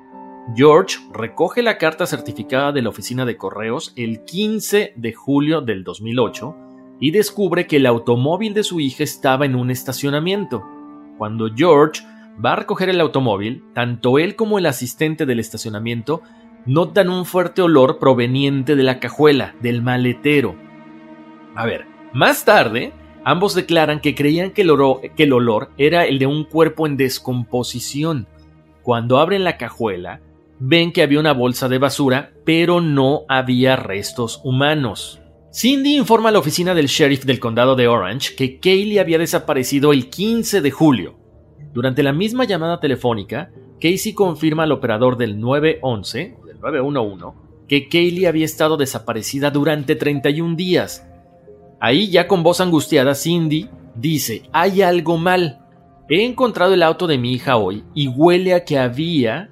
George 0.54 0.98
recoge 1.12 1.62
la 1.62 1.78
carta 1.78 2.06
certificada 2.06 2.70
de 2.70 2.82
la 2.82 2.90
oficina 2.90 3.26
de 3.26 3.36
correos 3.36 3.92
el 3.96 4.24
15 4.24 4.94
de 4.96 5.12
julio 5.14 5.60
del 5.62 5.82
2008 5.82 6.56
y 7.00 7.10
descubre 7.10 7.66
que 7.66 7.78
el 7.78 7.86
automóvil 7.86 8.54
de 8.54 8.62
su 8.62 8.78
hija 8.78 9.02
estaba 9.02 9.46
en 9.46 9.56
un 9.56 9.72
estacionamiento. 9.72 10.62
Cuando 11.18 11.50
George 11.52 12.02
va 12.44 12.52
a 12.52 12.56
recoger 12.56 12.88
el 12.88 13.00
automóvil, 13.00 13.64
tanto 13.74 14.20
él 14.20 14.36
como 14.36 14.58
el 14.58 14.66
asistente 14.66 15.26
del 15.26 15.40
estacionamiento 15.40 16.22
notan 16.66 17.08
un 17.08 17.24
fuerte 17.24 17.62
olor 17.62 17.98
proveniente 17.98 18.76
de 18.76 18.82
la 18.82 19.00
cajuela, 19.00 19.54
del 19.60 19.82
maletero. 19.82 20.54
A 21.54 21.66
ver, 21.66 21.86
más 22.12 22.44
tarde, 22.44 22.92
ambos 23.24 23.54
declaran 23.54 24.00
que 24.00 24.14
creían 24.14 24.50
que 24.50 24.62
el, 24.62 24.70
olor 24.70 25.70
era 25.78 26.06
el 26.06 26.18
de 26.18 26.26
un 26.26 26.44
cuerpo 26.44 26.86
en 26.86 26.96
descomposición. 26.96 28.26
Cuando 28.82 29.18
abren 29.18 29.44
la 29.44 29.56
cajuela, 29.56 30.20
ven 30.58 30.92
que 30.92 31.02
había 31.02 31.20
una 31.20 31.32
bolsa 31.32 31.68
de 31.68 31.78
basura, 31.78 32.32
pero 32.44 32.80
no 32.80 33.22
había 33.28 33.76
restos 33.76 34.40
humanos. 34.44 35.20
Cindy 35.52 35.96
informa 35.96 36.28
a 36.28 36.32
la 36.32 36.38
oficina 36.38 36.74
del 36.74 36.86
sheriff 36.86 37.24
del 37.24 37.40
condado 37.40 37.74
de 37.74 37.88
Orange 37.88 38.36
que 38.36 38.60
Kaylee 38.60 39.00
había 39.00 39.18
desaparecido 39.18 39.92
el 39.92 40.08
15 40.08 40.60
de 40.60 40.70
julio. 40.70 41.18
Durante 41.72 42.02
la 42.02 42.12
misma 42.12 42.44
llamada 42.44 42.78
telefónica, 42.78 43.50
Casey 43.80 44.12
confirma 44.12 44.64
al 44.64 44.72
operador 44.72 45.16
del 45.16 45.40
911, 45.40 46.36
del 46.39 46.39
911, 46.60 47.38
que 47.68 47.88
Kaylee 47.88 48.26
había 48.26 48.44
estado 48.44 48.76
desaparecida 48.76 49.50
durante 49.50 49.96
31 49.96 50.56
días. 50.56 51.06
Ahí 51.80 52.10
ya 52.10 52.26
con 52.26 52.42
voz 52.42 52.60
angustiada, 52.60 53.14
Cindy 53.14 53.68
dice, 53.94 54.42
hay 54.52 54.82
algo 54.82 55.16
mal. 55.16 55.66
He 56.08 56.24
encontrado 56.24 56.74
el 56.74 56.82
auto 56.82 57.06
de 57.06 57.18
mi 57.18 57.32
hija 57.32 57.56
hoy 57.56 57.84
y 57.94 58.08
huele 58.08 58.54
a 58.54 58.64
que 58.64 58.78
había 58.78 59.50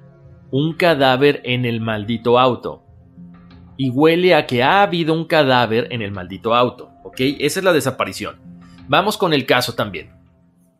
un 0.51 0.73
cadáver 0.73 1.41
en 1.43 1.65
el 1.65 1.79
maldito 1.79 2.37
auto 2.37 2.83
y 3.79 3.91
huele 3.91 4.35
a 4.35 4.45
que 4.45 4.61
ha 4.61 4.81
habido 4.81 5.13
un 5.13 5.23
cadáver 5.23 5.87
en 5.91 6.01
el 6.01 6.11
maldito 6.11 6.53
auto. 6.53 6.91
¿Ok? 7.05 7.15
Esa 7.39 7.61
es 7.61 7.63
la 7.63 7.71
desaparición. 7.71 8.35
Vamos 8.89 9.17
con 9.17 9.33
el 9.33 9.45
caso 9.45 9.73
también. 9.73 10.11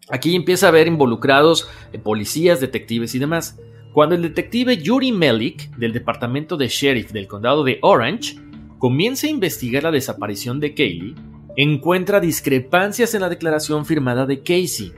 Aquí 0.09 0.35
empieza 0.35 0.65
a 0.65 0.69
haber 0.69 0.87
involucrados 0.87 1.69
eh, 1.93 1.97
policías, 1.97 2.59
detectives 2.59 3.15
y 3.15 3.19
demás. 3.19 3.57
Cuando 3.99 4.15
el 4.15 4.21
detective 4.21 4.77
Yuri 4.77 5.11
Melik, 5.11 5.75
del 5.75 5.91
departamento 5.91 6.55
de 6.55 6.69
sheriff 6.69 7.11
del 7.11 7.27
condado 7.27 7.65
de 7.65 7.79
Orange, 7.81 8.37
comienza 8.77 9.27
a 9.27 9.29
investigar 9.29 9.83
la 9.83 9.91
desaparición 9.91 10.61
de 10.61 10.73
Kaylee, 10.73 11.15
encuentra 11.57 12.21
discrepancias 12.21 13.13
en 13.13 13.19
la 13.19 13.27
declaración 13.27 13.85
firmada 13.85 14.25
de 14.25 14.39
Casey. 14.39 14.93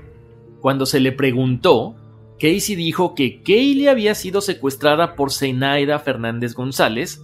Cuando 0.60 0.86
se 0.86 1.00
le 1.00 1.14
preguntó, 1.14 1.96
Casey 2.40 2.76
dijo 2.76 3.16
que 3.16 3.42
Kaylee 3.42 3.90
había 3.90 4.14
sido 4.14 4.40
secuestrada 4.40 5.16
por 5.16 5.32
Zenaida 5.32 5.98
Fernández 5.98 6.54
González, 6.54 7.24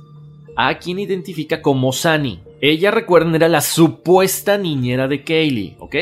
a 0.56 0.80
quien 0.80 0.98
identifica 0.98 1.62
como 1.62 1.94
Sani. 1.94 2.40
Ella, 2.60 2.90
recuerden, 2.90 3.36
era 3.36 3.50
la 3.50 3.62
supuesta 3.62 4.58
niñera 4.58 5.08
de 5.08 5.24
Kaylee, 5.24 5.76
¿ok? 5.78 5.96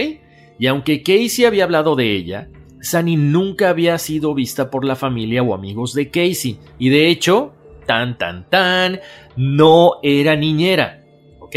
Y 0.58 0.68
aunque 0.68 1.04
Casey 1.04 1.44
había 1.44 1.66
hablado 1.66 1.98
de 1.98 2.16
ella, 2.16 2.48
Sani 2.86 3.18
nunca 3.18 3.70
había 3.70 3.98
sido 3.98 4.34
vista 4.34 4.70
por 4.70 4.86
la 4.86 4.96
familia 4.96 5.44
o 5.44 5.54
amigos 5.54 5.94
de 5.94 6.10
Casey. 6.10 6.60
Y 6.78 6.90
de 6.90 7.10
hecho, 7.10 7.54
tan 7.86 8.18
tan 8.18 8.50
tan, 8.50 9.00
no 9.36 9.94
era 10.04 10.36
niñera, 10.36 11.04
¿ok? 11.40 11.56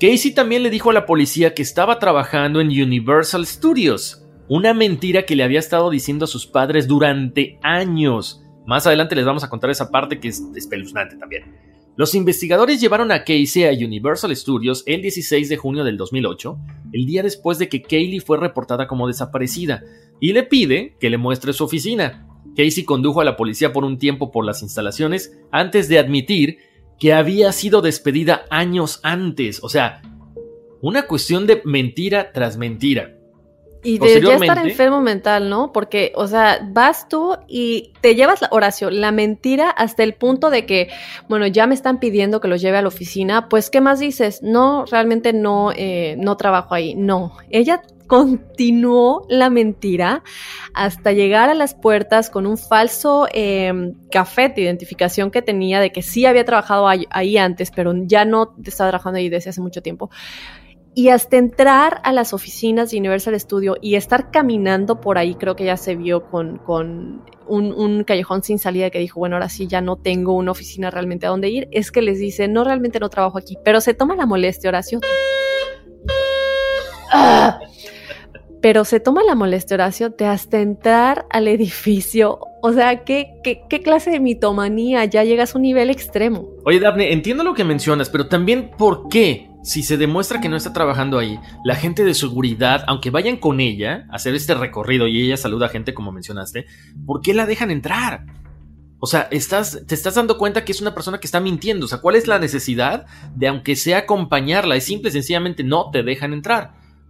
Casey 0.00 0.32
también 0.32 0.62
le 0.62 0.70
dijo 0.70 0.90
a 0.90 0.94
la 0.94 1.06
policía 1.06 1.54
que 1.54 1.62
estaba 1.62 1.98
trabajando 1.98 2.60
en 2.60 2.68
Universal 2.68 3.46
Studios, 3.46 4.26
una 4.48 4.74
mentira 4.74 5.24
que 5.24 5.36
le 5.36 5.44
había 5.44 5.60
estado 5.60 5.90
diciendo 5.90 6.24
a 6.24 6.28
sus 6.28 6.46
padres 6.46 6.88
durante 6.88 7.58
años. 7.62 8.44
Más 8.66 8.86
adelante 8.86 9.14
les 9.14 9.24
vamos 9.24 9.44
a 9.44 9.48
contar 9.48 9.70
esa 9.70 9.90
parte 9.90 10.20
que 10.20 10.28
es 10.28 10.42
espeluznante 10.54 11.16
también. 11.16 11.71
Los 11.94 12.14
investigadores 12.14 12.80
llevaron 12.80 13.12
a 13.12 13.24
Casey 13.24 13.64
a 13.64 13.70
Universal 13.70 14.34
Studios 14.34 14.82
el 14.86 15.02
16 15.02 15.50
de 15.50 15.56
junio 15.58 15.84
del 15.84 15.98
2008, 15.98 16.58
el 16.92 17.04
día 17.04 17.22
después 17.22 17.58
de 17.58 17.68
que 17.68 17.82
Kaylee 17.82 18.20
fue 18.20 18.38
reportada 18.38 18.86
como 18.86 19.06
desaparecida, 19.06 19.82
y 20.18 20.32
le 20.32 20.42
pide 20.42 20.96
que 20.98 21.10
le 21.10 21.18
muestre 21.18 21.52
su 21.52 21.64
oficina. 21.64 22.26
Casey 22.56 22.84
condujo 22.84 23.20
a 23.20 23.24
la 23.24 23.36
policía 23.36 23.74
por 23.74 23.84
un 23.84 23.98
tiempo 23.98 24.30
por 24.30 24.46
las 24.46 24.62
instalaciones 24.62 25.38
antes 25.50 25.88
de 25.88 25.98
admitir 25.98 26.58
que 26.98 27.12
había 27.12 27.52
sido 27.52 27.82
despedida 27.82 28.46
años 28.48 29.00
antes. 29.02 29.62
O 29.62 29.68
sea, 29.68 30.00
una 30.80 31.06
cuestión 31.06 31.46
de 31.46 31.60
mentira 31.64 32.32
tras 32.32 32.56
mentira. 32.56 33.18
Y 33.84 33.98
de 33.98 34.20
ya 34.20 34.34
estar 34.34 34.58
enfermo 34.58 35.00
mental, 35.00 35.50
¿no? 35.50 35.72
Porque, 35.72 36.12
o 36.14 36.28
sea, 36.28 36.60
vas 36.70 37.08
tú 37.08 37.36
y 37.48 37.92
te 38.00 38.14
llevas 38.14 38.40
la 38.40 38.48
oración, 38.52 39.00
la 39.00 39.10
mentira 39.10 39.70
hasta 39.70 40.04
el 40.04 40.14
punto 40.14 40.50
de 40.50 40.66
que, 40.66 40.88
bueno, 41.28 41.46
ya 41.48 41.66
me 41.66 41.74
están 41.74 41.98
pidiendo 41.98 42.40
que 42.40 42.48
los 42.48 42.60
lleve 42.60 42.78
a 42.78 42.82
la 42.82 42.88
oficina, 42.88 43.48
pues, 43.48 43.70
¿qué 43.70 43.80
más 43.80 43.98
dices? 43.98 44.40
No, 44.42 44.84
realmente 44.86 45.32
no, 45.32 45.72
eh, 45.74 46.14
no 46.18 46.36
trabajo 46.36 46.74
ahí. 46.74 46.94
No, 46.94 47.36
ella 47.50 47.82
continuó 48.06 49.24
la 49.30 49.48
mentira 49.48 50.22
hasta 50.74 51.12
llegar 51.12 51.48
a 51.48 51.54
las 51.54 51.74
puertas 51.74 52.28
con 52.28 52.46
un 52.46 52.58
falso 52.58 53.26
eh, 53.32 53.94
café 54.10 54.50
de 54.50 54.60
identificación 54.60 55.30
que 55.30 55.40
tenía 55.40 55.80
de 55.80 55.92
que 55.92 56.02
sí 56.02 56.26
había 56.26 56.44
trabajado 56.44 56.88
ahí, 56.88 57.06
ahí 57.10 57.38
antes, 57.38 57.70
pero 57.70 57.94
ya 58.04 58.26
no 58.26 58.54
estaba 58.64 58.90
trabajando 58.90 59.18
ahí 59.18 59.30
desde 59.30 59.50
hace 59.50 59.62
mucho 59.62 59.82
tiempo. 59.82 60.10
Y 60.94 61.08
hasta 61.08 61.38
entrar 61.38 62.00
a 62.04 62.12
las 62.12 62.34
oficinas 62.34 62.90
de 62.90 62.98
Universal 62.98 63.38
Studio 63.40 63.76
y 63.80 63.94
estar 63.94 64.30
caminando 64.30 65.00
por 65.00 65.16
ahí, 65.16 65.34
creo 65.34 65.56
que 65.56 65.64
ya 65.64 65.78
se 65.78 65.96
vio 65.96 66.28
con, 66.30 66.58
con 66.58 67.22
un, 67.46 68.04
callejón 68.04 68.42
sin 68.42 68.58
salida 68.58 68.90
que 68.90 68.98
dijo, 68.98 69.18
bueno, 69.18 69.36
ahora 69.36 69.48
sí 69.48 69.66
ya 69.66 69.80
no 69.80 69.96
tengo 69.96 70.34
una 70.34 70.50
oficina 70.50 70.90
realmente 70.90 71.26
a 71.26 71.30
dónde 71.30 71.48
ir, 71.48 71.68
es 71.70 71.90
que 71.90 72.02
les 72.02 72.18
dice, 72.18 72.46
no, 72.46 72.62
realmente 72.64 73.00
no 73.00 73.08
trabajo 73.08 73.38
aquí, 73.38 73.56
pero 73.64 73.80
se 73.80 73.94
toma 73.94 74.16
la 74.16 74.26
molestia, 74.26 74.68
Horacio. 74.68 75.00
¡Ah! 77.10 77.58
pero 78.62 78.84
se 78.84 79.00
toma 79.00 79.24
la 79.24 79.34
molestia, 79.34 79.74
Horacio, 79.74 80.10
de 80.10 80.24
hasta 80.24 80.60
entrar 80.60 81.26
al 81.30 81.48
edificio. 81.48 82.38
O 82.62 82.72
sea, 82.72 83.02
¿qué, 83.02 83.34
qué, 83.42 83.62
qué 83.68 83.82
clase 83.82 84.10
de 84.10 84.20
mitomanía? 84.20 85.04
Ya 85.04 85.24
llegas 85.24 85.54
a 85.54 85.58
un 85.58 85.62
nivel 85.62 85.90
extremo. 85.90 86.48
Oye, 86.64 86.78
Daphne, 86.78 87.12
entiendo 87.12 87.42
lo 87.42 87.54
que 87.54 87.64
mencionas, 87.64 88.08
pero 88.08 88.28
también 88.28 88.70
por 88.78 89.08
qué, 89.08 89.50
si 89.62 89.82
se 89.82 89.96
demuestra 89.96 90.40
que 90.40 90.48
no 90.48 90.56
está 90.56 90.72
trabajando 90.72 91.18
ahí, 91.18 91.38
la 91.64 91.76
gente 91.76 92.04
de 92.04 92.14
seguridad, 92.14 92.84
aunque 92.86 93.10
vayan 93.10 93.36
con 93.36 93.60
ella 93.60 94.06
a 94.10 94.16
hacer 94.16 94.34
este 94.34 94.54
recorrido 94.54 95.06
y 95.06 95.22
ella 95.22 95.36
saluda 95.36 95.66
a 95.66 95.70
gente 95.70 95.94
como 95.94 96.12
mencionaste, 96.12 96.66
¿por 97.06 97.20
qué 97.20 97.34
la 97.34 97.46
dejan 97.46 97.70
entrar? 97.70 98.26
O 98.98 99.06
sea, 99.06 99.26
estás, 99.32 99.82
te 99.86 99.96
estás 99.96 100.14
dando 100.14 100.38
cuenta 100.38 100.64
que 100.64 100.70
es 100.70 100.80
una 100.80 100.94
persona 100.94 101.18
que 101.18 101.26
está 101.26 101.40
mintiendo. 101.40 101.86
O 101.86 101.88
sea, 101.88 101.98
¿cuál 101.98 102.14
es 102.14 102.28
la 102.28 102.38
necesidad 102.38 103.06
de, 103.34 103.48
aunque 103.48 103.74
sea 103.74 103.98
acompañarla? 103.98 104.76
Es 104.76 104.84
simple 104.84 105.10
sencillamente 105.10 105.64
no 105.64 105.90
te 105.90 106.04
dejan 106.04 106.32
entrar. 106.32 106.74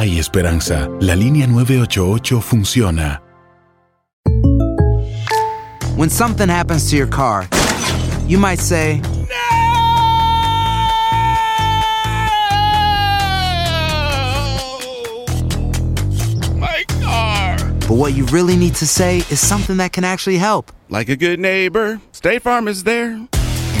Hay 0.00 0.18
esperanza. 0.18 0.88
La 0.98 1.14
línea 1.14 1.46
988 1.46 2.40
funciona. 2.40 3.20
When 5.94 6.08
something 6.08 6.48
happens 6.48 6.88
to 6.88 6.96
your 6.96 7.06
car, 7.06 7.46
you 8.26 8.38
might 8.38 8.60
say, 8.60 9.02
My 16.56 16.82
car. 17.02 17.58
But 17.86 17.98
what 17.98 18.14
you 18.14 18.24
really 18.32 18.56
need 18.56 18.76
to 18.76 18.86
say 18.86 19.18
is 19.28 19.38
something 19.38 19.76
that 19.76 19.92
can 19.92 20.04
actually 20.04 20.38
help. 20.38 20.72
Like 20.88 21.10
a 21.10 21.16
good 21.16 21.38
neighbor, 21.38 22.00
State 22.12 22.40
Farm 22.40 22.68
is 22.68 22.84
there. 22.84 23.20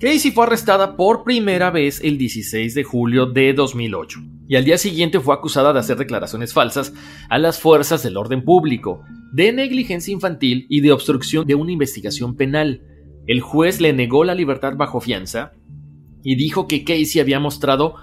Casey 0.00 0.32
fue 0.32 0.44
arrestada 0.44 0.96
por 0.96 1.22
primera 1.22 1.70
vez 1.70 2.00
el 2.02 2.18
16 2.18 2.74
de 2.74 2.82
julio 2.82 3.26
de 3.26 3.52
2008 3.52 4.20
y 4.48 4.56
al 4.56 4.64
día 4.64 4.76
siguiente 4.76 5.20
fue 5.20 5.34
acusada 5.34 5.72
de 5.72 5.78
hacer 5.78 5.96
declaraciones 5.96 6.52
falsas 6.52 6.92
a 7.30 7.38
las 7.38 7.60
fuerzas 7.60 8.02
del 8.02 8.16
orden 8.16 8.44
público, 8.44 9.02
de 9.32 9.52
negligencia 9.52 10.12
infantil 10.12 10.66
y 10.68 10.80
de 10.80 10.90
obstrucción 10.90 11.46
de 11.46 11.54
una 11.54 11.70
investigación 11.70 12.34
penal. 12.34 12.82
El 13.26 13.40
juez 13.40 13.80
le 13.80 13.92
negó 13.92 14.24
la 14.24 14.34
libertad 14.34 14.74
bajo 14.76 15.00
fianza 15.00 15.52
y 16.24 16.34
dijo 16.34 16.66
que 16.66 16.84
Casey 16.84 17.20
había 17.20 17.38
mostrado 17.38 17.94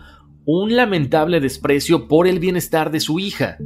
un 0.46 0.76
lamentable 0.76 1.42
desprecio 1.42 2.08
por 2.08 2.26
el 2.26 2.40
bienestar 2.40 2.92
de 2.92 3.02
su 3.02 3.20
hija. 3.20 3.58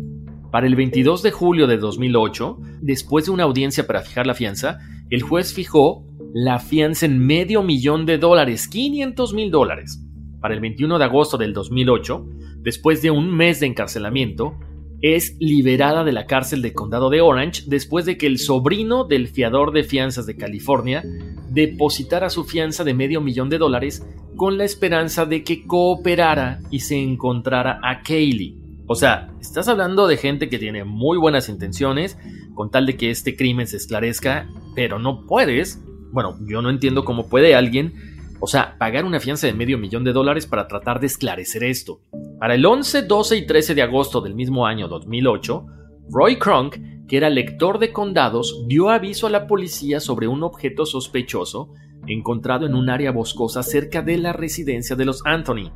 Para 0.51 0.65
el 0.65 0.75
22 0.75 1.21
de 1.21 1.31
julio 1.31 1.67
de 1.67 1.77
2008, 1.77 2.57
después 2.81 3.25
de 3.25 3.31
una 3.31 3.43
audiencia 3.43 3.85
para 3.85 4.01
fijar 4.01 4.25
la 4.25 4.33
fianza, 4.33 4.79
el 5.09 5.21
juez 5.21 5.53
fijó 5.53 6.03
la 6.37 6.59
fianza 6.59 7.05
en 7.05 7.25
medio 7.25 7.63
millón 7.63 8.05
de 8.05 8.17
dólares, 8.17 8.67
500 8.67 9.33
mil 9.33 9.51
dólares. 9.51 10.01
Para 10.41 10.53
el 10.53 10.59
21 10.59 10.99
de 10.99 11.05
agosto 11.05 11.37
del 11.37 11.53
2008, 11.53 12.27
después 12.57 13.01
de 13.01 13.09
un 13.09 13.33
mes 13.33 13.61
de 13.61 13.67
encarcelamiento, 13.67 14.59
es 15.01 15.37
liberada 15.39 16.03
de 16.03 16.11
la 16.11 16.25
cárcel 16.25 16.61
de 16.61 16.73
condado 16.73 17.09
de 17.09 17.21
Orange 17.21 17.63
después 17.67 18.03
de 18.03 18.17
que 18.17 18.27
el 18.27 18.37
sobrino 18.37 19.05
del 19.05 19.29
fiador 19.29 19.71
de 19.71 19.85
fianzas 19.85 20.25
de 20.25 20.35
California 20.35 21.05
depositara 21.51 22.29
su 22.29 22.43
fianza 22.43 22.83
de 22.83 22.93
medio 22.93 23.21
millón 23.21 23.49
de 23.49 23.57
dólares 23.57 24.05
con 24.35 24.57
la 24.57 24.65
esperanza 24.65 25.25
de 25.25 25.41
que 25.45 25.65
cooperara 25.65 26.59
y 26.69 26.81
se 26.81 27.01
encontrara 27.01 27.79
a 27.81 28.01
Kaylee. 28.01 28.57
O 28.87 28.95
sea, 28.95 29.29
estás 29.39 29.69
hablando 29.69 30.05
de 30.05 30.17
gente 30.17 30.49
que 30.49 30.59
tiene 30.59 30.83
muy 30.83 31.17
buenas 31.17 31.47
intenciones 31.47 32.17
con 32.55 32.71
tal 32.71 32.85
de 32.85 32.97
que 32.97 33.09
este 33.09 33.37
crimen 33.37 33.67
se 33.67 33.77
esclarezca, 33.77 34.49
pero 34.75 34.99
no 34.99 35.25
puedes. 35.25 35.81
Bueno, 36.15 36.37
yo 36.47 36.61
no 36.61 36.69
entiendo 36.69 37.03
cómo 37.03 37.27
puede 37.27 37.55
alguien, 37.55 37.93
o 38.39 38.47
sea, 38.47 38.77
pagar 38.77 39.03
una 39.03 39.19
fianza 39.19 39.47
de 39.47 39.53
medio 39.53 39.77
millón 39.77 40.05
de 40.05 40.13
dólares 40.13 40.47
para 40.47 40.65
tratar 40.65 41.01
de 41.01 41.07
esclarecer 41.07 41.65
esto. 41.65 41.99
Para 42.39 42.55
el 42.55 42.65
11, 42.65 43.01
12 43.01 43.35
y 43.35 43.45
13 43.45 43.75
de 43.75 43.81
agosto 43.81 44.21
del 44.21 44.33
mismo 44.33 44.65
año 44.65 44.87
2008, 44.87 45.65
Roy 46.09 46.39
Kronk, 46.39 46.77
que 47.09 47.17
era 47.17 47.29
lector 47.29 47.79
de 47.79 47.91
condados, 47.91 48.63
dio 48.65 48.91
aviso 48.91 49.27
a 49.27 49.29
la 49.29 49.45
policía 49.45 49.99
sobre 49.99 50.29
un 50.29 50.41
objeto 50.43 50.85
sospechoso 50.85 51.73
encontrado 52.07 52.65
en 52.65 52.75
un 52.75 52.89
área 52.89 53.11
boscosa 53.11 53.61
cerca 53.61 54.01
de 54.01 54.17
la 54.17 54.31
residencia 54.31 54.95
de 54.95 55.03
los 55.03 55.21
Anthony. 55.25 55.73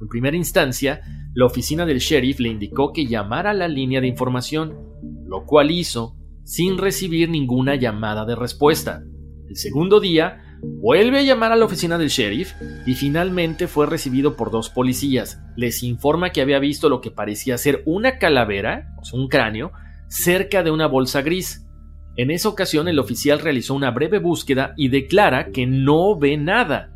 En 0.00 0.08
primera 0.08 0.38
instancia, 0.38 1.02
la 1.34 1.44
oficina 1.44 1.84
del 1.84 1.98
sheriff 1.98 2.40
le 2.40 2.48
indicó 2.48 2.94
que 2.94 3.04
llamara 3.04 3.50
a 3.50 3.54
la 3.54 3.68
línea 3.68 4.00
de 4.00 4.06
información, 4.06 4.74
lo 5.26 5.44
cual 5.44 5.70
hizo 5.70 6.16
sin 6.44 6.78
recibir 6.78 7.28
ninguna 7.28 7.74
llamada 7.74 8.24
de 8.24 8.36
respuesta. 8.36 9.02
El 9.52 9.58
segundo 9.58 10.00
día, 10.00 10.40
vuelve 10.62 11.18
a 11.18 11.22
llamar 11.22 11.52
a 11.52 11.56
la 11.56 11.66
oficina 11.66 11.98
del 11.98 12.08
sheriff 12.08 12.54
y 12.86 12.94
finalmente 12.94 13.68
fue 13.68 13.84
recibido 13.84 14.34
por 14.34 14.50
dos 14.50 14.70
policías. 14.70 15.42
Les 15.56 15.82
informa 15.82 16.30
que 16.30 16.40
había 16.40 16.58
visto 16.58 16.88
lo 16.88 17.02
que 17.02 17.10
parecía 17.10 17.58
ser 17.58 17.82
una 17.84 18.16
calavera, 18.16 18.94
o 18.98 19.04
sea, 19.04 19.20
un 19.20 19.28
cráneo, 19.28 19.72
cerca 20.08 20.62
de 20.62 20.70
una 20.70 20.86
bolsa 20.86 21.20
gris. 21.20 21.66
En 22.16 22.30
esa 22.30 22.48
ocasión 22.48 22.88
el 22.88 22.98
oficial 22.98 23.40
realizó 23.40 23.74
una 23.74 23.90
breve 23.90 24.20
búsqueda 24.20 24.72
y 24.78 24.88
declara 24.88 25.50
que 25.50 25.66
no 25.66 26.18
ve 26.18 26.38
nada. 26.38 26.90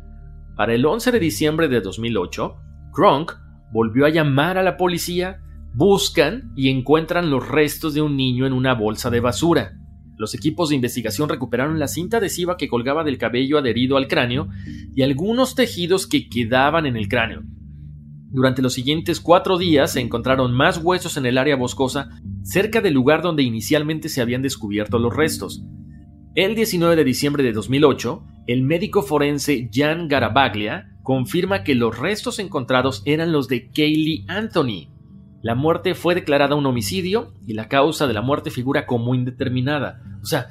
Para 0.55 0.73
el 0.73 0.83
11 0.83 1.11
de 1.11 1.19
diciembre 1.19 1.67
de 1.67 1.81
2008, 1.81 2.55
Kronk 2.91 3.33
volvió 3.71 4.07
a 4.07 4.09
llamar 4.09 4.57
a 4.57 4.63
la 4.63 4.77
policía, 4.77 5.43
buscan 5.75 6.53
y 6.55 6.71
encuentran 6.71 7.29
los 7.29 7.47
restos 7.47 7.93
de 7.93 8.01
un 8.01 8.17
niño 8.17 8.47
en 8.47 8.53
una 8.53 8.73
bolsa 8.73 9.11
de 9.11 9.19
basura. 9.19 9.73
Los 10.17 10.33
equipos 10.33 10.69
de 10.69 10.75
investigación 10.75 11.29
recuperaron 11.29 11.79
la 11.79 11.87
cinta 11.87 12.17
adhesiva 12.17 12.57
que 12.57 12.67
colgaba 12.67 13.03
del 13.03 13.17
cabello 13.17 13.57
adherido 13.57 13.97
al 13.97 14.07
cráneo 14.07 14.49
y 14.95 15.03
algunos 15.03 15.53
tejidos 15.53 16.07
que 16.07 16.27
quedaban 16.27 16.85
en 16.85 16.97
el 16.97 17.07
cráneo. 17.07 17.43
Durante 18.29 18.61
los 18.61 18.73
siguientes 18.73 19.19
cuatro 19.19 19.57
días 19.57 19.93
se 19.93 20.01
encontraron 20.01 20.53
más 20.53 20.79
huesos 20.83 21.17
en 21.17 21.25
el 21.25 21.37
área 21.37 21.55
boscosa 21.55 22.09
cerca 22.43 22.81
del 22.81 22.93
lugar 22.93 23.21
donde 23.21 23.43
inicialmente 23.43 24.09
se 24.09 24.21
habían 24.21 24.41
descubierto 24.41 24.99
los 24.99 25.15
restos. 25.15 25.63
El 26.35 26.55
19 26.55 26.95
de 26.95 27.03
diciembre 27.03 27.43
de 27.43 27.53
2008, 27.53 28.25
el 28.47 28.63
médico 28.63 29.01
forense 29.01 29.69
Jan 29.73 30.07
Garabaglia 30.07 30.97
confirma 31.03 31.63
que 31.63 31.73
los 31.73 31.97
restos 31.97 32.39
encontrados 32.39 33.01
eran 33.05 33.31
los 33.31 33.47
de 33.47 33.69
Kaylee 33.71 34.25
Anthony. 34.27 34.96
La 35.47 35.55
muerte 35.55 35.95
fue 35.95 36.13
declarada 36.13 36.55
un 36.55 36.65
homicidio 36.65 37.31
y 37.45 37.53
la 37.53 37.69
causa 37.69 38.05
de 38.05 38.13
la 38.13 38.21
muerte 38.21 38.51
figura 38.51 38.85
como 38.85 39.15
indeterminada. 39.15 40.01
O 40.21 40.25
sea, 40.25 40.49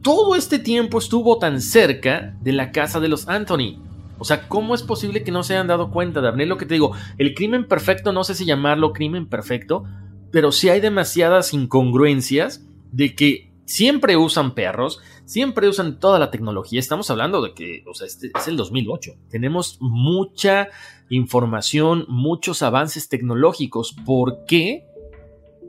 todo 0.00 0.36
este 0.36 0.58
tiempo 0.58 0.96
estuvo 0.96 1.36
tan 1.36 1.60
cerca 1.60 2.34
de 2.40 2.52
la 2.52 2.72
casa 2.72 2.98
de 2.98 3.08
los 3.08 3.28
Anthony. 3.28 3.76
O 4.16 4.24
sea, 4.24 4.48
¿cómo 4.48 4.74
es 4.74 4.82
posible 4.82 5.22
que 5.22 5.32
no 5.32 5.42
se 5.42 5.52
hayan 5.52 5.66
dado 5.66 5.90
cuenta, 5.90 6.22
Daphne? 6.22 6.46
Lo 6.46 6.56
que 6.56 6.64
te 6.64 6.72
digo, 6.72 6.94
el 7.18 7.34
crimen 7.34 7.68
perfecto, 7.68 8.10
no 8.14 8.24
sé 8.24 8.34
si 8.34 8.46
llamarlo 8.46 8.94
crimen 8.94 9.26
perfecto, 9.26 9.84
pero 10.30 10.50
sí 10.50 10.70
hay 10.70 10.80
demasiadas 10.80 11.52
incongruencias 11.52 12.64
de 12.90 13.14
que 13.14 13.52
siempre 13.66 14.16
usan 14.16 14.54
perros, 14.54 15.02
siempre 15.32 15.66
usan 15.66 15.98
toda 15.98 16.18
la 16.18 16.30
tecnología. 16.30 16.78
Estamos 16.78 17.10
hablando 17.10 17.40
de 17.40 17.54
que, 17.54 17.82
o 17.86 17.94
sea, 17.94 18.06
este 18.06 18.30
es 18.36 18.48
el 18.48 18.56
2008. 18.56 19.12
Tenemos 19.30 19.78
mucha 19.80 20.68
información, 21.08 22.04
muchos 22.08 22.62
avances 22.62 23.08
tecnológicos. 23.08 23.96
¿Por 24.04 24.44
qué 24.44 24.84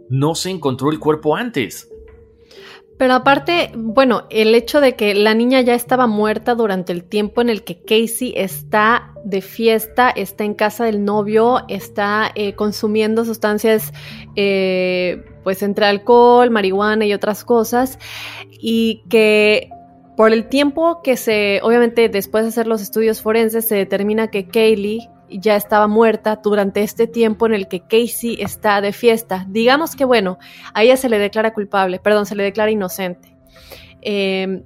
no 0.10 0.36
se 0.36 0.50
encontró 0.50 0.92
el 0.92 1.00
cuerpo 1.00 1.36
antes? 1.36 1.90
Pero 2.98 3.16
aparte, 3.16 3.72
bueno, 3.76 4.28
el 4.30 4.54
hecho 4.54 4.80
de 4.80 4.96
que 4.96 5.16
la 5.16 5.34
niña 5.34 5.62
ya 5.62 5.74
estaba 5.74 6.08
muerta 6.08 6.56
durante 6.56 6.94
el 6.94 7.04
tiempo 7.04 7.42
en 7.42 7.50
el 7.50 7.64
que 7.64 7.82
Casey 7.82 8.34
está 8.36 9.14
de 9.26 9.42
fiesta, 9.42 10.10
está 10.10 10.44
en 10.44 10.54
casa 10.54 10.86
del 10.86 11.04
novio, 11.04 11.62
está 11.70 12.32
eh, 12.36 12.54
consumiendo 12.54 13.26
sustancias, 13.26 13.94
eh, 14.36 15.24
pues 15.44 15.62
entre 15.64 15.86
alcohol, 15.86 16.50
marihuana 16.50 17.06
y 17.06 17.14
otras 17.14 17.44
cosas, 17.44 18.00
y 18.50 19.04
que 19.10 19.70
por 20.16 20.32
el 20.32 20.48
tiempo 20.48 21.02
que 21.02 21.18
se, 21.18 21.60
obviamente 21.64 22.08
después 22.10 22.44
de 22.44 22.50
hacer 22.50 22.68
los 22.68 22.82
estudios 22.82 23.22
forenses, 23.22 23.68
se 23.68 23.76
determina 23.76 24.28
que 24.30 24.48
Kaylee 24.48 25.10
ya 25.30 25.56
estaba 25.56 25.88
muerta 25.88 26.40
durante 26.44 26.84
este 26.84 27.08
tiempo 27.08 27.46
en 27.46 27.54
el 27.54 27.68
que 27.68 27.82
Casey 27.82 28.38
está 28.40 28.82
de 28.82 28.94
fiesta. 28.94 29.46
Digamos 29.50 29.96
que, 29.96 30.06
bueno, 30.06 30.38
a 30.74 30.84
ella 30.84 30.98
se 30.98 31.10
le 31.10 31.18
declara 31.18 31.54
culpable, 31.54 32.00
perdón, 32.00 32.26
se 32.26 32.36
le 32.36 32.44
declara 32.44 32.72
inocente. 32.72 33.36
Em, 34.02 34.64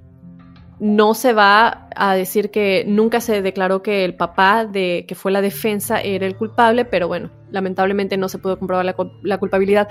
no 0.80 1.14
se 1.14 1.32
va 1.32 1.88
a 1.96 2.14
decir 2.14 2.50
que 2.50 2.84
nunca 2.86 3.20
se 3.20 3.42
declaró 3.42 3.82
que 3.82 4.04
el 4.04 4.14
papá 4.14 4.64
de 4.64 5.06
que 5.08 5.14
fue 5.14 5.32
la 5.32 5.40
defensa 5.40 6.00
era 6.00 6.26
el 6.26 6.36
culpable, 6.36 6.84
pero 6.84 7.08
bueno, 7.08 7.30
lamentablemente 7.50 8.16
no 8.16 8.28
se 8.28 8.38
pudo 8.38 8.58
comprobar 8.58 8.84
la, 8.84 8.94
la 9.22 9.38
culpabilidad. 9.38 9.88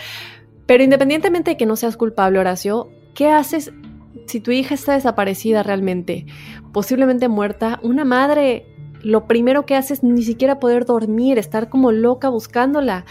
Pero 0.67 0.83
independientemente 0.83 1.51
de 1.51 1.57
que 1.57 1.65
no 1.65 1.75
seas 1.75 1.97
culpable, 1.97 2.39
Horacio, 2.39 2.89
¿qué 3.15 3.29
haces 3.29 3.71
si 4.27 4.41
tu 4.41 4.51
hija 4.51 4.75
está 4.75 4.93
desaparecida 4.93 5.63
realmente? 5.63 6.25
Posiblemente 6.73 7.29
muerta. 7.29 7.79
Una 7.81 8.05
madre 8.05 8.65
lo 9.01 9.25
primero 9.27 9.65
que 9.65 9.75
hace 9.75 9.93
es 9.93 10.03
ni 10.03 10.23
siquiera 10.23 10.59
poder 10.59 10.85
dormir, 10.85 11.37
estar 11.37 11.69
como 11.69 11.91
loca 11.91 12.29
buscándola. 12.29 13.05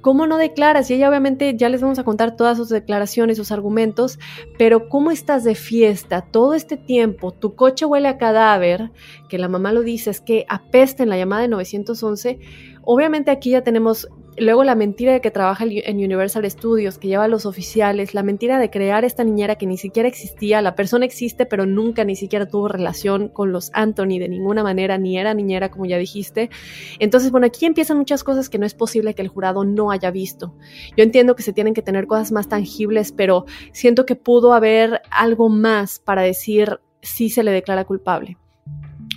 ¿Cómo 0.00 0.26
no 0.26 0.36
declaras? 0.36 0.90
Y 0.90 0.94
ella 0.94 1.08
obviamente 1.08 1.56
ya 1.56 1.70
les 1.70 1.80
vamos 1.80 1.98
a 1.98 2.04
contar 2.04 2.36
todas 2.36 2.58
sus 2.58 2.68
declaraciones, 2.68 3.38
sus 3.38 3.52
argumentos, 3.52 4.18
pero 4.58 4.90
¿cómo 4.90 5.10
estás 5.10 5.44
de 5.44 5.54
fiesta 5.54 6.20
todo 6.20 6.52
este 6.52 6.76
tiempo? 6.76 7.32
Tu 7.32 7.54
coche 7.54 7.86
huele 7.86 8.08
a 8.08 8.18
cadáver, 8.18 8.90
que 9.30 9.38
la 9.38 9.48
mamá 9.48 9.72
lo 9.72 9.80
dice, 9.80 10.10
es 10.10 10.20
que 10.20 10.44
apesta 10.48 11.02
en 11.02 11.08
la 11.08 11.16
llamada 11.16 11.42
de 11.42 11.48
911. 11.48 12.38
Obviamente 12.82 13.30
aquí 13.30 13.50
ya 13.50 13.64
tenemos 13.64 14.08
Luego 14.36 14.64
la 14.64 14.74
mentira 14.74 15.12
de 15.12 15.20
que 15.20 15.30
trabaja 15.30 15.64
en 15.68 15.96
Universal 15.96 16.50
Studios, 16.50 16.98
que 16.98 17.06
lleva 17.06 17.24
a 17.24 17.28
los 17.28 17.46
oficiales, 17.46 18.14
la 18.14 18.24
mentira 18.24 18.58
de 18.58 18.68
crear 18.68 19.04
esta 19.04 19.22
niñera 19.22 19.54
que 19.54 19.66
ni 19.66 19.76
siquiera 19.76 20.08
existía, 20.08 20.60
la 20.60 20.74
persona 20.74 21.04
existe 21.04 21.46
pero 21.46 21.66
nunca 21.66 22.04
ni 22.04 22.16
siquiera 22.16 22.46
tuvo 22.46 22.66
relación 22.66 23.28
con 23.28 23.52
los 23.52 23.70
Anthony 23.74 24.18
de 24.18 24.28
ninguna 24.28 24.64
manera, 24.64 24.98
ni 24.98 25.18
era 25.18 25.34
niñera 25.34 25.70
como 25.70 25.86
ya 25.86 25.98
dijiste. 25.98 26.50
Entonces, 26.98 27.30
bueno, 27.30 27.46
aquí 27.46 27.64
empiezan 27.64 27.96
muchas 27.96 28.24
cosas 28.24 28.48
que 28.50 28.58
no 28.58 28.66
es 28.66 28.74
posible 28.74 29.14
que 29.14 29.22
el 29.22 29.28
jurado 29.28 29.64
no 29.64 29.92
haya 29.92 30.10
visto. 30.10 30.56
Yo 30.96 31.04
entiendo 31.04 31.36
que 31.36 31.44
se 31.44 31.52
tienen 31.52 31.74
que 31.74 31.82
tener 31.82 32.08
cosas 32.08 32.32
más 32.32 32.48
tangibles, 32.48 33.12
pero 33.12 33.44
siento 33.72 34.04
que 34.04 34.16
pudo 34.16 34.52
haber 34.52 35.02
algo 35.10 35.48
más 35.48 36.00
para 36.00 36.22
decir 36.22 36.80
si 37.02 37.30
se 37.30 37.44
le 37.44 37.52
declara 37.52 37.84
culpable. 37.84 38.36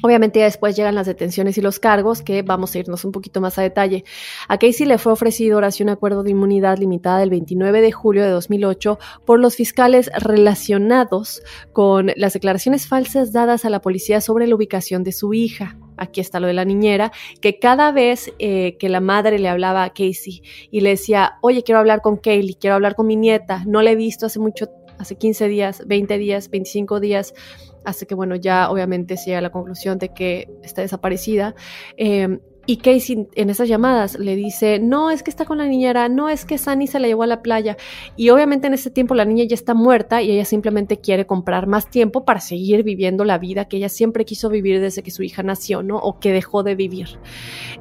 Obviamente 0.02 0.40
ya 0.40 0.46
después 0.46 0.76
llegan 0.76 0.96
las 0.96 1.08
detenciones 1.08 1.58
y 1.58 1.62
los 1.62 1.80
cargos, 1.80 2.22
que 2.22 2.42
vamos 2.42 2.76
a 2.76 2.80
irnos 2.80 3.06
un 3.06 3.12
poquito 3.12 3.42
más 3.42 3.58
a 3.58 3.62
detalle. 3.62 4.04
A 4.48 4.58
Casey 4.58 4.86
le 4.86 4.98
fue 4.98 5.12
ofrecido 5.14 5.56
ahora 5.56 5.72
sí 5.72 5.84
un 5.84 5.90
acuerdo 5.90 6.24
de 6.24 6.32
inmunidad 6.32 6.78
limitada 6.78 7.24
el 7.24 7.30
29 7.30 7.82
de 7.82 7.92
julio 7.92 8.24
de 8.24 8.30
2008 8.30 9.00
por 9.26 9.40
los 9.40 9.56
fiscales 9.56 10.12
relacionados 10.20 11.42
con 11.74 12.12
las 12.16 12.34
declaraciones 12.34 12.88
falsas 12.88 13.32
dadas 13.32 13.66
a 13.66 13.70
la 13.70 13.82
policía 13.82 14.22
sobre 14.22 14.48
la 14.48 14.56
ubicación 14.56 15.04
de 15.04 15.12
su 15.12 15.34
hija. 15.34 15.78
Aquí 15.98 16.22
está 16.22 16.40
lo 16.40 16.48
de 16.48 16.54
la 16.54 16.66
niñera, 16.66 17.12
que 17.42 17.58
cada 17.58 17.92
vez 17.92 18.32
eh, 18.38 18.78
que 18.78 18.88
la 18.88 19.00
madre 19.00 19.40
le 19.40 19.50
hablaba 19.50 19.84
a 19.84 19.90
Casey 19.90 20.44
y 20.70 20.82
le 20.82 20.92
decía, 20.92 21.40
oye, 21.42 21.64
quiero 21.64 21.80
hablar 21.80 22.02
con 22.02 22.18
Kaylee, 22.18 22.56
quiero 22.60 22.76
hablar 22.76 22.96
con 22.96 23.08
mi 23.08 23.16
nieta, 23.16 23.64
no 23.66 23.82
la 23.82 23.92
he 23.92 23.96
visto 23.96 24.28
hace 24.28 24.40
mucho, 24.40 24.70
hace 25.00 25.18
15 25.18 25.48
días, 25.48 25.84
20 25.88 26.18
días, 26.20 26.52
25 26.52 27.00
días, 27.00 27.34
hasta 27.88 28.06
que, 28.06 28.16
bueno, 28.16 28.36
ya 28.36 28.70
obviamente 28.70 29.16
se 29.16 29.28
llega 29.28 29.40
a 29.40 29.42
la 29.42 29.50
conclusión 29.50 29.98
de 29.98 30.10
que 30.10 30.50
está 30.62 30.82
desaparecida. 30.82 31.56
Em, 31.96 32.40
y 32.70 32.78
Casey 32.78 33.30
en 33.36 33.50
esas 33.50 33.70
llamadas 33.70 34.20
le 34.20 34.36
dice, 34.36 34.78
no, 34.78 35.10
es 35.10 35.24
que 35.24 35.30
está 35.30 35.46
con 35.46 35.58
la 35.58 35.66
niñera, 35.66 36.10
no, 36.10 36.28
es 36.28 36.44
que 36.44 36.58
Sunny 36.58 36.86
se 36.86 37.00
la 37.00 37.08
llevó 37.08 37.24
a 37.24 37.28
la 37.28 37.42
playa. 37.42 37.78
Y 38.18 38.30
obviamente 38.30 38.68
en 38.68 38.74
ese 38.74 38.92
tiempo 38.92 39.16
la 39.16 39.24
niña 39.24 39.46
ya 39.46 39.54
está 39.54 39.74
muerta 39.74 40.22
y 40.22 40.32
ella 40.32 40.44
simplemente 40.44 41.00
quiere 41.00 41.26
comprar 41.26 41.66
más 41.66 41.90
tiempo 41.90 42.26
para 42.26 42.42
seguir 42.42 42.84
viviendo 42.84 43.24
la 43.24 43.38
vida 43.38 43.70
que 43.70 43.78
ella 43.78 43.88
siempre 43.88 44.26
quiso 44.26 44.50
vivir 44.50 44.82
desde 44.82 45.02
que 45.02 45.12
su 45.12 45.24
hija 45.24 45.44
nació, 45.44 45.82
¿no? 45.82 45.98
O 45.98 46.20
que 46.20 46.34
dejó 46.34 46.62
de 46.64 46.76
vivir. 46.76 47.08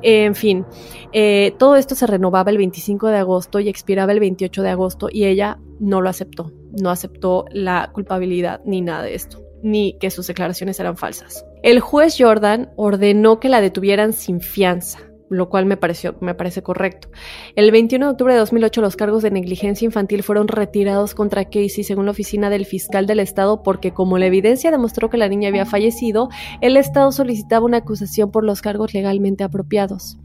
en 0.02 0.36
fin, 0.36 0.64
eh, 1.12 1.52
todo 1.58 1.74
esto 1.74 1.96
se 1.96 2.06
renovaba 2.06 2.52
el 2.52 2.58
25 2.58 3.08
de 3.08 3.16
agosto 3.16 3.58
y 3.58 3.68
expiraba 3.68 4.12
el 4.12 4.20
28 4.20 4.62
de 4.62 4.68
agosto 4.68 5.08
y 5.10 5.24
ella 5.24 5.58
no 5.80 6.00
lo 6.00 6.08
aceptó, 6.08 6.52
no 6.80 6.90
aceptó 6.90 7.44
la 7.50 7.90
culpabilidad 7.92 8.60
ni 8.64 8.82
nada 8.82 9.02
de 9.02 9.16
esto 9.16 9.45
ni 9.62 9.96
que 9.98 10.10
sus 10.10 10.26
declaraciones 10.26 10.78
eran 10.80 10.96
falsas. 10.96 11.44
El 11.62 11.80
juez 11.80 12.16
Jordan 12.18 12.72
ordenó 12.76 13.40
que 13.40 13.48
la 13.48 13.60
detuvieran 13.60 14.12
sin 14.12 14.40
fianza 14.40 15.05
lo 15.28 15.48
cual 15.48 15.66
me, 15.66 15.76
pareció, 15.76 16.16
me 16.20 16.34
parece 16.34 16.62
correcto. 16.62 17.08
El 17.54 17.70
21 17.70 18.06
de 18.06 18.12
octubre 18.12 18.34
de 18.34 18.40
2008 18.40 18.80
los 18.80 18.96
cargos 18.96 19.22
de 19.22 19.30
negligencia 19.30 19.84
infantil 19.84 20.22
fueron 20.22 20.48
retirados 20.48 21.14
contra 21.14 21.44
Casey 21.44 21.84
según 21.84 22.06
la 22.06 22.12
oficina 22.12 22.50
del 22.50 22.66
fiscal 22.66 23.06
del 23.06 23.20
estado 23.20 23.62
porque 23.62 23.92
como 23.92 24.18
la 24.18 24.26
evidencia 24.26 24.70
demostró 24.70 25.10
que 25.10 25.16
la 25.16 25.28
niña 25.28 25.48
había 25.48 25.66
fallecido, 25.66 26.28
el 26.60 26.76
estado 26.76 27.12
solicitaba 27.12 27.66
una 27.66 27.78
acusación 27.78 28.30
por 28.30 28.44
los 28.44 28.62
cargos 28.62 28.94
legalmente 28.94 29.44
apropiados. 29.44 30.18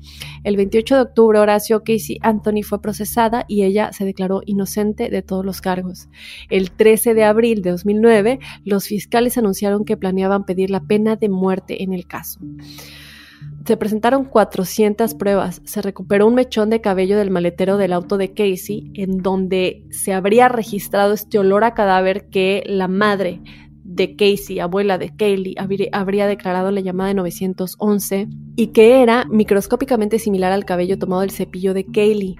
El 0.43 0.57
28 0.57 0.95
de 0.95 1.01
octubre 1.01 1.39
Horacio 1.39 1.83
Casey 1.83 2.17
Anthony 2.21 2.63
fue 2.63 2.81
procesada 2.81 3.45
y 3.47 3.63
ella 3.63 3.91
se 3.93 4.05
declaró 4.05 4.41
inocente 4.45 5.09
de 5.09 5.21
todos 5.21 5.45
los 5.45 5.61
cargos. 5.61 6.09
El 6.49 6.71
13 6.71 7.13
de 7.13 7.23
abril 7.23 7.61
de 7.61 7.71
2009 7.71 8.39
los 8.63 8.87
fiscales 8.87 9.37
anunciaron 9.37 9.85
que 9.85 9.97
planeaban 9.97 10.45
pedir 10.45 10.69
la 10.69 10.81
pena 10.81 11.15
de 11.15 11.29
muerte 11.29 11.83
en 11.83 11.93
el 11.93 12.07
caso. 12.07 12.39
Se 13.65 13.77
presentaron 13.77 14.25
400 14.25 15.13
pruebas. 15.15 15.61
Se 15.65 15.81
recuperó 15.81 16.27
un 16.27 16.35
mechón 16.35 16.69
de 16.69 16.81
cabello 16.81 17.17
del 17.17 17.29
maletero 17.29 17.77
del 17.77 17.93
auto 17.93 18.17
de 18.17 18.33
Casey, 18.33 18.91
en 18.95 19.19
donde 19.19 19.85
se 19.91 20.13
habría 20.13 20.49
registrado 20.49 21.13
este 21.13 21.37
olor 21.37 21.63
a 21.63 21.73
cadáver 21.73 22.29
que 22.29 22.63
la 22.65 22.87
madre 22.87 23.41
de 23.83 24.15
Casey, 24.15 24.59
abuela 24.59 24.97
de 24.97 25.15
Kaylee, 25.15 25.55
habría 25.91 26.27
declarado 26.27 26.71
la 26.71 26.81
llamada 26.81 27.09
de 27.09 27.15
911 27.15 28.27
y 28.55 28.67
que 28.67 29.01
era 29.01 29.25
microscópicamente 29.25 30.17
similar 30.17 30.51
al 30.51 30.65
cabello 30.65 30.97
tomado 30.97 31.21
del 31.21 31.31
cepillo 31.31 31.73
de 31.73 31.85
Kaylee. 31.85 32.37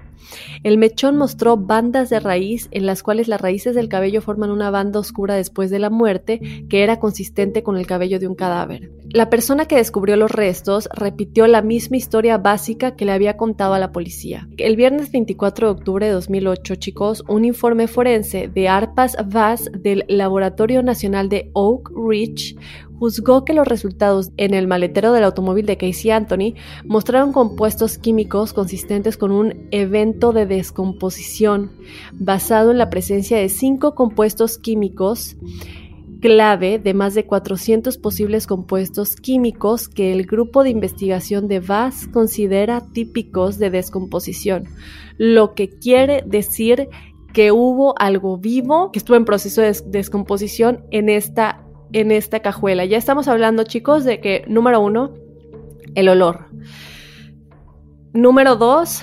El 0.62 0.78
mechón 0.78 1.16
mostró 1.16 1.56
bandas 1.56 2.10
de 2.10 2.20
raíz 2.20 2.68
en 2.70 2.86
las 2.86 3.02
cuales 3.02 3.28
las 3.28 3.40
raíces 3.40 3.74
del 3.74 3.88
cabello 3.88 4.22
forman 4.22 4.50
una 4.50 4.70
banda 4.70 5.00
oscura 5.00 5.34
después 5.34 5.70
de 5.70 5.78
la 5.78 5.90
muerte 5.90 6.40
que 6.68 6.82
era 6.82 6.98
consistente 6.98 7.62
con 7.62 7.76
el 7.76 7.86
cabello 7.86 8.18
de 8.18 8.28
un 8.28 8.34
cadáver. 8.34 8.90
La 9.10 9.28
persona 9.28 9.66
que 9.66 9.76
descubrió 9.76 10.16
los 10.16 10.30
restos 10.30 10.88
repitió 10.94 11.46
la 11.46 11.60
misma 11.60 11.98
historia 11.98 12.38
básica 12.38 12.96
que 12.96 13.04
le 13.04 13.12
había 13.12 13.36
contado 13.36 13.74
a 13.74 13.78
la 13.78 13.92
policía. 13.92 14.48
El 14.56 14.76
viernes 14.76 15.12
24 15.12 15.66
de 15.66 15.72
octubre 15.72 16.06
de 16.06 16.12
2008, 16.12 16.76
chicos, 16.76 17.22
un 17.28 17.44
informe 17.44 17.88
forense 17.88 18.48
de 18.48 18.68
Arpas 18.68 19.16
Vaz 19.26 19.70
del 19.72 20.04
Laboratorio 20.08 20.82
Nacional 20.82 21.28
de 21.28 21.50
Oak 21.52 21.90
Ridge 21.94 22.56
juzgó 23.02 23.44
que 23.44 23.52
los 23.52 23.66
resultados 23.66 24.30
en 24.36 24.54
el 24.54 24.68
maletero 24.68 25.12
del 25.12 25.24
automóvil 25.24 25.66
de 25.66 25.76
Casey 25.76 26.12
Anthony 26.12 26.54
mostraron 26.84 27.32
compuestos 27.32 27.98
químicos 27.98 28.52
consistentes 28.52 29.16
con 29.16 29.32
un 29.32 29.66
evento 29.72 30.32
de 30.32 30.46
descomposición 30.46 31.72
basado 32.12 32.70
en 32.70 32.78
la 32.78 32.90
presencia 32.90 33.38
de 33.38 33.48
cinco 33.48 33.96
compuestos 33.96 34.56
químicos 34.56 35.34
clave 36.20 36.78
de 36.78 36.94
más 36.94 37.14
de 37.14 37.26
400 37.26 37.98
posibles 37.98 38.46
compuestos 38.46 39.16
químicos 39.16 39.88
que 39.88 40.12
el 40.12 40.24
grupo 40.24 40.62
de 40.62 40.70
investigación 40.70 41.48
de 41.48 41.58
VAS 41.58 42.06
considera 42.06 42.86
típicos 42.92 43.58
de 43.58 43.70
descomposición, 43.70 44.68
lo 45.18 45.54
que 45.54 45.70
quiere 45.70 46.22
decir 46.24 46.88
que 47.32 47.50
hubo 47.50 47.94
algo 47.98 48.38
vivo 48.38 48.92
que 48.92 49.00
estuvo 49.00 49.16
en 49.16 49.24
proceso 49.24 49.60
de 49.60 49.76
descomposición 49.86 50.84
en 50.92 51.08
esta 51.08 51.64
en 51.92 52.10
esta 52.10 52.40
cajuela. 52.40 52.84
Ya 52.84 52.98
estamos 52.98 53.28
hablando, 53.28 53.64
chicos, 53.64 54.04
de 54.04 54.20
que, 54.20 54.44
número 54.46 54.80
uno, 54.80 55.14
el 55.94 56.08
olor. 56.08 56.46
Número 58.12 58.56
dos, 58.56 59.02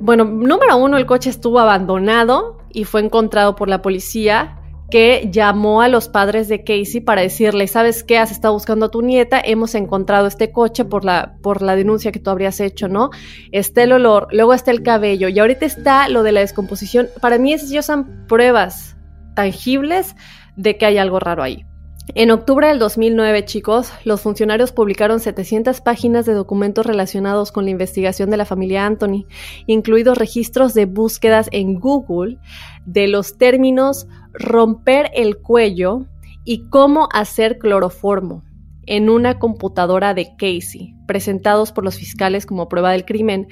bueno, 0.00 0.24
número 0.24 0.76
uno, 0.76 0.96
el 0.96 1.06
coche 1.06 1.30
estuvo 1.30 1.58
abandonado 1.58 2.58
y 2.72 2.84
fue 2.84 3.00
encontrado 3.00 3.56
por 3.56 3.68
la 3.68 3.82
policía 3.82 4.54
que 4.90 5.28
llamó 5.30 5.82
a 5.82 5.88
los 5.88 6.08
padres 6.08 6.48
de 6.48 6.64
Casey 6.64 7.00
para 7.00 7.20
decirle, 7.20 7.66
¿sabes 7.66 8.02
qué? 8.02 8.16
Has 8.16 8.30
estado 8.30 8.54
buscando 8.54 8.86
a 8.86 8.90
tu 8.90 9.02
nieta, 9.02 9.38
hemos 9.38 9.74
encontrado 9.74 10.26
este 10.26 10.50
coche 10.50 10.84
por 10.84 11.04
la, 11.04 11.36
por 11.42 11.60
la 11.60 11.76
denuncia 11.76 12.10
que 12.10 12.20
tú 12.20 12.30
habrías 12.30 12.58
hecho, 12.60 12.88
¿no? 12.88 13.10
Está 13.52 13.82
el 13.82 13.92
olor, 13.92 14.28
luego 14.32 14.54
está 14.54 14.70
el 14.70 14.82
cabello 14.82 15.28
y 15.28 15.38
ahorita 15.38 15.66
está 15.66 16.08
lo 16.08 16.22
de 16.22 16.32
la 16.32 16.40
descomposición. 16.40 17.08
Para 17.20 17.38
mí 17.38 17.52
esas 17.52 17.68
ya 17.68 17.82
son 17.82 18.24
pruebas 18.26 18.96
tangibles 19.34 20.16
de 20.56 20.78
que 20.78 20.86
hay 20.86 20.96
algo 20.96 21.20
raro 21.20 21.42
ahí. 21.42 21.67
En 22.14 22.30
octubre 22.30 22.68
del 22.68 22.78
2009, 22.78 23.44
chicos, 23.44 23.92
los 24.04 24.22
funcionarios 24.22 24.72
publicaron 24.72 25.20
700 25.20 25.82
páginas 25.82 26.24
de 26.24 26.32
documentos 26.32 26.86
relacionados 26.86 27.52
con 27.52 27.64
la 27.64 27.70
investigación 27.70 28.30
de 28.30 28.38
la 28.38 28.46
familia 28.46 28.86
Anthony, 28.86 29.26
incluidos 29.66 30.16
registros 30.16 30.72
de 30.72 30.86
búsquedas 30.86 31.48
en 31.52 31.78
Google 31.78 32.38
de 32.86 33.08
los 33.08 33.36
términos 33.36 34.06
romper 34.32 35.10
el 35.14 35.36
cuello 35.36 36.06
y 36.44 36.68
cómo 36.70 37.08
hacer 37.12 37.58
cloroformo 37.58 38.42
en 38.86 39.10
una 39.10 39.38
computadora 39.38 40.14
de 40.14 40.30
Casey, 40.38 40.94
presentados 41.06 41.72
por 41.72 41.84
los 41.84 41.96
fiscales 41.96 42.46
como 42.46 42.70
prueba 42.70 42.92
del 42.92 43.04
crimen. 43.04 43.48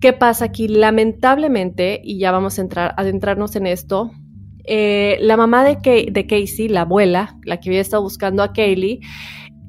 ¿Qué 0.00 0.12
pasa 0.12 0.46
aquí? 0.46 0.66
Lamentablemente, 0.66 2.00
y 2.02 2.18
ya 2.18 2.32
vamos 2.32 2.58
a 2.58 2.62
entrar, 2.62 2.94
adentrarnos 2.96 3.54
en 3.54 3.68
esto, 3.68 4.10
eh, 4.64 5.18
la 5.20 5.36
mamá 5.36 5.64
de, 5.64 6.08
de 6.10 6.26
Casey, 6.26 6.68
la 6.68 6.82
abuela, 6.82 7.36
la 7.44 7.58
que 7.58 7.70
había 7.70 7.80
estado 7.80 8.02
buscando 8.02 8.42
a 8.42 8.52
Kaylee, 8.52 9.00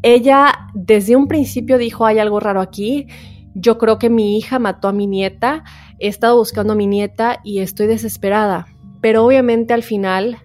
ella 0.01 0.69
desde 0.73 1.15
un 1.15 1.27
principio 1.27 1.77
dijo, 1.77 2.05
hay 2.05 2.19
algo 2.19 2.39
raro 2.39 2.61
aquí, 2.61 3.07
yo 3.55 3.77
creo 3.77 3.99
que 3.99 4.09
mi 4.09 4.37
hija 4.37 4.59
mató 4.59 4.87
a 4.87 4.93
mi 4.93 5.07
nieta, 5.07 5.63
he 5.99 6.07
estado 6.07 6.37
buscando 6.37 6.73
a 6.73 6.75
mi 6.75 6.87
nieta 6.87 7.39
y 7.43 7.59
estoy 7.59 7.87
desesperada. 7.87 8.67
Pero 9.01 9.25
obviamente 9.25 9.73
al 9.73 9.83
final 9.83 10.37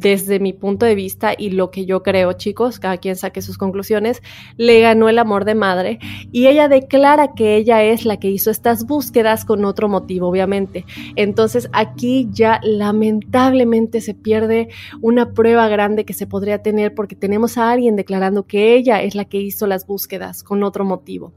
desde 0.00 0.40
mi 0.40 0.52
punto 0.52 0.86
de 0.86 0.94
vista 0.94 1.34
y 1.36 1.50
lo 1.50 1.70
que 1.70 1.86
yo 1.86 2.02
creo, 2.02 2.32
chicos, 2.32 2.78
cada 2.78 2.98
quien 2.98 3.16
saque 3.16 3.42
sus 3.42 3.58
conclusiones, 3.58 4.22
le 4.56 4.80
ganó 4.80 5.08
el 5.08 5.18
amor 5.18 5.44
de 5.44 5.54
madre 5.54 5.98
y 6.32 6.46
ella 6.46 6.68
declara 6.68 7.34
que 7.34 7.56
ella 7.56 7.82
es 7.82 8.04
la 8.04 8.18
que 8.18 8.30
hizo 8.30 8.50
estas 8.50 8.86
búsquedas 8.86 9.44
con 9.44 9.64
otro 9.64 9.88
motivo, 9.88 10.28
obviamente. 10.28 10.84
Entonces 11.16 11.68
aquí 11.72 12.28
ya 12.30 12.60
lamentablemente 12.62 14.00
se 14.00 14.14
pierde 14.14 14.68
una 15.00 15.32
prueba 15.32 15.68
grande 15.68 16.04
que 16.04 16.14
se 16.14 16.26
podría 16.26 16.62
tener 16.62 16.94
porque 16.94 17.16
tenemos 17.16 17.58
a 17.58 17.70
alguien 17.70 17.96
declarando 17.96 18.46
que 18.46 18.74
ella 18.74 19.02
es 19.02 19.14
la 19.14 19.24
que 19.24 19.38
hizo 19.38 19.66
las 19.66 19.86
búsquedas 19.86 20.42
con 20.42 20.62
otro 20.62 20.84
motivo. 20.84 21.32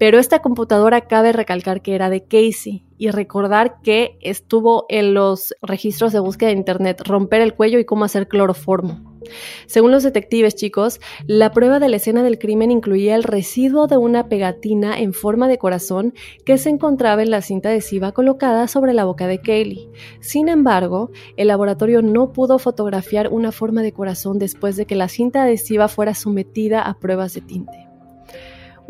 Pero 0.00 0.18
esta 0.18 0.38
computadora 0.38 1.02
cabe 1.02 1.30
recalcar 1.30 1.82
que 1.82 1.94
era 1.94 2.08
de 2.08 2.24
Casey 2.24 2.86
y 2.96 3.10
recordar 3.10 3.82
que 3.82 4.16
estuvo 4.22 4.86
en 4.88 5.12
los 5.12 5.54
registros 5.60 6.14
de 6.14 6.20
búsqueda 6.20 6.48
de 6.48 6.56
Internet 6.56 7.02
romper 7.06 7.42
el 7.42 7.52
cuello 7.52 7.78
y 7.78 7.84
cómo 7.84 8.06
hacer 8.06 8.26
cloroformo. 8.26 9.18
Según 9.66 9.90
los 9.90 10.02
detectives, 10.02 10.54
chicos, 10.54 11.02
la 11.26 11.52
prueba 11.52 11.80
de 11.80 11.90
la 11.90 11.96
escena 11.96 12.22
del 12.22 12.38
crimen 12.38 12.70
incluía 12.70 13.14
el 13.14 13.24
residuo 13.24 13.88
de 13.88 13.98
una 13.98 14.30
pegatina 14.30 14.98
en 14.98 15.12
forma 15.12 15.48
de 15.48 15.58
corazón 15.58 16.14
que 16.46 16.56
se 16.56 16.70
encontraba 16.70 17.22
en 17.22 17.30
la 17.30 17.42
cinta 17.42 17.68
adhesiva 17.68 18.12
colocada 18.12 18.68
sobre 18.68 18.94
la 18.94 19.04
boca 19.04 19.26
de 19.26 19.42
Kaylee. 19.42 19.90
Sin 20.20 20.48
embargo, 20.48 21.10
el 21.36 21.48
laboratorio 21.48 22.00
no 22.00 22.32
pudo 22.32 22.58
fotografiar 22.58 23.28
una 23.28 23.52
forma 23.52 23.82
de 23.82 23.92
corazón 23.92 24.38
después 24.38 24.76
de 24.76 24.86
que 24.86 24.94
la 24.94 25.08
cinta 25.08 25.42
adhesiva 25.42 25.88
fuera 25.88 26.14
sometida 26.14 26.80
a 26.80 26.98
pruebas 26.98 27.34
de 27.34 27.42
tinte. 27.42 27.89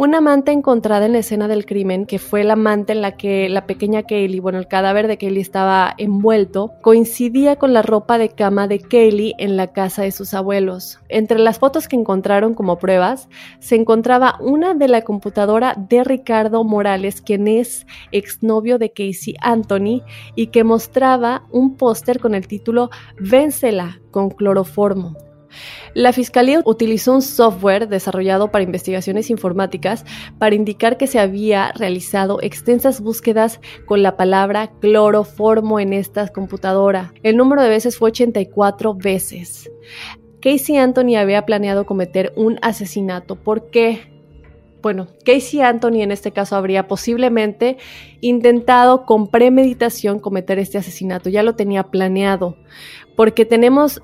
Una 0.03 0.23
manta 0.23 0.51
encontrada 0.51 1.05
en 1.05 1.13
la 1.13 1.19
escena 1.19 1.47
del 1.47 1.67
crimen, 1.67 2.07
que 2.07 2.19
fue 2.19 2.43
la 2.43 2.57
manta 2.57 2.95
en 2.95 3.03
la 3.03 3.19
que 3.19 3.51
la 3.51 3.67
pequeña 3.67 4.05
Kaylee, 4.05 4.41
bueno, 4.41 4.59
el 4.59 4.67
cadáver 4.67 5.07
de 5.09 5.19
Kaylee 5.19 5.43
estaba 5.43 5.95
envuelto, 5.99 6.73
coincidía 6.81 7.57
con 7.57 7.75
la 7.75 7.83
ropa 7.83 8.17
de 8.17 8.31
cama 8.31 8.67
de 8.67 8.79
Kaylee 8.79 9.35
en 9.37 9.59
la 9.59 9.75
casa 9.75 10.01
de 10.01 10.11
sus 10.11 10.33
abuelos. 10.33 11.01
Entre 11.11 11.39
las 11.39 11.59
fotos 11.59 11.87
que 11.87 11.97
encontraron 11.97 12.55
como 12.55 12.79
pruebas, 12.79 13.29
se 13.59 13.77
encontraba 13.77 14.39
una 14.41 14.73
de 14.73 14.89
la 14.89 15.03
computadora 15.03 15.75
de 15.77 16.03
Ricardo 16.03 16.65
Morales, 16.65 17.21
quien 17.21 17.47
es 17.47 17.87
exnovio 18.11 18.79
de 18.79 18.93
Casey 18.93 19.35
Anthony, 19.43 20.01
y 20.35 20.47
que 20.47 20.65
mostraba 20.65 21.45
un 21.51 21.77
póster 21.77 22.21
con 22.21 22.35
el 22.35 22.47
título 22.47 22.89
Véncela 23.19 24.01
con 24.11 24.31
cloroformo. 24.31 25.30
La 25.95 26.13
Fiscalía 26.13 26.61
utilizó 26.65 27.15
un 27.15 27.23
software 27.23 27.89
desarrollado 27.89 28.51
para 28.51 28.65
investigaciones 28.65 29.31
informáticas 29.31 30.05
para 30.39 30.55
indicar 30.55 30.97
que 30.97 31.07
se 31.07 31.19
había 31.19 31.73
realizado 31.73 32.41
extensas 32.43 33.01
búsquedas 33.01 33.61
con 33.87 34.03
la 34.03 34.17
palabra 34.17 34.71
cloroformo 34.81 35.81
en 35.81 35.93
esta 35.93 36.29
computadora. 36.29 37.13
El 37.23 37.37
número 37.37 37.63
de 37.63 37.69
veces 37.69 37.97
fue 37.97 38.11
84 38.11 38.95
veces. 38.95 39.71
Casey 40.41 40.77
Anthony 40.79 41.17
había 41.17 41.45
planeado 41.45 41.85
cometer 41.85 42.33
un 42.37 42.59
asesinato. 42.63 43.37
¿Por 43.37 43.71
qué? 43.71 44.11
Bueno, 44.83 45.09
Casey 45.27 45.61
Anthony 45.61 46.01
en 46.03 46.11
este 46.11 46.33
caso 46.33 46.57
habría 46.57 46.89
posiblemente 46.89 47.77
intentado 48.23 49.05
con 49.05 49.29
premeditación 49.29 50.21
cometer 50.21 50.59
este 50.59 50.79
asesinato, 50.79 51.29
ya 51.29 51.43
lo 51.43 51.55
tenía 51.55 51.85
planeado, 51.85 52.57
porque 53.15 53.45
tenemos 53.45 54.03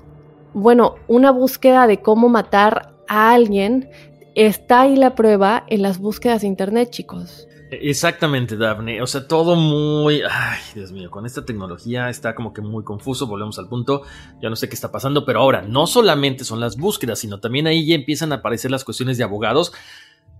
bueno, 0.57 0.95
una 1.07 1.31
búsqueda 1.31 1.85
de 1.85 2.01
cómo 2.01 2.29
matar 2.29 2.95
a 3.07 3.31
alguien, 3.31 3.89
está 4.33 4.81
ahí 4.81 4.95
la 4.95 5.13
prueba 5.13 5.63
en 5.67 5.83
las 5.83 5.99
búsquedas 5.99 6.41
de 6.41 6.47
internet, 6.47 6.89
chicos. 6.89 7.47
Exactamente, 7.69 8.57
Daphne. 8.57 9.01
O 9.01 9.07
sea, 9.07 9.27
todo 9.27 9.55
muy... 9.55 10.21
Ay, 10.29 10.59
Dios 10.73 10.91
mío, 10.91 11.11
con 11.11 11.25
esta 11.25 11.45
tecnología 11.45 12.09
está 12.09 12.33
como 12.33 12.53
que 12.53 12.61
muy 12.61 12.83
confuso. 12.83 13.27
Volvemos 13.27 13.59
al 13.59 13.67
punto. 13.67 14.03
Ya 14.41 14.49
no 14.49 14.55
sé 14.55 14.69
qué 14.69 14.75
está 14.75 14.91
pasando, 14.91 15.25
pero 15.25 15.41
ahora 15.41 15.61
no 15.61 15.85
solamente 15.85 16.43
son 16.43 16.59
las 16.59 16.77
búsquedas, 16.77 17.19
sino 17.19 17.39
también 17.39 17.67
ahí 17.67 17.85
ya 17.85 17.95
empiezan 17.95 18.31
a 18.31 18.35
aparecer 18.35 18.71
las 18.71 18.85
cuestiones 18.85 19.17
de 19.17 19.25
abogados. 19.25 19.73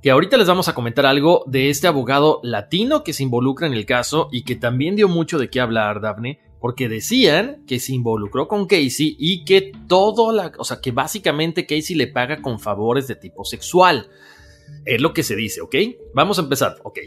Que 0.01 0.09
ahorita 0.09 0.37
les 0.37 0.47
vamos 0.47 0.69
a 0.69 0.73
comentar 0.73 1.05
algo 1.05 1.43
de 1.47 1.69
este 1.69 1.87
abogado 1.87 2.39
latino 2.43 3.03
que 3.03 3.13
se 3.13 3.23
involucra 3.23 3.67
en 3.67 3.73
el 3.73 3.85
caso 3.85 4.29
y 4.31 4.43
que 4.43 4.55
también 4.55 4.95
dio 4.95 5.09
mucho 5.09 5.37
de 5.37 5.49
qué 5.49 5.59
hablar, 5.59 6.01
Daphne 6.01 6.46
porque 6.59 6.89
decían 6.89 7.63
que 7.67 7.79
se 7.79 7.93
involucró 7.93 8.47
con 8.47 8.65
Casey 8.65 9.15
y 9.19 9.45
que 9.45 9.71
todo 9.87 10.31
la, 10.31 10.51
o 10.57 10.63
sea, 10.63 10.81
que 10.81 10.91
básicamente 10.91 11.65
Casey 11.65 11.95
le 11.95 12.07
paga 12.07 12.41
con 12.41 12.59
favores 12.59 13.07
de 13.07 13.15
tipo 13.15 13.45
sexual. 13.45 14.09
Es 14.85 15.01
lo 15.01 15.13
que 15.13 15.23
se 15.23 15.35
dice, 15.35 15.61
¿ok? 15.61 15.75
Vamos 16.13 16.39
a 16.39 16.41
empezar, 16.41 16.77
ok. 16.83 16.99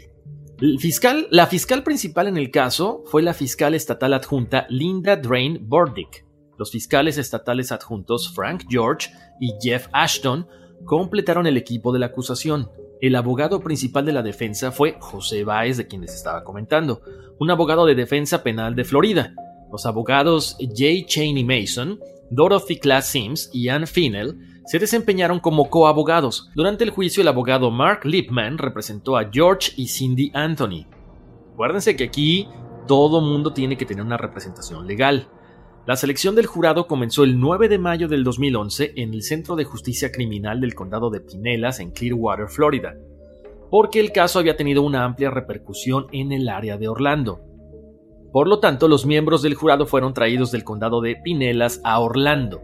Fiscal, 0.79 1.27
la 1.31 1.47
fiscal 1.47 1.83
principal 1.83 2.27
en 2.27 2.37
el 2.37 2.51
caso 2.51 3.03
fue 3.07 3.23
la 3.23 3.33
fiscal 3.33 3.73
estatal 3.73 4.13
adjunta 4.13 4.67
Linda 4.69 5.15
Drain 5.15 5.59
Bordick. 5.67 6.25
Los 6.57 6.71
fiscales 6.71 7.17
estatales 7.17 7.71
adjuntos 7.71 8.31
Frank 8.33 8.65
George 8.69 9.09
y 9.39 9.53
Jeff 9.59 9.87
Ashton 9.91 10.47
completaron 10.85 11.47
el 11.47 11.57
equipo 11.57 11.91
de 11.91 11.99
la 11.99 12.07
acusación. 12.07 12.69
El 13.01 13.15
abogado 13.15 13.61
principal 13.61 14.05
de 14.05 14.13
la 14.13 14.21
defensa 14.21 14.71
fue 14.71 14.95
José 14.99 15.43
Báez, 15.43 15.77
de 15.77 15.87
quien 15.87 16.01
les 16.01 16.13
estaba 16.13 16.43
comentando, 16.43 17.01
un 17.39 17.49
abogado 17.49 17.87
de 17.87 17.95
defensa 17.95 18.43
penal 18.43 18.75
de 18.75 18.83
Florida. 18.83 19.33
Los 19.71 19.87
abogados 19.87 20.55
J. 20.59 21.07
Cheney 21.07 21.43
Mason, 21.43 21.99
Dorothy 22.29 22.77
Class 22.77 23.07
Sims 23.07 23.49
y 23.51 23.69
Ann 23.69 23.87
Finnell 23.87 24.37
se 24.67 24.77
desempeñaron 24.77 25.39
como 25.39 25.71
coabogados. 25.71 26.51
Durante 26.53 26.83
el 26.83 26.91
juicio, 26.91 27.21
el 27.21 27.27
abogado 27.27 27.71
Mark 27.71 28.01
Lipman 28.05 28.59
representó 28.59 29.17
a 29.17 29.31
George 29.31 29.71
y 29.77 29.87
Cindy 29.87 30.29
Anthony. 30.35 30.85
Acuérdense 31.53 31.95
que 31.95 32.03
aquí 32.03 32.47
todo 32.87 33.19
mundo 33.19 33.51
tiene 33.51 33.77
que 33.77 33.85
tener 33.87 34.05
una 34.05 34.17
representación 34.17 34.85
legal. 34.85 35.27
La 35.87 35.95
selección 35.95 36.35
del 36.35 36.45
jurado 36.45 36.85
comenzó 36.85 37.23
el 37.23 37.39
9 37.39 37.67
de 37.67 37.79
mayo 37.79 38.07
del 38.07 38.23
2011 38.23 38.93
en 38.97 39.15
el 39.15 39.23
Centro 39.23 39.55
de 39.55 39.63
Justicia 39.63 40.11
Criminal 40.11 40.61
del 40.61 40.75
Condado 40.75 41.09
de 41.09 41.21
Pinellas 41.21 41.79
en 41.79 41.89
Clearwater, 41.89 42.49
Florida, 42.49 42.95
porque 43.71 43.99
el 43.99 44.11
caso 44.11 44.37
había 44.37 44.55
tenido 44.55 44.83
una 44.83 45.03
amplia 45.03 45.31
repercusión 45.31 46.05
en 46.11 46.33
el 46.33 46.49
área 46.49 46.77
de 46.77 46.87
Orlando. 46.87 47.41
Por 48.31 48.47
lo 48.47 48.59
tanto, 48.59 48.87
los 48.87 49.07
miembros 49.07 49.41
del 49.41 49.55
jurado 49.55 49.87
fueron 49.87 50.13
traídos 50.13 50.51
del 50.51 50.63
condado 50.63 51.01
de 51.01 51.15
Pinellas 51.15 51.81
a 51.83 51.99
Orlando. 51.99 52.61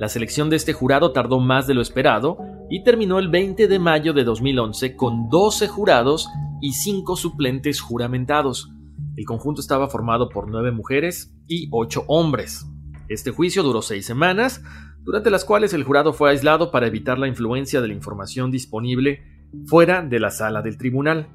La 0.00 0.08
selección 0.08 0.48
de 0.48 0.56
este 0.56 0.72
jurado 0.72 1.12
tardó 1.12 1.40
más 1.40 1.66
de 1.66 1.74
lo 1.74 1.82
esperado 1.82 2.38
y 2.70 2.82
terminó 2.84 3.18
el 3.18 3.28
20 3.28 3.68
de 3.68 3.78
mayo 3.78 4.14
de 4.14 4.24
2011 4.24 4.96
con 4.96 5.28
12 5.28 5.68
jurados 5.68 6.26
y 6.62 6.72
5 6.72 7.16
suplentes 7.16 7.82
juramentados. 7.82 8.70
El 9.16 9.24
conjunto 9.24 9.60
estaba 9.60 9.88
formado 9.88 10.28
por 10.28 10.50
nueve 10.50 10.72
mujeres 10.72 11.34
y 11.48 11.68
ocho 11.70 12.04
hombres. 12.06 12.66
Este 13.08 13.30
juicio 13.30 13.62
duró 13.62 13.82
seis 13.82 14.04
semanas, 14.04 14.62
durante 15.02 15.30
las 15.30 15.44
cuales 15.44 15.72
el 15.72 15.84
jurado 15.84 16.12
fue 16.12 16.30
aislado 16.30 16.70
para 16.70 16.86
evitar 16.86 17.18
la 17.18 17.28
influencia 17.28 17.80
de 17.80 17.88
la 17.88 17.94
información 17.94 18.50
disponible 18.50 19.22
fuera 19.66 20.02
de 20.02 20.20
la 20.20 20.30
sala 20.30 20.62
del 20.62 20.76
tribunal. 20.76 21.28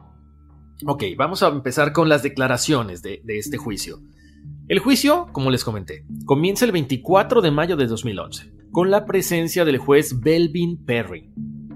Ok, 0.86 1.04
vamos 1.18 1.44
a 1.44 1.48
empezar 1.48 1.94
con 1.94 2.10
las 2.10 2.24
declaraciones 2.24 3.02
de, 3.02 3.22
de 3.24 3.38
este 3.38 3.58
juicio. 3.58 4.00
El 4.68 4.80
juicio, 4.80 5.28
como 5.32 5.52
les 5.52 5.64
comenté, 5.64 6.06
comienza 6.26 6.66
el 6.66 6.72
24 6.72 7.42
de 7.42 7.52
mayo 7.52 7.78
de 7.78 7.88
2011, 7.88 8.54
con 8.72 8.92
la 8.92 9.06
presencia 9.06 9.66
del 9.66 9.78
juez 9.78 10.20
Belvin 10.20 10.86
Perry. 10.86 11.32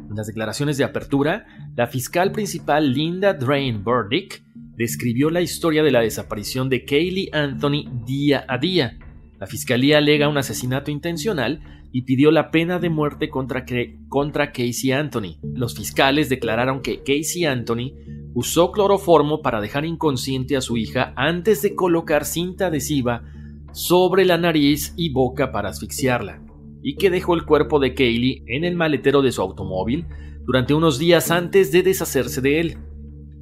En 0.10 0.16
las 0.16 0.28
declaraciones 0.28 0.78
de 0.78 0.84
apertura, 0.84 1.46
la 1.76 1.88
fiscal 1.88 2.32
principal 2.32 2.94
Linda 2.94 3.34
Drain 3.34 3.84
Burdick 3.84 4.44
describió 4.78 5.30
la 5.30 5.42
historia 5.42 5.84
de 5.84 5.92
la 5.92 6.02
desaparición 6.02 6.70
de 6.70 6.86
Kaylee 6.86 7.30
Anthony 7.32 7.86
día 8.06 8.46
a 8.48 8.58
día. 8.58 8.98
La 9.40 9.48
fiscalía 9.48 9.98
alega 9.98 10.30
un 10.30 10.38
asesinato 10.38 10.92
intencional 10.92 11.62
y 11.92 12.02
pidió 12.02 12.32
la 12.32 12.52
pena 12.52 12.80
de 12.80 12.90
muerte 12.90 13.30
contra, 13.30 13.66
contra 14.10 14.52
Casey 14.52 14.92
Anthony. 14.92 15.38
Los 15.42 15.76
fiscales 15.76 16.30
declararon 16.30 16.82
que 16.82 17.04
Casey 17.04 17.46
Anthony 17.46 17.94
usó 18.34 18.72
cloroformo 18.72 19.42
para 19.42 19.62
dejar 19.62 19.86
inconsciente 19.86 20.58
a 20.58 20.62
su 20.62 20.76
hija 20.76 21.14
antes 21.16 21.62
de 21.62 21.74
colocar 21.74 22.26
cinta 22.26 22.68
adhesiva 22.68 23.24
sobre 23.72 24.26
la 24.26 24.38
nariz 24.38 24.94
y 24.98 25.10
boca 25.10 25.52
para 25.52 25.70
asfixiarla. 25.70 26.42
y 26.88 26.98
que 26.98 27.10
dejó 27.10 27.34
el 27.34 27.46
cuerpo 27.46 27.80
de 27.80 27.96
Kaylee 27.96 28.44
en 28.46 28.64
el 28.64 28.76
maletero 28.76 29.24
de 29.24 29.32
su 29.32 29.42
automóvil 29.42 30.06
durante 30.46 30.76
unos 30.76 31.00
días 31.00 31.32
antes 31.32 31.72
de 31.72 31.82
deshacerse 31.82 32.42
de 32.42 32.60
él. 32.60 32.78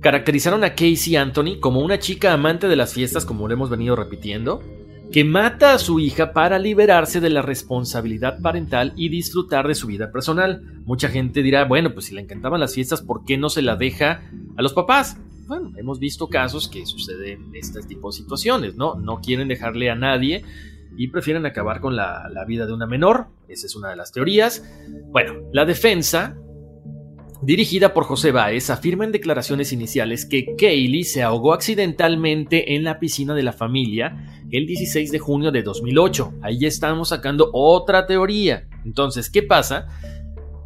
Caracterizaron 0.03 0.65
a 0.65 0.71
Casey 0.71 1.15
Anthony 1.15 1.61
como 1.61 1.79
una 1.79 1.97
chica 1.97 2.33
amante 2.33 2.67
de 2.67 2.75
las 2.75 2.93
fiestas, 2.93 3.23
como 3.23 3.47
lo 3.47 3.53
hemos 3.53 3.69
venido 3.69 3.95
repitiendo, 3.95 4.61
que 5.13 5.23
mata 5.23 5.73
a 5.73 5.79
su 5.79 6.01
hija 6.01 6.33
para 6.33 6.59
liberarse 6.59 7.21
de 7.21 7.29
la 7.29 7.41
responsabilidad 7.41 8.41
parental 8.41 8.91
y 8.97 9.07
disfrutar 9.07 9.65
de 9.65 9.75
su 9.75 9.87
vida 9.87 10.11
personal. 10.11 10.61
Mucha 10.83 11.07
gente 11.07 11.41
dirá, 11.41 11.63
bueno, 11.63 11.93
pues 11.93 12.07
si 12.07 12.15
le 12.15 12.19
encantaban 12.19 12.59
las 12.59 12.73
fiestas, 12.73 13.01
¿por 13.01 13.23
qué 13.23 13.37
no 13.37 13.47
se 13.47 13.61
la 13.61 13.77
deja 13.77 14.29
a 14.57 14.61
los 14.61 14.73
papás? 14.73 15.15
Bueno, 15.47 15.71
hemos 15.77 15.99
visto 15.99 16.27
casos 16.27 16.67
que 16.67 16.85
suceden 16.85 17.51
este 17.53 17.81
tipo 17.81 18.09
de 18.09 18.17
situaciones, 18.17 18.75
¿no? 18.75 18.95
No 18.95 19.21
quieren 19.21 19.47
dejarle 19.47 19.89
a 19.89 19.95
nadie 19.95 20.43
y 20.97 21.07
prefieren 21.07 21.45
acabar 21.45 21.79
con 21.79 21.95
la, 21.95 22.27
la 22.29 22.43
vida 22.43 22.65
de 22.65 22.73
una 22.73 22.87
menor. 22.87 23.27
Esa 23.47 23.67
es 23.67 23.75
una 23.77 23.91
de 23.91 23.95
las 23.95 24.11
teorías. 24.11 24.69
Bueno, 25.13 25.35
la 25.53 25.63
defensa 25.63 26.35
dirigida 27.45 27.93
por 27.93 28.05
José 28.05 28.31
Báez, 28.31 28.69
afirma 28.69 29.03
en 29.03 29.11
declaraciones 29.11 29.73
iniciales 29.73 30.25
que 30.25 30.55
Kaylee 30.55 31.03
se 31.03 31.23
ahogó 31.23 31.53
accidentalmente 31.53 32.75
en 32.75 32.83
la 32.83 32.99
piscina 32.99 33.33
de 33.33 33.43
la 33.43 33.53
familia 33.53 34.43
el 34.51 34.65
16 34.65 35.11
de 35.11 35.19
junio 35.19 35.51
de 35.51 35.63
2008. 35.63 36.35
Ahí 36.41 36.65
estamos 36.65 37.09
sacando 37.09 37.49
otra 37.53 38.05
teoría. 38.05 38.67
Entonces, 38.85 39.29
¿qué 39.29 39.43
pasa? 39.43 39.87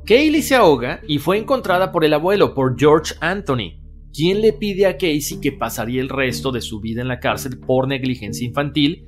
Kaylee 0.05 0.41
se 0.41 0.55
ahoga 0.55 1.01
y 1.07 1.17
fue 1.17 1.37
encontrada 1.37 1.91
por 1.91 2.05
el 2.05 2.13
abuelo, 2.13 2.53
por 2.53 2.79
George 2.79 3.15
Anthony, 3.21 3.81
quien 4.13 4.41
le 4.41 4.53
pide 4.53 4.85
a 4.85 4.97
Casey 4.97 5.39
que 5.41 5.51
pasaría 5.51 6.01
el 6.01 6.09
resto 6.09 6.51
de 6.51 6.61
su 6.61 6.79
vida 6.79 7.01
en 7.01 7.07
la 7.07 7.19
cárcel 7.19 7.59
por 7.59 7.87
negligencia 7.87 8.45
infantil 8.45 9.07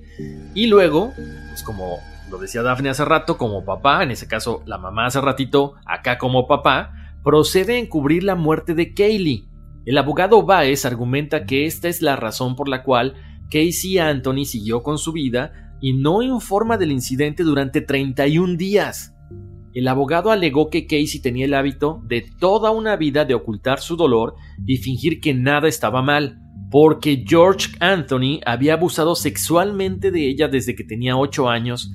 y 0.53 0.67
luego, 0.67 1.13
pues 1.49 1.63
como 1.63 1.99
lo 2.30 2.38
decía 2.38 2.61
Daphne 2.61 2.89
hace 2.89 3.05
rato, 3.05 3.38
como 3.38 3.63
papá, 3.63 4.03
en 4.03 4.11
ese 4.11 4.28
caso 4.28 4.61
la 4.65 4.78
mamá 4.78 5.05
hace 5.05 5.22
ratito, 5.22 5.76
acá 5.86 6.17
como 6.17 6.47
papá, 6.47 6.93
procede 7.30 7.75
a 7.75 7.77
encubrir 7.77 8.23
la 8.23 8.34
muerte 8.34 8.73
de 8.73 8.91
Kaylee. 8.95 9.45
El 9.86 9.99
abogado 9.99 10.41
Baez 10.41 10.84
argumenta 10.84 11.45
que 11.45 11.65
esta 11.65 11.88
es 11.88 12.01
la 12.01 12.15
razón 12.15 12.55
por 12.55 12.67
la 12.67 12.82
cual 12.82 13.13
Casey 13.51 13.99
Anthony 13.99 14.45
siguió 14.45 14.82
con 14.82 14.97
su 14.97 15.11
vida 15.11 15.77
y 15.80 15.93
no 15.93 16.23
informa 16.23 16.80
del 16.80 16.91
incidente 16.91 17.43
durante 17.43 17.82
31 17.82 18.57
días. 18.57 19.15
El 19.75 19.88
abogado 19.88 20.32
alegó 20.32 20.71
que 20.71 20.88
Casey 20.88 21.21
tenía 21.21 21.45
el 21.45 21.53
hábito 21.53 22.01
de 22.07 22.25
toda 22.39 22.71
una 22.71 22.95
vida 22.95 23.25
de 23.25 23.36
ocultar 23.36 23.80
su 23.80 23.95
dolor 23.95 24.34
y 24.65 24.77
fingir 24.77 25.21
que 25.21 25.36
nada 25.36 25.67
estaba 25.67 26.01
mal, 26.01 26.39
porque 26.71 27.23
George 27.27 27.67
Anthony 27.80 28.39
había 28.43 28.73
abusado 28.73 29.13
sexualmente 29.13 30.09
de 30.09 30.27
ella 30.27 30.47
desde 30.47 30.75
que 30.75 30.84
tenía 30.84 31.15
8 31.15 31.47
años 31.47 31.91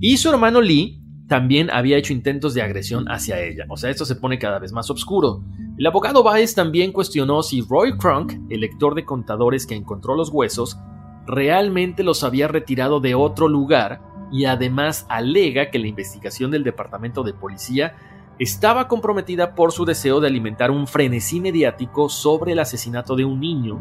y 0.00 0.18
su 0.18 0.30
hermano 0.30 0.60
Lee 0.60 0.97
también 1.28 1.70
había 1.70 1.98
hecho 1.98 2.14
intentos 2.14 2.54
de 2.54 2.62
agresión 2.62 3.04
hacia 3.10 3.40
ella. 3.40 3.66
O 3.68 3.76
sea, 3.76 3.90
esto 3.90 4.04
se 4.04 4.16
pone 4.16 4.38
cada 4.38 4.58
vez 4.58 4.72
más 4.72 4.90
oscuro. 4.90 5.44
El 5.76 5.86
abogado 5.86 6.22
Baez 6.22 6.54
también 6.54 6.90
cuestionó 6.90 7.42
si 7.42 7.60
Roy 7.60 7.96
Crunk, 7.98 8.32
el 8.50 8.60
lector 8.60 8.94
de 8.94 9.04
contadores 9.04 9.66
que 9.66 9.74
encontró 9.74 10.16
los 10.16 10.30
huesos, 10.30 10.78
realmente 11.26 12.02
los 12.02 12.24
había 12.24 12.48
retirado 12.48 13.00
de 13.00 13.14
otro 13.14 13.46
lugar 13.46 14.00
y 14.32 14.46
además 14.46 15.06
alega 15.08 15.70
que 15.70 15.78
la 15.78 15.86
investigación 15.86 16.50
del 16.50 16.64
Departamento 16.64 17.22
de 17.22 17.34
Policía 17.34 17.94
estaba 18.38 18.88
comprometida 18.88 19.54
por 19.54 19.72
su 19.72 19.84
deseo 19.84 20.20
de 20.20 20.28
alimentar 20.28 20.70
un 20.70 20.86
frenesí 20.86 21.40
mediático 21.40 22.08
sobre 22.08 22.52
el 22.52 22.58
asesinato 22.60 23.16
de 23.16 23.24
un 23.26 23.40
niño 23.40 23.80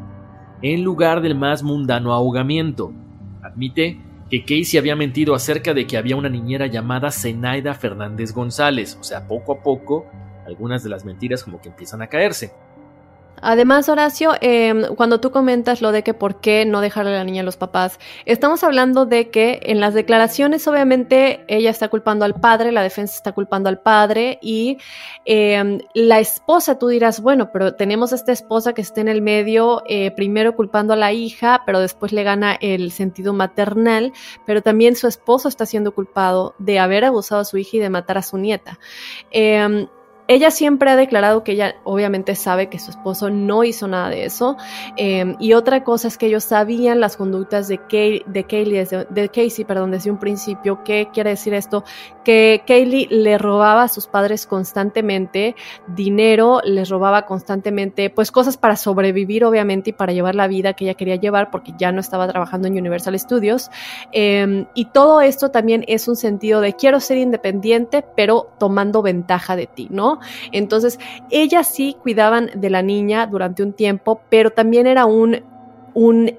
en 0.62 0.84
lugar 0.84 1.22
del 1.22 1.36
más 1.36 1.64
mundano 1.64 2.14
ahogamiento. 2.14 2.92
Admite 3.44 4.02
que 4.30 4.42
Casey 4.42 4.78
había 4.78 4.96
mentido 4.96 5.36
acerca 5.36 5.74
de 5.74 5.88
que 5.88 5.98
había 5.98 6.16
una 6.16 6.30
niñera 6.30 6.68
llamada 6.68 7.12
Zenaida 7.12 7.74
Fernández 7.74 8.34
González, 8.34 8.98
o 9.00 9.04
sea, 9.04 9.28
poco 9.28 9.54
a 9.54 9.64
poco 9.64 10.06
algunas 10.46 10.84
de 10.84 10.90
las 10.90 11.06
mentiras 11.06 11.44
como 11.44 11.62
que 11.62 11.70
empiezan 11.70 12.02
a 12.02 12.08
caerse. 12.08 12.52
Además, 13.42 13.88
Horacio, 13.88 14.32
em, 14.42 14.84
cuando 14.96 15.20
tú 15.20 15.32
comentas 15.32 15.82
lo 15.82 15.92
de 15.92 16.04
que 16.04 16.14
por 16.14 16.42
qué 16.42 16.66
no 16.66 16.82
dejarle 16.82 17.12
a 17.12 17.18
la 17.18 17.24
niña 17.24 17.42
a 17.42 17.46
los 17.46 17.58
papás, 17.58 18.00
estamos 18.26 18.64
hablando 18.64 19.06
de 19.06 19.30
que 19.30 19.60
en 19.64 19.80
las 19.80 19.94
declaraciones 19.94 20.68
obviamente 20.68 21.46
ella 21.48 21.70
está 21.70 21.90
culpando 21.90 22.26
al 22.26 22.34
padre, 22.34 22.72
la 22.72 22.82
defensa 22.82 23.16
está 23.16 23.32
culpando 23.34 23.70
al 23.70 23.80
padre 23.80 24.40
y 24.42 24.78
em, 25.26 25.80
la 25.94 26.20
esposa, 26.20 26.80
tú 26.80 26.88
dirás, 26.88 27.22
bueno, 27.22 27.52
pero 27.52 27.76
tenemos 27.76 28.12
a 28.12 28.16
esta 28.16 28.32
esposa 28.32 28.74
que 28.74 28.82
está 28.82 29.02
en 29.02 29.08
el 29.08 29.22
medio, 29.22 29.84
eh, 29.88 30.12
primero 30.12 30.56
culpando 30.56 30.94
a 30.94 30.98
la 30.98 31.14
hija, 31.14 31.64
pero 31.66 31.80
después 31.80 32.12
le 32.14 32.24
gana 32.24 32.58
el 32.60 32.92
sentido 32.92 33.34
maternal, 33.34 34.14
pero 34.46 34.62
también 34.62 34.96
su 34.96 35.08
esposo 35.08 35.48
está 35.48 35.66
siendo 35.66 35.94
culpado 35.94 36.56
de 36.58 36.80
haber 36.80 37.06
abusado 37.06 37.42
a 37.42 37.46
su 37.46 37.58
hija 37.58 37.78
y 37.78 37.80
de 37.80 37.90
matar 37.90 38.18
a 38.18 38.24
su 38.24 38.38
nieta. 38.38 38.80
Ella 40.28 40.52
siempre 40.52 40.92
ha 40.92 40.96
declarado 40.96 41.44
que 41.44 41.54
ella 41.54 41.76
obviamente 41.84 42.36
sabe 42.36 42.68
que 42.68 42.80
su 42.80 42.92
esposo 42.92 43.30
no 43.30 43.64
hizo 43.64 43.88
nada 43.88 44.10
de 44.10 44.26
eso. 44.26 44.58
Em, 44.98 45.36
y 45.40 45.54
otra 45.54 45.84
cosa 45.84 46.08
es 46.08 46.18
que 46.18 46.28
ellos 46.28 46.44
sabían 46.44 47.00
las 47.00 47.16
conductas 47.16 47.68
de, 47.68 47.78
Kay, 47.78 48.24
de, 48.26 48.44
Kaylee, 48.44 48.88
de 49.10 49.30
Casey 49.30 49.64
perdón, 49.66 49.92
desde 49.92 50.12
un 50.12 50.18
principio. 50.18 50.84
¿Qué 50.84 51.10
quiere 51.14 51.32
decir 51.32 51.54
esto? 51.54 51.84
Que 52.24 52.64
Kaylee 52.68 53.08
le 53.10 53.38
robaba 53.38 53.84
a 53.84 53.88
sus 53.88 54.08
padres 54.08 54.46
constantemente 54.46 55.56
dinero, 55.88 56.62
les 56.64 56.90
robaba 56.90 57.26
constantemente 57.26 58.10
pues 58.10 58.32
cosas 58.32 58.58
para 58.58 58.76
sobrevivir 58.76 59.46
obviamente 59.46 59.92
y 59.92 59.94
para 59.94 60.12
llevar 60.12 60.36
la 60.36 60.48
vida 60.48 60.74
que 60.74 60.86
ella 60.86 60.96
quería 60.96 61.16
llevar 61.16 61.52
porque 61.52 61.74
ya 61.78 61.92
no 61.92 62.02
estaba 62.02 62.28
trabajando 62.28 62.68
en 62.68 62.78
Universal 62.78 63.18
Studios. 63.18 63.70
Em, 64.12 64.68
y 64.74 64.86
todo 64.86 65.22
esto 65.22 65.50
también 65.52 65.86
es 65.88 66.08
un 66.08 66.16
sentido 66.18 66.60
de 66.60 66.74
quiero 66.74 67.00
ser 67.00 67.18
independiente 67.18 68.04
pero 68.16 68.50
tomando 68.60 69.02
ventaja 69.02 69.56
de 69.56 69.68
ti, 69.68 69.88
¿no? 69.90 70.17
Entonces, 70.52 71.00
ellas 71.30 71.68
sí 71.68 71.96
cuidaban 72.02 72.50
de 72.56 72.70
la 72.70 72.82
niña 72.82 73.28
durante 73.28 73.64
un 73.64 73.74
tiempo, 73.74 74.22
pero 74.30 74.52
también 74.52 74.88
era 74.88 75.06
un, 75.06 75.44
un 75.94 76.32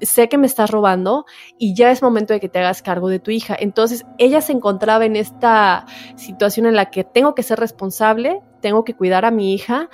sé 0.00 0.28
que 0.28 0.38
me 0.38 0.46
estás 0.46 0.70
robando 0.70 1.26
y 1.58 1.74
ya 1.74 1.90
es 1.90 2.02
momento 2.02 2.32
de 2.32 2.40
que 2.40 2.48
te 2.48 2.58
hagas 2.58 2.82
cargo 2.82 3.08
de 3.08 3.18
tu 3.18 3.30
hija. 3.30 3.56
Entonces 3.58 4.04
ella 4.18 4.40
se 4.40 4.52
encontraba 4.52 5.04
en 5.04 5.16
esta 5.16 5.86
situación 6.16 6.66
en 6.66 6.76
la 6.76 6.90
que 6.90 7.04
tengo 7.04 7.34
que 7.34 7.42
ser 7.42 7.58
responsable, 7.58 8.40
tengo 8.60 8.84
que 8.84 8.94
cuidar 8.94 9.24
a 9.24 9.30
mi 9.30 9.54
hija, 9.54 9.88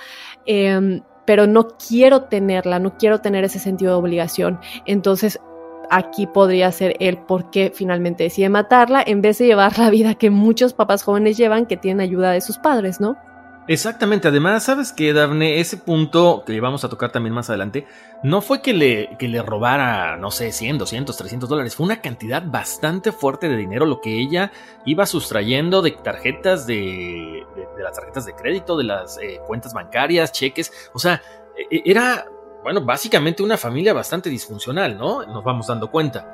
em, 0.47 1.03
pero 1.25 1.47
no 1.47 1.69
quiero 1.69 2.25
tenerla, 2.25 2.79
no 2.79 2.97
quiero 2.97 3.21
tener 3.21 3.45
ese 3.45 3.59
sentido 3.59 3.93
de 3.93 3.99
obligación. 3.99 4.61
Entonces 4.87 5.41
aquí 5.91 6.27
podría 6.27 6.71
ser 6.73 6.97
el 7.01 7.19
por 7.19 7.51
qué 7.51 7.73
finalmente 7.75 8.25
decide 8.25 8.49
matarla 8.49 9.03
en 9.05 9.23
vez 9.23 9.39
de 9.39 9.47
llevar 9.47 9.79
la 9.79 9.91
vida 9.91 10.15
que 10.15 10.31
muchos 10.31 10.73
papás 10.73 11.03
jóvenes 11.03 11.37
llevan 11.37 11.67
que 11.67 11.77
tienen 11.77 12.01
ayuda 12.01 12.31
de 12.31 12.41
sus 12.41 12.59
padres, 12.59 13.01
¿no? 13.01 13.17
Exactamente, 13.71 14.27
además, 14.27 14.65
¿sabes 14.65 14.93
qué, 14.93 15.13
Daphne? 15.13 15.61
Ese 15.61 15.77
punto 15.77 16.43
que 16.45 16.61
vamos 16.61 16.83
a 16.83 16.89
tocar 16.89 17.13
también 17.13 17.33
más 17.33 17.51
adelante, 17.51 17.87
no 18.25 18.41
fue 18.43 18.63
que 18.63 18.73
le, 18.73 19.17
que 19.17 19.29
le 19.29 19.43
robara, 19.43 20.17
no 20.17 20.33
sé, 20.33 20.51
100, 20.51 20.79
200, 20.79 21.17
300 21.17 21.49
dólares, 21.49 21.77
fue 21.77 21.87
una 21.87 22.01
cantidad 22.01 22.43
bastante 22.45 23.13
fuerte 23.13 23.49
de 23.49 23.57
dinero 23.57 23.87
lo 23.87 24.01
que 24.01 24.19
ella 24.19 24.51
iba 24.87 25.07
sustrayendo 25.07 25.83
de 25.83 25.93
tarjetas 25.93 26.67
de, 26.67 27.47
de, 27.55 27.83
las 27.85 27.95
tarjetas 27.95 28.27
de 28.27 28.35
crédito, 28.35 28.77
de 28.77 28.83
las 28.83 29.19
eh, 29.19 29.41
cuentas 29.47 29.73
bancarias, 29.73 30.33
cheques, 30.33 30.91
o 30.93 30.99
sea, 30.99 31.23
e, 31.57 31.77
e, 31.77 31.83
era, 31.89 32.27
bueno, 32.65 32.85
básicamente 32.85 33.41
una 33.41 33.57
familia 33.57 33.93
bastante 33.93 34.31
disfuncional, 34.31 34.99
¿no? 34.99 35.25
Nos 35.27 35.45
vamos 35.45 35.69
dando 35.69 35.93
cuenta. 35.93 36.27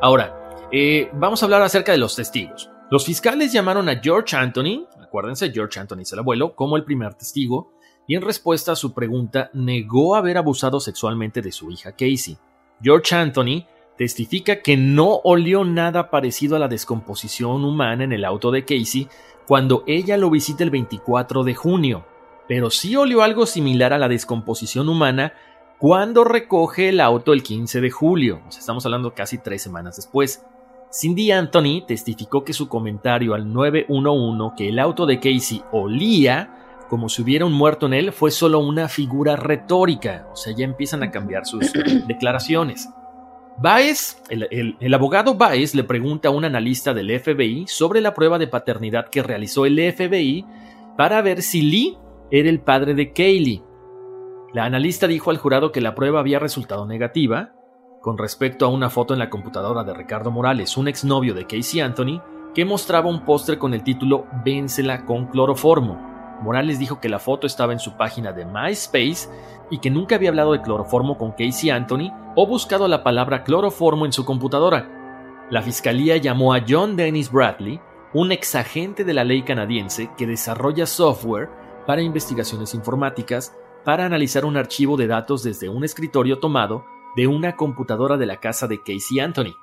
Ahora, 0.00 0.52
eh, 0.72 1.10
vamos 1.12 1.42
a 1.42 1.44
hablar 1.44 1.60
acerca 1.60 1.92
de 1.92 1.98
los 1.98 2.16
testigos. 2.16 2.70
Los 2.90 3.04
fiscales 3.04 3.52
llamaron 3.52 3.90
a 3.90 4.00
George 4.00 4.34
Anthony, 4.34 4.86
acuérdense, 5.08 5.50
George 5.50 5.80
Anthony 5.80 6.02
es 6.02 6.12
el 6.12 6.20
abuelo, 6.20 6.54
como 6.54 6.76
el 6.76 6.84
primer 6.84 7.14
testigo, 7.14 7.72
y 8.06 8.14
en 8.14 8.22
respuesta 8.22 8.72
a 8.72 8.76
su 8.76 8.94
pregunta 8.94 9.50
negó 9.52 10.16
haber 10.16 10.38
abusado 10.38 10.80
sexualmente 10.80 11.42
de 11.42 11.52
su 11.52 11.70
hija 11.70 11.92
Casey. 11.92 12.38
George 12.82 13.14
Anthony 13.14 13.66
testifica 13.98 14.62
que 14.62 14.76
no 14.76 15.20
olió 15.24 15.64
nada 15.64 16.10
parecido 16.10 16.56
a 16.56 16.58
la 16.58 16.68
descomposición 16.68 17.64
humana 17.64 18.04
en 18.04 18.12
el 18.12 18.24
auto 18.24 18.50
de 18.50 18.64
Casey 18.64 19.08
cuando 19.46 19.82
ella 19.86 20.16
lo 20.16 20.30
visita 20.30 20.62
el 20.62 20.70
24 20.70 21.42
de 21.42 21.54
junio, 21.54 22.06
pero 22.46 22.70
sí 22.70 22.96
olió 22.96 23.22
algo 23.22 23.44
similar 23.44 23.92
a 23.92 23.98
la 23.98 24.08
descomposición 24.08 24.88
humana 24.88 25.34
cuando 25.78 26.24
recoge 26.24 26.88
el 26.88 27.00
auto 27.00 27.32
el 27.32 27.42
15 27.42 27.80
de 27.80 27.90
julio, 27.90 28.42
o 28.48 28.50
sea, 28.50 28.60
estamos 28.60 28.84
hablando 28.84 29.14
casi 29.14 29.38
tres 29.38 29.62
semanas 29.62 29.96
después. 29.96 30.44
Cindy 30.90 31.30
Anthony 31.32 31.84
testificó 31.86 32.44
que 32.44 32.52
su 32.52 32.68
comentario 32.68 33.34
al 33.34 33.52
911 33.52 34.54
que 34.56 34.68
el 34.68 34.78
auto 34.78 35.06
de 35.06 35.20
Casey 35.20 35.62
olía 35.70 36.54
como 36.88 37.08
si 37.08 37.22
hubiera 37.22 37.44
un 37.44 37.52
muerto 37.52 37.86
en 37.86 37.92
él 37.92 38.12
fue 38.12 38.30
solo 38.30 38.60
una 38.60 38.88
figura 38.88 39.36
retórica, 39.36 40.26
o 40.32 40.36
sea, 40.36 40.54
ya 40.56 40.64
empiezan 40.64 41.02
a 41.02 41.10
cambiar 41.10 41.44
sus 41.46 41.70
declaraciones. 42.06 42.88
Baez, 43.58 44.22
el, 44.30 44.76
el, 44.80 44.94
abogado 44.94 45.34
Baez 45.34 45.74
le 45.74 45.84
pregunta 45.84 46.28
a 46.28 46.30
un 46.30 46.44
analista 46.44 46.94
del 46.94 47.18
FBI 47.18 47.66
sobre 47.66 48.00
la 48.00 48.14
prueba 48.14 48.38
de 48.38 48.46
paternidad 48.46 49.08
que 49.08 49.22
realizó 49.22 49.66
el 49.66 49.76
FBI 49.92 50.46
para 50.96 51.20
ver 51.22 51.42
si 51.42 51.62
Lee 51.62 51.98
era 52.30 52.48
el 52.48 52.60
padre 52.60 52.94
de 52.94 53.12
Kaylee. 53.12 53.62
La 54.54 54.64
analista 54.64 55.06
dijo 55.08 55.30
al 55.30 55.38
jurado 55.38 55.72
que 55.72 55.80
la 55.80 55.94
prueba 55.94 56.20
había 56.20 56.38
resultado 56.38 56.86
negativa 56.86 57.52
con 58.00 58.18
respecto 58.18 58.64
a 58.64 58.68
una 58.68 58.90
foto 58.90 59.12
en 59.12 59.18
la 59.18 59.30
computadora 59.30 59.84
de 59.84 59.94
Ricardo 59.94 60.30
Morales, 60.30 60.76
un 60.76 60.88
exnovio 60.88 61.34
de 61.34 61.46
Casey 61.46 61.80
Anthony, 61.80 62.22
que 62.54 62.64
mostraba 62.64 63.10
un 63.10 63.24
póster 63.24 63.58
con 63.58 63.74
el 63.74 63.82
título 63.82 64.26
Vénsela 64.44 65.04
con 65.04 65.26
cloroformo. 65.26 65.96
Morales 66.42 66.78
dijo 66.78 67.00
que 67.00 67.08
la 67.08 67.18
foto 67.18 67.46
estaba 67.46 67.72
en 67.72 67.80
su 67.80 67.96
página 67.96 68.32
de 68.32 68.44
MySpace 68.44 69.28
y 69.70 69.78
que 69.78 69.90
nunca 69.90 70.14
había 70.14 70.30
hablado 70.30 70.52
de 70.52 70.62
cloroformo 70.62 71.18
con 71.18 71.32
Casey 71.32 71.70
Anthony 71.70 72.12
o 72.36 72.46
buscado 72.46 72.86
la 72.86 73.02
palabra 73.02 73.42
cloroformo 73.42 74.06
en 74.06 74.12
su 74.12 74.24
computadora. 74.24 75.46
La 75.50 75.62
fiscalía 75.62 76.16
llamó 76.16 76.54
a 76.54 76.62
John 76.66 76.94
Dennis 76.94 77.32
Bradley, 77.32 77.80
un 78.14 78.32
exagente 78.32 79.04
de 79.04 79.14
la 79.14 79.24
ley 79.24 79.42
canadiense 79.42 80.10
que 80.16 80.26
desarrolla 80.26 80.86
software 80.86 81.50
para 81.86 82.02
investigaciones 82.02 82.74
informáticas, 82.74 83.54
para 83.84 84.04
analizar 84.04 84.44
un 84.44 84.56
archivo 84.56 84.96
de 84.96 85.06
datos 85.06 85.42
desde 85.42 85.68
un 85.68 85.84
escritorio 85.84 86.38
tomado 86.38 86.84
de 87.18 87.26
una 87.26 87.56
computadora 87.56 88.16
de 88.16 88.26
la 88.26 88.38
casa 88.38 88.68
de 88.68 88.78
Casey 88.78 89.18
Anthony. 89.18 89.56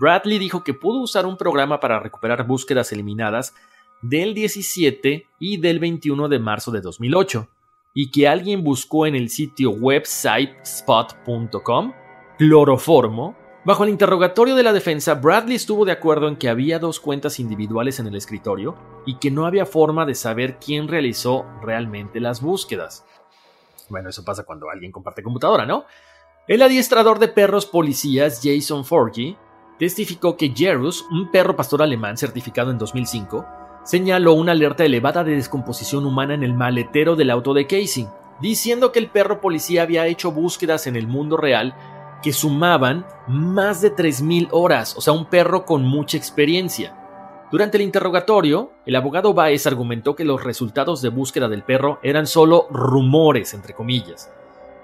Bradley 0.00 0.38
dijo 0.38 0.64
que 0.64 0.72
pudo 0.72 1.02
usar 1.02 1.26
un 1.26 1.36
programa 1.36 1.78
para 1.78 2.00
recuperar 2.00 2.46
búsquedas 2.46 2.90
eliminadas 2.90 3.54
del 4.00 4.32
17 4.32 5.26
y 5.38 5.58
del 5.58 5.78
21 5.78 6.26
de 6.28 6.38
marzo 6.38 6.70
de 6.70 6.80
2008, 6.80 7.48
y 7.92 8.10
que 8.10 8.26
alguien 8.26 8.64
buscó 8.64 9.06
en 9.06 9.14
el 9.14 9.28
sitio 9.28 9.72
website 9.72 10.54
spot.com 10.62 11.92
cloroformo. 12.38 13.36
Bajo 13.66 13.84
el 13.84 13.90
interrogatorio 13.90 14.54
de 14.54 14.62
la 14.62 14.72
defensa, 14.72 15.16
Bradley 15.16 15.56
estuvo 15.56 15.84
de 15.84 15.92
acuerdo 15.92 16.28
en 16.28 16.36
que 16.36 16.48
había 16.48 16.78
dos 16.78 16.98
cuentas 16.98 17.38
individuales 17.38 18.00
en 18.00 18.06
el 18.06 18.16
escritorio 18.16 18.74
y 19.04 19.18
que 19.18 19.30
no 19.30 19.44
había 19.44 19.66
forma 19.66 20.06
de 20.06 20.14
saber 20.14 20.58
quién 20.58 20.88
realizó 20.88 21.44
realmente 21.60 22.20
las 22.20 22.40
búsquedas. 22.40 23.04
Bueno, 23.90 24.08
eso 24.08 24.24
pasa 24.24 24.44
cuando 24.44 24.70
alguien 24.70 24.92
comparte 24.92 25.22
computadora, 25.22 25.66
¿no? 25.66 25.84
El 26.48 26.62
adiestrador 26.62 27.18
de 27.18 27.26
perros 27.26 27.66
policías 27.66 28.40
Jason 28.40 28.84
Forgy 28.84 29.36
testificó 29.80 30.36
que 30.36 30.52
Jerus, 30.54 31.04
un 31.10 31.32
perro 31.32 31.56
pastor 31.56 31.82
alemán 31.82 32.16
certificado 32.16 32.70
en 32.70 32.78
2005, 32.78 33.44
señaló 33.82 34.34
una 34.34 34.52
alerta 34.52 34.84
elevada 34.84 35.24
de 35.24 35.34
descomposición 35.34 36.06
humana 36.06 36.34
en 36.34 36.44
el 36.44 36.54
maletero 36.54 37.16
del 37.16 37.30
auto 37.30 37.52
de 37.52 37.66
Casey, 37.66 38.06
diciendo 38.40 38.92
que 38.92 39.00
el 39.00 39.10
perro 39.10 39.40
policía 39.40 39.82
había 39.82 40.06
hecho 40.06 40.30
búsquedas 40.30 40.86
en 40.86 40.94
el 40.94 41.08
mundo 41.08 41.36
real 41.36 41.74
que 42.22 42.32
sumaban 42.32 43.04
más 43.26 43.80
de 43.80 43.92
3.000 43.92 44.50
horas, 44.52 44.96
o 44.96 45.00
sea, 45.00 45.14
un 45.14 45.26
perro 45.26 45.64
con 45.64 45.82
mucha 45.82 46.16
experiencia. 46.16 46.96
Durante 47.50 47.76
el 47.76 47.82
interrogatorio, 47.82 48.70
el 48.86 48.94
abogado 48.94 49.34
Baez 49.34 49.66
argumentó 49.66 50.14
que 50.14 50.24
los 50.24 50.44
resultados 50.44 51.02
de 51.02 51.08
búsqueda 51.08 51.48
del 51.48 51.64
perro 51.64 51.98
eran 52.04 52.28
solo 52.28 52.68
rumores, 52.70 53.52
entre 53.52 53.74
comillas. 53.74 54.30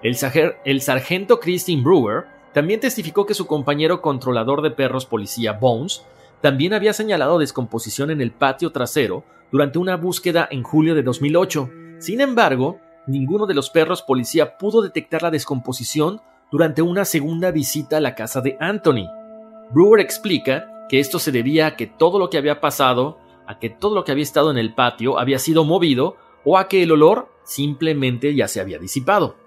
El, 0.03 0.81
sargento 0.81 1.39
Christine 1.39 1.83
Brewer 1.83 2.25
también 2.53 2.81
testificó 2.81 3.25
que 3.25 3.35
su 3.35 3.47
compañero 3.47 4.03
controlador 4.03 4.61
de 4.61 4.73
perros 4.73 5.07
policía 5.07 5.53
Bones 5.53 6.05
también 6.41 6.75
había 6.75 6.93
señalado 6.93 7.39
descomposición 7.39 8.11
en 8.11 8.21
el 8.21 8.33
patio 8.33 8.73
trasero 8.73 9.25
durante 9.53 9.79
una 9.79 9.97
búsqueda 9.97 10.49
en 10.51 10.65
julio 10.65 10.97
de 10.97 11.05
2008. 11.05 11.71
Sin 11.99 12.21
embargo, 12.21 12.81
ninguno 13.07 13.47
de 13.47 13.55
los 13.55 13.71
perros 13.71 14.03
policía 14.03 14.59
pudo 14.59 14.83
detectar 14.83 15.23
la 15.23 15.31
descomposición 15.31 16.21
durante 16.51 16.83
una 16.83 17.05
segunda 17.05 17.53
visita 17.53 17.99
a 17.99 18.01
la 18.01 18.17
casa 18.17 18.41
de 18.41 18.57
Anthony. 18.59 19.09
Brewer 19.71 20.01
explica 20.01 20.69
que 20.89 20.99
esto 20.99 21.21
se 21.21 21.31
debía 21.31 21.69
a 21.69 21.77
que 21.77 21.87
todo 21.87 22.19
lo 22.19 22.29
que 22.29 22.39
había 22.39 22.61
pasado, 22.61 23.19
a 23.47 23.61
que 23.61 23.71
todo 23.71 23.95
lo 23.95 24.03
que 24.03 24.11
había 24.11 24.25
estado 24.25 24.51
en 24.51 24.59
el 24.59 24.75
patio 24.75 25.19
había 25.19 25.39
sido 25.39 25.65
movido 25.65 26.17
o 26.45 26.59
a 26.59 26.67
que 26.67 26.83
el 26.83 26.91
olor 26.91 27.29
simplemente 27.45 28.35
ya 28.35 28.49
se 28.49 28.61
había 28.61 28.79
disipado. 28.79 29.42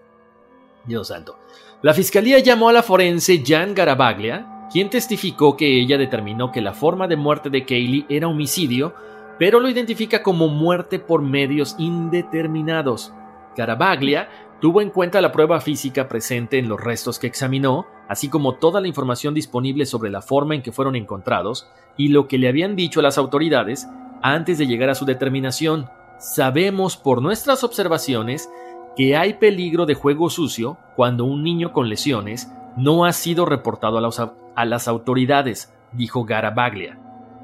Dios 0.85 1.07
santo. 1.07 1.37
La 1.81 1.93
fiscalía 1.93 2.39
llamó 2.39 2.69
a 2.69 2.73
la 2.73 2.83
forense 2.83 3.43
Jan 3.45 3.73
Garabaglia 3.73 4.51
quien 4.71 4.89
testificó 4.89 5.55
que 5.55 5.79
ella 5.79 5.97
determinó 5.97 6.51
que 6.51 6.61
la 6.61 6.73
forma 6.73 7.07
de 7.07 7.15
muerte 7.15 7.49
de 7.49 7.65
Kaylee 7.65 8.05
era 8.09 8.27
homicidio, 8.27 8.93
pero 9.37 9.59
lo 9.59 9.69
identifica 9.69 10.23
como 10.23 10.47
muerte 10.47 10.99
por 10.99 11.21
medios 11.21 11.75
indeterminados. 11.77 13.13
Carabaglia 13.55 14.29
tuvo 14.59 14.81
en 14.81 14.89
cuenta 14.89 15.21
la 15.21 15.31
prueba 15.31 15.61
física 15.61 16.07
presente 16.07 16.57
en 16.57 16.67
los 16.67 16.81
restos 16.81 17.19
que 17.19 17.27
examinó, 17.27 17.85
así 18.09 18.29
como 18.29 18.55
toda 18.55 18.81
la 18.81 18.87
información 18.87 19.33
disponible 19.33 19.85
sobre 19.85 20.09
la 20.09 20.21
forma 20.21 20.55
en 20.55 20.61
que 20.61 20.71
fueron 20.71 20.95
encontrados 20.95 21.69
y 21.97 22.09
lo 22.09 22.27
que 22.27 22.37
le 22.37 22.47
habían 22.47 22.75
dicho 22.75 22.99
a 22.99 23.03
las 23.03 23.17
autoridades 23.17 23.87
antes 24.21 24.57
de 24.57 24.67
llegar 24.67 24.89
a 24.89 24.95
su 24.95 25.05
determinación. 25.05 25.89
Sabemos 26.17 26.97
por 26.97 27.21
nuestras 27.21 27.63
observaciones 27.63 28.49
que 28.95 29.17
hay 29.17 29.33
peligro 29.33 29.85
de 29.85 29.93
juego 29.93 30.29
sucio 30.29 30.77
cuando 30.95 31.25
un 31.25 31.43
niño 31.43 31.73
con 31.73 31.89
lesiones 31.89 32.51
no 32.77 33.05
ha 33.05 33.13
sido 33.13 33.45
reportado 33.45 33.97
a, 33.97 34.65
las 34.65 34.87
autoridades, 34.87 35.73
dijo 35.91 36.25
Garabaglia. 36.25 36.99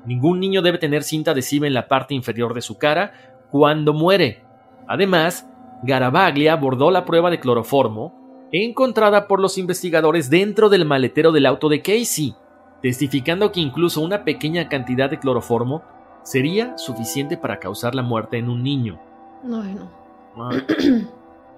Ningún 0.05 0.39
niño 0.39 0.61
debe 0.61 0.77
tener 0.77 1.03
cinta 1.03 1.31
adhesiva 1.31 1.67
en 1.67 1.73
la 1.73 1.87
parte 1.87 2.13
inferior 2.13 2.53
de 2.53 2.61
su 2.61 2.77
cara 2.77 3.13
cuando 3.51 3.93
muere. 3.93 4.43
Además, 4.87 5.47
Garabaglia 5.83 6.53
abordó 6.53 6.91
la 6.91 7.05
prueba 7.05 7.29
de 7.29 7.39
cloroformo 7.39 8.47
encontrada 8.51 9.27
por 9.27 9.39
los 9.39 9.57
investigadores 9.57 10.29
dentro 10.29 10.69
del 10.69 10.85
maletero 10.85 11.31
del 11.31 11.45
auto 11.45 11.69
de 11.69 11.81
Casey, 11.81 12.35
testificando 12.81 13.51
que 13.51 13.61
incluso 13.61 14.01
una 14.01 14.23
pequeña 14.23 14.67
cantidad 14.67 15.09
de 15.09 15.19
cloroformo 15.19 15.83
sería 16.23 16.77
suficiente 16.77 17.37
para 17.37 17.59
causar 17.59 17.95
la 17.95 18.03
muerte 18.03 18.37
en 18.37 18.49
un 18.49 18.63
niño. 18.63 18.99
No, 19.43 19.63
no. 19.63 20.01
Ah. 20.37 20.51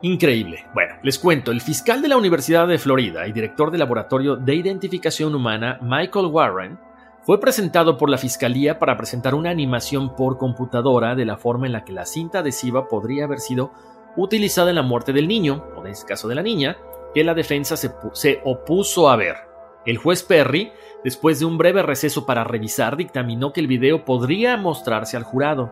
Increíble. 0.03 0.65
Bueno, 0.73 0.95
les 1.01 1.17
cuento, 1.17 1.51
el 1.51 1.61
fiscal 1.61 2.01
de 2.01 2.09
la 2.09 2.17
Universidad 2.17 2.67
de 2.67 2.77
Florida 2.77 3.25
y 3.25 3.31
director 3.31 3.71
del 3.71 3.79
Laboratorio 3.79 4.35
de 4.35 4.53
Identificación 4.53 5.33
Humana, 5.33 5.79
Michael 5.81 6.25
Warren, 6.25 6.77
fue 7.21 7.39
presentado 7.39 7.97
por 7.97 8.09
la 8.09 8.17
Fiscalía 8.17 8.79
para 8.79 8.97
presentar 8.97 9.33
una 9.33 9.49
animación 9.49 10.13
por 10.13 10.37
computadora 10.37 11.15
de 11.15 11.23
la 11.23 11.37
forma 11.37 11.67
en 11.67 11.71
la 11.71 11.85
que 11.85 11.93
la 11.93 12.05
cinta 12.05 12.39
adhesiva 12.39 12.89
podría 12.89 13.23
haber 13.23 13.39
sido 13.39 13.71
utilizada 14.17 14.71
en 14.71 14.75
la 14.75 14.81
muerte 14.81 15.13
del 15.13 15.29
niño, 15.29 15.63
o 15.73 15.85
en 15.85 15.93
este 15.93 16.05
caso 16.05 16.27
de 16.27 16.35
la 16.35 16.43
niña, 16.43 16.75
que 17.13 17.23
la 17.23 17.33
defensa 17.33 17.77
se, 17.77 17.89
se 18.11 18.41
opuso 18.43 19.09
a 19.09 19.15
ver. 19.15 19.37
El 19.85 19.99
juez 19.99 20.21
Perry, 20.23 20.73
después 21.05 21.39
de 21.39 21.45
un 21.45 21.57
breve 21.57 21.81
receso 21.81 22.25
para 22.25 22.43
revisar, 22.43 22.97
dictaminó 22.97 23.53
que 23.53 23.61
el 23.61 23.67
video 23.67 24.03
podría 24.03 24.57
mostrarse 24.57 25.15
al 25.15 25.23
jurado. 25.23 25.71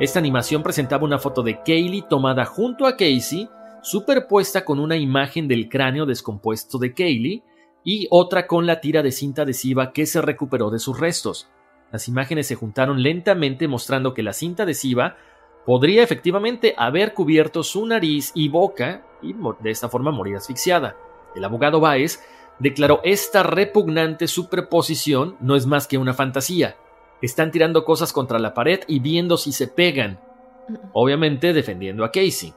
Esta 0.00 0.18
animación 0.18 0.64
presentaba 0.64 1.04
una 1.04 1.20
foto 1.20 1.44
de 1.44 1.62
Kaylee 1.62 2.06
tomada 2.08 2.44
junto 2.44 2.84
a 2.84 2.96
Casey 2.96 3.48
superpuesta 3.82 4.64
con 4.64 4.78
una 4.78 4.96
imagen 4.96 5.48
del 5.48 5.68
cráneo 5.68 6.06
descompuesto 6.06 6.78
de 6.78 6.94
Kaylee 6.94 7.42
y 7.84 8.06
otra 8.10 8.46
con 8.46 8.66
la 8.66 8.80
tira 8.80 9.02
de 9.02 9.12
cinta 9.12 9.42
adhesiva 9.42 9.92
que 9.92 10.06
se 10.06 10.20
recuperó 10.20 10.70
de 10.70 10.78
sus 10.78 10.98
restos. 10.98 11.48
Las 11.90 12.08
imágenes 12.08 12.46
se 12.46 12.54
juntaron 12.54 13.02
lentamente 13.02 13.66
mostrando 13.66 14.12
que 14.14 14.22
la 14.22 14.32
cinta 14.32 14.64
adhesiva 14.64 15.16
podría 15.64 16.02
efectivamente 16.02 16.74
haber 16.76 17.14
cubierto 17.14 17.62
su 17.62 17.86
nariz 17.86 18.32
y 18.34 18.48
boca 18.48 19.04
y 19.22 19.34
de 19.60 19.70
esta 19.70 19.88
forma 19.88 20.10
morir 20.10 20.36
asfixiada. 20.36 20.96
El 21.34 21.44
abogado 21.44 21.80
Baez 21.80 22.22
declaró 22.58 23.00
esta 23.04 23.42
repugnante 23.42 24.26
superposición 24.26 25.36
no 25.40 25.56
es 25.56 25.66
más 25.66 25.86
que 25.86 25.98
una 25.98 26.14
fantasía. 26.14 26.76
Están 27.22 27.50
tirando 27.50 27.84
cosas 27.84 28.12
contra 28.12 28.38
la 28.38 28.54
pared 28.54 28.80
y 28.86 29.00
viendo 29.00 29.36
si 29.36 29.52
se 29.52 29.66
pegan. 29.68 30.20
Obviamente 30.92 31.52
defendiendo 31.52 32.04
a 32.04 32.12
Casey. 32.12 32.52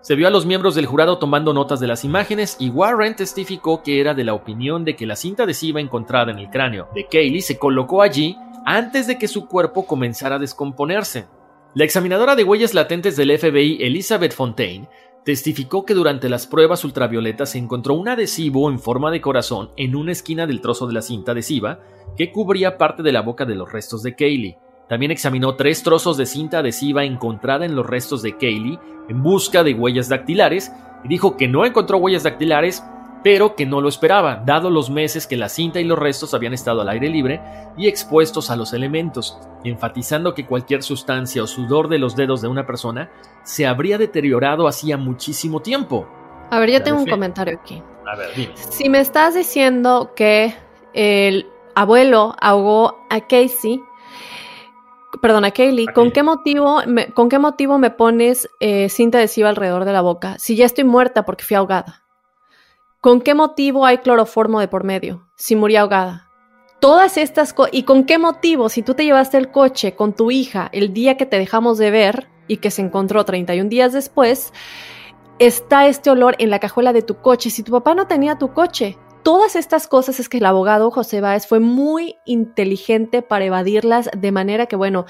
Se 0.00 0.14
vio 0.14 0.28
a 0.28 0.30
los 0.30 0.46
miembros 0.46 0.76
del 0.76 0.86
jurado 0.86 1.18
tomando 1.18 1.52
notas 1.52 1.80
de 1.80 1.88
las 1.88 2.04
imágenes 2.04 2.56
y 2.60 2.70
Warren 2.70 3.16
testificó 3.16 3.82
que 3.82 4.00
era 4.00 4.14
de 4.14 4.24
la 4.24 4.34
opinión 4.34 4.84
de 4.84 4.94
que 4.94 5.06
la 5.06 5.16
cinta 5.16 5.42
adhesiva 5.42 5.80
encontrada 5.80 6.30
en 6.30 6.38
el 6.38 6.50
cráneo 6.50 6.88
de 6.94 7.06
Kaylee 7.08 7.42
se 7.42 7.58
colocó 7.58 8.00
allí 8.00 8.36
antes 8.64 9.06
de 9.08 9.18
que 9.18 9.26
su 9.26 9.48
cuerpo 9.48 9.86
comenzara 9.86 10.36
a 10.36 10.38
descomponerse. 10.38 11.26
La 11.74 11.84
examinadora 11.84 12.36
de 12.36 12.44
huellas 12.44 12.74
latentes 12.74 13.16
del 13.16 13.36
FBI, 13.36 13.78
Elizabeth 13.82 14.32
Fontaine, 14.32 14.88
testificó 15.24 15.84
que 15.84 15.94
durante 15.94 16.28
las 16.28 16.46
pruebas 16.46 16.84
ultravioletas 16.84 17.50
se 17.50 17.58
encontró 17.58 17.94
un 17.94 18.08
adhesivo 18.08 18.70
en 18.70 18.78
forma 18.78 19.10
de 19.10 19.20
corazón 19.20 19.70
en 19.76 19.96
una 19.96 20.12
esquina 20.12 20.46
del 20.46 20.60
trozo 20.60 20.86
de 20.86 20.94
la 20.94 21.02
cinta 21.02 21.32
adhesiva 21.32 21.80
que 22.16 22.30
cubría 22.32 22.78
parte 22.78 23.02
de 23.02 23.12
la 23.12 23.20
boca 23.20 23.44
de 23.44 23.56
los 23.56 23.70
restos 23.70 24.02
de 24.02 24.14
Kaylee. 24.14 24.56
También 24.88 25.12
examinó 25.12 25.54
tres 25.54 25.82
trozos 25.82 26.16
de 26.16 26.26
cinta 26.26 26.58
adhesiva 26.58 27.04
encontrada 27.04 27.66
en 27.66 27.76
los 27.76 27.86
restos 27.86 28.22
de 28.22 28.36
Kaylee 28.36 28.78
en 29.08 29.22
busca 29.22 29.62
de 29.62 29.74
huellas 29.74 30.08
dactilares 30.08 30.72
y 31.04 31.08
dijo 31.08 31.36
que 31.36 31.48
no 31.48 31.64
encontró 31.64 31.98
huellas 31.98 32.22
dactilares, 32.22 32.82
pero 33.22 33.54
que 33.54 33.66
no 33.66 33.80
lo 33.80 33.88
esperaba, 33.88 34.42
dado 34.46 34.70
los 34.70 34.90
meses 34.90 35.26
que 35.26 35.36
la 35.36 35.48
cinta 35.48 35.80
y 35.80 35.84
los 35.84 35.98
restos 35.98 36.34
habían 36.34 36.54
estado 36.54 36.80
al 36.80 36.88
aire 36.88 37.08
libre 37.08 37.40
y 37.76 37.88
expuestos 37.88 38.50
a 38.50 38.56
los 38.56 38.72
elementos, 38.72 39.38
enfatizando 39.64 40.34
que 40.34 40.46
cualquier 40.46 40.82
sustancia 40.82 41.42
o 41.42 41.46
sudor 41.46 41.88
de 41.88 41.98
los 41.98 42.16
dedos 42.16 42.40
de 42.40 42.48
una 42.48 42.66
persona 42.66 43.10
se 43.42 43.66
habría 43.66 43.98
deteriorado 43.98 44.68
hacía 44.68 44.96
muchísimo 44.96 45.60
tiempo. 45.60 46.08
A 46.50 46.60
ver, 46.60 46.70
yo 46.70 46.82
tengo 46.82 46.98
un 46.98 47.06
comentario 47.06 47.58
aquí. 47.60 47.82
A 48.06 48.16
ver, 48.16 48.28
dime. 48.34 48.52
Si 48.56 48.88
me 48.88 49.00
estás 49.00 49.34
diciendo 49.34 50.12
que 50.16 50.54
el 50.94 51.46
abuelo 51.74 52.34
ahogó 52.40 52.96
a 53.10 53.20
Casey, 53.20 53.82
Perdona, 55.22 55.50
Kaylee, 55.50 55.88
¿con 55.88 56.10
qué 56.12 56.22
motivo 56.22 56.82
me, 56.86 57.12
con 57.12 57.28
qué 57.28 57.38
motivo 57.38 57.78
me 57.78 57.90
pones 57.90 58.48
eh, 58.60 58.88
cinta 58.90 59.18
adhesiva 59.18 59.48
alrededor 59.48 59.84
de 59.84 59.92
la 59.92 60.02
boca? 60.02 60.36
Si 60.38 60.54
ya 60.54 60.66
estoy 60.66 60.84
muerta 60.84 61.24
porque 61.24 61.44
fui 61.44 61.56
ahogada. 61.56 62.04
¿Con 63.00 63.20
qué 63.20 63.34
motivo 63.34 63.86
hay 63.86 63.98
cloroformo 63.98 64.60
de 64.60 64.68
por 64.68 64.84
medio? 64.84 65.28
Si 65.36 65.56
morí 65.56 65.76
ahogada. 65.76 66.28
todas 66.80 67.16
estas 67.16 67.52
cosas, 67.52 67.72
¿y 67.74 67.84
con 67.84 68.04
qué 68.04 68.18
motivo? 68.18 68.68
Si 68.68 68.82
tú 68.82 68.94
te 68.94 69.04
llevaste 69.04 69.38
el 69.38 69.50
coche 69.50 69.94
con 69.96 70.12
tu 70.12 70.30
hija 70.30 70.68
el 70.72 70.92
día 70.92 71.16
que 71.16 71.26
te 71.26 71.38
dejamos 71.38 71.78
de 71.78 71.90
ver 71.90 72.28
y 72.46 72.58
que 72.58 72.70
se 72.70 72.82
encontró 72.82 73.24
31 73.24 73.68
días 73.68 73.92
después, 73.92 74.52
está 75.38 75.86
este 75.86 76.10
olor 76.10 76.36
en 76.38 76.50
la 76.50 76.58
cajuela 76.58 76.92
de 76.92 77.02
tu 77.02 77.16
coche. 77.20 77.50
Si 77.50 77.62
tu 77.62 77.72
papá 77.72 77.94
no 77.94 78.06
tenía 78.06 78.38
tu 78.38 78.52
coche, 78.52 78.98
todas 79.22 79.56
estas 79.56 79.86
cosas 79.86 80.20
es 80.20 80.28
que 80.28 80.38
el 80.38 80.46
abogado 80.46 80.90
José 80.90 81.20
Báez 81.20 81.46
fue 81.46 81.60
muy 81.60 82.16
inteligente 82.24 83.22
para 83.22 83.44
evadirlas 83.44 84.10
de 84.16 84.32
manera 84.32 84.66
que, 84.66 84.76
bueno, 84.76 85.06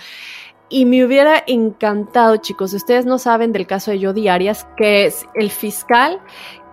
y 0.68 0.84
me 0.84 1.04
hubiera 1.04 1.42
encantado, 1.46 2.36
chicos, 2.36 2.74
ustedes 2.74 3.06
no 3.06 3.18
saben 3.18 3.52
del 3.52 3.66
caso 3.66 3.90
de 3.90 4.04
Jody 4.04 4.28
Arias, 4.28 4.66
que 4.76 5.06
es 5.06 5.26
el 5.34 5.50
fiscal 5.50 6.20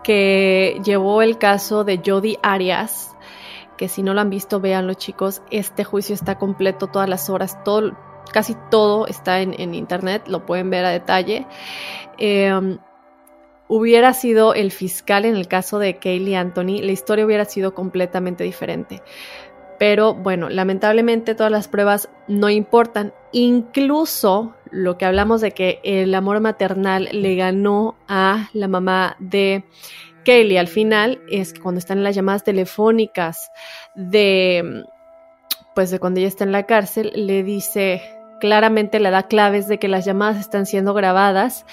que 0.04 0.80
llevó 0.84 1.22
el 1.22 1.38
caso 1.38 1.84
de 1.84 2.02
Jody 2.06 2.38
Arias, 2.44 3.16
que 3.78 3.88
si 3.88 4.04
no 4.04 4.14
lo 4.14 4.22
han 4.22 4.30
visto, 4.30 4.60
véanlo, 4.60 4.94
chicos, 4.94 5.42
este 5.50 5.84
juicio 5.84 6.14
está 6.14 6.38
completo 6.38 6.88
todas 6.88 7.10
las 7.10 7.30
horas, 7.30 7.64
todo, 7.64 7.98
casi 8.32 8.56
todo 8.70 9.08
está 9.08 9.42
en, 9.42 9.74
internet, 9.74 10.28
lo 10.28 10.46
pueden 10.46 10.70
ver 10.70 10.86
a 10.86 10.90
detalle. 10.90 11.48
Em, 12.18 12.78
hubiera 13.68 14.14
sido 14.14 14.54
el 14.54 14.72
fiscal 14.72 15.26
en 15.26 15.36
el 15.36 15.48
caso 15.48 15.80
de 15.80 15.98
Kaylee 15.98 16.36
Anthony, 16.36 16.82
la 16.82 16.92
historia 16.92 17.26
hubiera 17.26 17.46
sido 17.46 17.74
completamente 17.74 18.44
diferente. 18.44 19.02
Pero 19.78 20.14
bueno, 20.14 20.50
lamentablemente 20.50 21.36
todas 21.36 21.52
las 21.52 21.68
pruebas 21.68 22.10
no 22.28 22.50
importan. 22.50 23.14
Incluso 23.34 24.56
lo 24.72 24.98
que 24.98 25.06
hablamos 25.06 25.42
de 25.42 25.52
que 25.52 25.80
el 25.84 26.16
amor 26.16 26.40
maternal 26.40 27.10
le 27.12 27.36
ganó 27.36 27.96
a 28.08 28.50
la 28.54 28.68
mamá 28.68 29.18
de 29.20 29.66
Kaylee 30.26 30.58
al 30.58 30.68
final 30.68 31.22
es 31.30 31.54
que 31.54 31.62
cuando 31.62 31.80
están 31.80 32.00
en 32.00 32.04
las 32.04 32.16
llamadas 32.16 32.44
telefónicas 32.44 33.52
de 33.96 34.84
pues 35.76 35.92
de 35.92 36.00
cuando 36.00 36.22
ella 36.22 36.30
está 36.30 36.46
en 36.46 36.54
la 36.54 36.64
cárcel, 36.64 37.12
le 37.16 37.44
dice 37.44 38.02
claramente 38.40 39.00
le 39.00 39.12
da 39.12 39.24
claves 39.24 39.68
de 39.68 39.78
que 39.78 39.90
las 39.90 40.06
llamadas 40.06 40.40
están 40.40 40.66
siendo 40.66 40.94
grabadas 40.94 41.66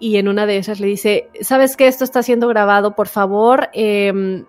y 0.00 0.16
en 0.16 0.28
una 0.28 0.46
de 0.46 0.56
esas 0.56 0.80
le 0.80 0.86
dice, 0.86 1.28
¿sabes 1.42 1.76
que 1.76 1.86
esto 1.86 2.04
está 2.04 2.22
siendo 2.22 2.48
grabado? 2.48 2.96
Por 2.96 3.06
favor, 3.06 3.68
em, 3.74 4.46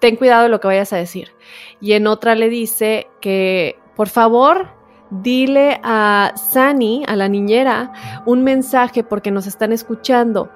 ten 0.00 0.16
cuidado 0.16 0.44
de 0.44 0.48
lo 0.48 0.60
que 0.60 0.66
vayas 0.66 0.92
a 0.94 0.96
decir. 0.96 1.34
Y 1.80 1.92
en 1.92 2.06
otra 2.06 2.34
le 2.34 2.48
dice 2.48 3.06
que, 3.20 3.78
por 3.94 4.08
favor, 4.08 4.70
dile 5.10 5.78
a 5.84 6.32
Sani, 6.36 7.04
a 7.06 7.16
la 7.16 7.28
niñera, 7.28 7.92
un 8.24 8.42
mensaje 8.42 9.04
porque 9.04 9.30
nos 9.30 9.46
están 9.46 9.72
escuchando. 9.72 10.50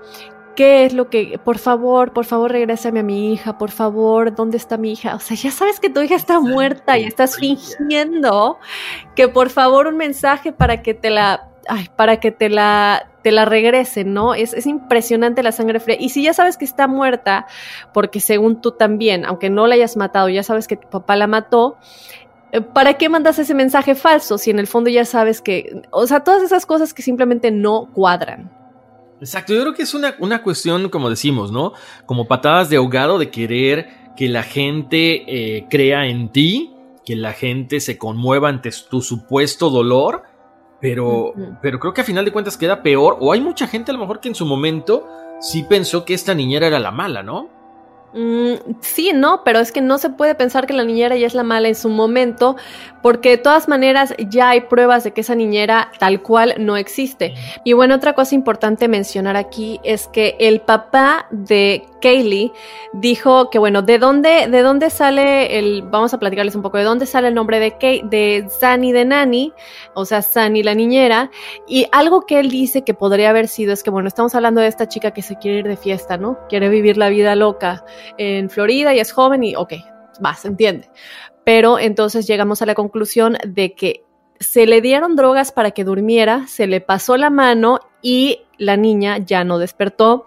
¿Qué 0.57 0.85
es 0.85 0.93
lo 0.93 1.09
que, 1.09 1.39
por 1.43 1.59
favor, 1.59 2.12
por 2.12 2.24
favor, 2.24 2.53
regrésame 2.53 3.01
a 3.01 3.03
mi 3.03 3.33
hija, 3.33 3.57
por 3.57 3.70
favor, 3.70 4.35
¿dónde 4.35 4.59
está 4.59 4.76
mi 4.76 4.93
hija? 4.93 5.14
O 5.14 5.20
sea, 5.20 5.37
ya 5.37 5.51
sabes 5.51 5.78
que 5.80 5.89
tu 5.91 6.01
hija 6.01 6.14
está 6.14 6.41
muerta 6.41 6.99
y 6.99 7.05
estás 7.05 7.37
fingiendo 7.37 8.59
que 9.14 9.28
por 9.28 9.49
favor 9.51 9.87
un 9.87 9.97
mensaje 9.97 10.53
para 10.53 10.83
que 10.83 10.93
te 10.93 11.09
la, 11.09 11.51
ay, 11.68 11.89
para 11.97 12.20
que 12.20 12.33
te 12.33 12.51
la, 12.51 13.12
te 13.23 13.33
la 13.33 13.45
regresen, 13.45 14.12
¿no? 14.12 14.35
Es, 14.35 14.53
es, 14.53 14.66
impresionante 14.66 15.43
la 15.43 15.53
sangre 15.53 15.81
fría. 15.81 15.97
Y 15.99 16.11
si 16.11 16.23
ya 16.23 16.35
sabes 16.35 16.57
que 16.57 16.64
está 16.64 16.87
muerta, 16.87 17.47
porque 17.95 18.20
según 18.20 18.61
tú 18.61 18.73
también, 18.73 19.25
aunque 19.25 19.51
no 19.51 19.66
la 19.66 19.75
hayas 19.75 19.97
matado, 19.97 20.29
ya 20.29 20.43
sabes 20.43 20.66
que 20.66 20.77
tu 20.77 20.89
papá 20.89 21.16
la 21.16 21.27
mató, 21.27 21.77
eh, 22.53 22.61
¿para 22.61 22.95
qué 22.95 23.09
mandas 23.09 23.39
ese 23.39 23.55
mensaje 23.55 23.95
falso 23.95 24.39
si 24.39 24.51
en 24.51 24.59
el 24.59 24.66
fondo 24.66 24.91
ya 24.91 25.05
sabes 25.05 25.41
que, 25.41 25.83
o 25.91 26.07
sea, 26.07 26.20
todas 26.20 26.43
esas 26.43 26.66
cosas 26.66 26.93
que 26.93 27.03
simplemente 27.03 27.51
no 27.51 27.89
cuadran? 27.93 28.51
Exacto, 29.20 29.55
yo 29.55 29.62
creo 29.62 29.75
que 29.75 29.83
es 29.83 29.95
una, 29.95 30.16
una 30.18 30.43
cuestión, 30.43 30.89
como 30.89 31.09
decimos, 31.09 31.53
¿no? 31.53 31.73
Como 32.07 32.27
patadas 32.27 32.68
de 32.68 32.77
ahogado 32.77 33.18
de 33.18 33.31
querer 33.31 33.89
que 34.16 34.29
la 34.29 34.43
gente 34.43 35.25
eh, 35.27 35.66
crea 35.70 36.07
en 36.07 36.31
ti, 36.31 36.75
que 37.05 37.16
la 37.16 37.33
gente 37.33 37.81
se 37.81 37.99
conmueva 37.99 38.49
ante 38.49 38.70
tu 38.91 39.01
supuesto 39.01 39.70
dolor 39.70 40.25
pero, 40.83 41.33
pero 41.62 41.78
creo 41.78 41.95
que 41.95 42.01
a 42.01 42.05
final 42.05 42.24
de 42.24 42.33
cuentas 42.33 42.57
queda 42.57 42.83
peor. 42.83 43.16
O 43.20 43.33
hay 43.33 43.41
mucha 43.41 43.68
gente 43.68 43.93
a 43.93 43.95
lo 43.95 44.01
mejor 44.01 44.18
que 44.18 44.28
en 44.28 44.35
su 44.35 44.45
momento 44.45 45.09
sí 45.41 45.62
pensó 45.62 46.05
que 46.05 46.12
esta 46.12 46.35
niñera 46.35 46.66
era 46.66 46.80
la 46.80 46.91
mala, 46.91 47.22
¿no? 47.22 47.49
Mm, 48.15 48.75
sí, 48.81 49.13
no, 49.15 49.43
pero 49.43 49.59
es 49.59 49.73
que 49.73 49.81
no 49.81 49.97
se 49.97 50.11
puede 50.11 50.35
pensar 50.35 50.67
que 50.67 50.75
la 50.75 50.85
niñera 50.85 51.17
ya 51.17 51.27
es 51.27 51.35
la 51.35 51.43
mala 51.43 51.69
en 51.69 51.75
su 51.75 51.89
momento, 51.89 52.57
porque 53.01 53.31
de 53.31 53.39
todas 53.39 53.69
maneras 53.69 54.15
ya 54.29 54.51
hay 54.51 54.63
pruebas 54.63 55.03
de 55.05 55.13
que 55.13 55.23
esa 55.23 55.35
niñera 55.35 55.91
tal 55.99 56.21
cual 56.23 56.55
no 56.59 56.77
existe. 56.77 57.35
Y 57.65 57.73
bueno, 57.73 57.95
otra 57.95 58.13
cosa 58.13 58.35
importante 58.35 58.87
mencionar 58.87 59.37
aquí 59.37 59.81
es 59.83 60.09
que 60.09 60.37
el 60.39 60.61
papá 60.61 61.27
de 61.31 61.87
Kaylee 62.03 62.53
dijo 62.93 63.49
que 63.49 63.59
bueno, 63.59 63.81
¿de 63.81 63.99
dónde, 63.99 64.47
de 64.49 64.61
dónde 64.61 64.91
sale 64.91 65.59
el, 65.59 65.83
vamos 65.83 66.13
a 66.13 66.19
platicarles 66.19 66.55
un 66.55 66.63
poco, 66.63 66.77
de 66.77 66.85
dónde 66.85 67.07
sale 67.07 67.29
el 67.29 67.35
nombre 67.35 67.61
de 67.61 67.79
Kay, 67.79 68.03
de 68.05 68.47
Sunny 68.61 68.93
de 68.93 69.07
Nani, 69.07 69.53
o 69.95 70.05
sea, 70.05 70.21
Sunny 70.21 70.63
la 70.63 70.75
niñera, 70.75 71.31
y 71.67 71.87
algo 71.93 72.27
que 72.27 72.41
él 72.41 72.51
dice 72.51 72.83
que 72.83 72.93
podría 72.93 73.31
haber 73.31 73.49
sido 73.49 73.73
es 73.73 73.83
que 73.83 73.91
bueno, 73.91 74.09
estamos 74.09 74.35
hablando 74.35 74.61
de 74.61 74.67
esta 74.67 74.87
chica 74.87 75.13
que 75.13 75.23
se 75.23 75.37
quiere 75.37 75.59
ir 75.61 75.69
de 75.69 75.77
fiesta, 75.77 76.19
¿no? 76.19 76.39
Quiere 76.49 76.69
vivir 76.69 76.99
la 76.99 77.09
vida 77.09 77.35
loca 77.37 77.85
en 78.18 78.50
Florida 78.50 78.94
y 78.94 79.00
es 79.00 79.12
joven 79.12 79.44
y 79.44 79.57
ok, 79.57 79.74
va, 80.24 80.34
se 80.34 80.48
entiende. 80.48 80.90
Pero 81.44 81.78
entonces 81.78 82.26
llegamos 82.26 82.62
a 82.62 82.66
la 82.66 82.74
conclusión 82.74 83.36
de 83.46 83.74
que 83.74 84.05
se 84.38 84.66
le 84.66 84.80
dieron 84.80 85.16
drogas 85.16 85.53
para 85.53 85.70
que 85.70 85.84
durmiera, 85.84 86.46
se 86.46 86.66
le 86.66 86.80
pasó 86.80 87.16
la 87.16 87.30
mano 87.30 87.80
y 88.00 88.42
la 88.59 88.76
niña 88.76 89.18
ya 89.18 89.44
no 89.44 89.59
despertó. 89.59 90.24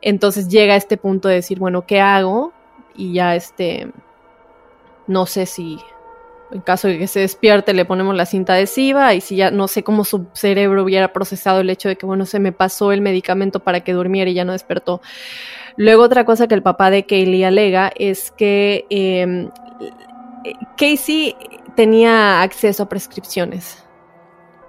Entonces 0.00 0.48
llega 0.48 0.74
a 0.74 0.76
este 0.76 0.96
punto 0.96 1.28
de 1.28 1.36
decir, 1.36 1.58
bueno, 1.58 1.86
¿qué 1.86 2.00
hago? 2.00 2.52
Y 2.96 3.14
ya 3.14 3.36
este, 3.36 3.90
no 5.06 5.26
sé 5.26 5.46
si 5.46 5.78
en 6.52 6.60
caso 6.60 6.88
de 6.88 6.98
que 6.98 7.06
se 7.06 7.20
despierte 7.20 7.72
le 7.72 7.84
ponemos 7.84 8.14
la 8.14 8.26
cinta 8.26 8.54
adhesiva 8.54 9.14
y 9.14 9.20
si 9.20 9.36
ya 9.36 9.50
no 9.50 9.68
sé 9.68 9.82
cómo 9.82 10.04
su 10.04 10.26
cerebro 10.34 10.84
hubiera 10.84 11.12
procesado 11.12 11.60
el 11.60 11.70
hecho 11.70 11.88
de 11.88 11.96
que, 11.96 12.04
bueno, 12.04 12.26
se 12.26 12.40
me 12.40 12.52
pasó 12.52 12.92
el 12.92 13.00
medicamento 13.00 13.60
para 13.60 13.80
que 13.80 13.94
durmiera 13.94 14.30
y 14.30 14.34
ya 14.34 14.44
no 14.44 14.52
despertó. 14.52 15.00
Luego 15.76 16.02
otra 16.02 16.24
cosa 16.24 16.46
que 16.46 16.54
el 16.54 16.62
papá 16.62 16.90
de 16.90 17.04
Kaylee 17.04 17.44
alega 17.44 17.92
es 17.96 18.30
que 18.30 18.86
em, 18.90 19.50
Casey 20.76 21.36
tenía 21.74 22.42
acceso 22.42 22.84
a 22.84 22.88
prescripciones 22.88 23.84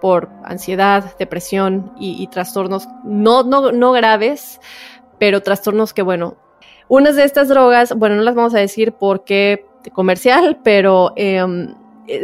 por 0.02 0.30
ansiedad, 0.44 1.16
depresión 1.18 1.94
y, 1.98 2.28
trastornos 2.28 2.88
no, 3.06 3.44
no, 3.44 3.72
no 3.72 3.92
graves, 3.94 4.60
pero 5.18 5.42
trastornos 5.42 5.94
que, 5.94 6.02
bueno, 6.02 6.36
unas 6.90 7.16
de 7.16 7.24
estas 7.24 7.48
drogas, 7.48 7.94
bueno, 7.96 8.16
no 8.16 8.24
las 8.24 8.36
vamos 8.36 8.54
a 8.54 8.60
decir 8.60 8.94
porque 8.94 9.66
comercial, 9.94 10.60
pero 10.64 11.14
em, 11.16 11.74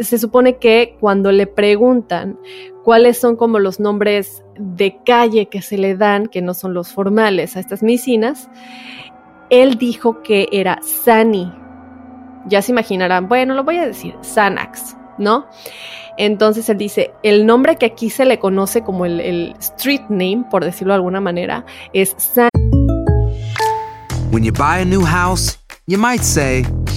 se 0.02 0.18
supone 0.18 0.58
que 0.58 0.96
cuando 1.00 1.32
le 1.32 1.46
preguntan 1.46 2.38
cuáles 2.84 3.18
son 3.18 3.36
como 3.36 3.58
los 3.58 3.80
nombres 3.80 4.42
de 4.58 4.98
calle 5.04 5.46
que 5.46 5.62
se 5.62 5.78
le 5.78 5.96
dan, 5.96 6.26
que 6.26 6.42
no 6.42 6.54
son 6.54 6.74
los 6.74 6.92
formales 6.92 7.56
a 7.56 7.60
estas 7.60 7.82
medicinas, 7.82 8.48
él 9.48 9.78
dijo 9.78 10.22
que 10.22 10.48
era 10.52 10.78
Sani. 10.82 11.52
Ya 12.46 12.62
se 12.62 12.72
imaginarán, 12.72 13.28
bueno, 13.28 13.54
lo 13.54 13.64
voy 13.64 13.76
a 13.76 13.86
decir, 13.86 14.14
Xanax, 14.22 14.96
¿no? 15.18 15.46
Entonces 16.16 16.68
él 16.68 16.78
dice, 16.78 17.12
el 17.22 17.46
nombre 17.46 17.76
que 17.76 17.86
aquí 17.86 18.10
se 18.10 18.24
le 18.24 18.38
conoce 18.38 18.82
como 18.82 19.04
el, 19.04 19.20
el 19.20 19.54
street 19.58 20.02
name, 20.08 20.44
por 20.50 20.64
decirlo 20.64 20.92
de 20.92 20.96
alguna 20.96 21.20
manera, 21.20 21.64
es 21.92 22.14
Sani. 22.18 22.48
When 24.30 24.44
you 24.44 24.52
buy 24.52 24.80
a 24.80 24.84
new 24.84 25.02
house, 25.02 25.58
you 25.86 25.98
might 25.98 26.22
say, 26.22 26.64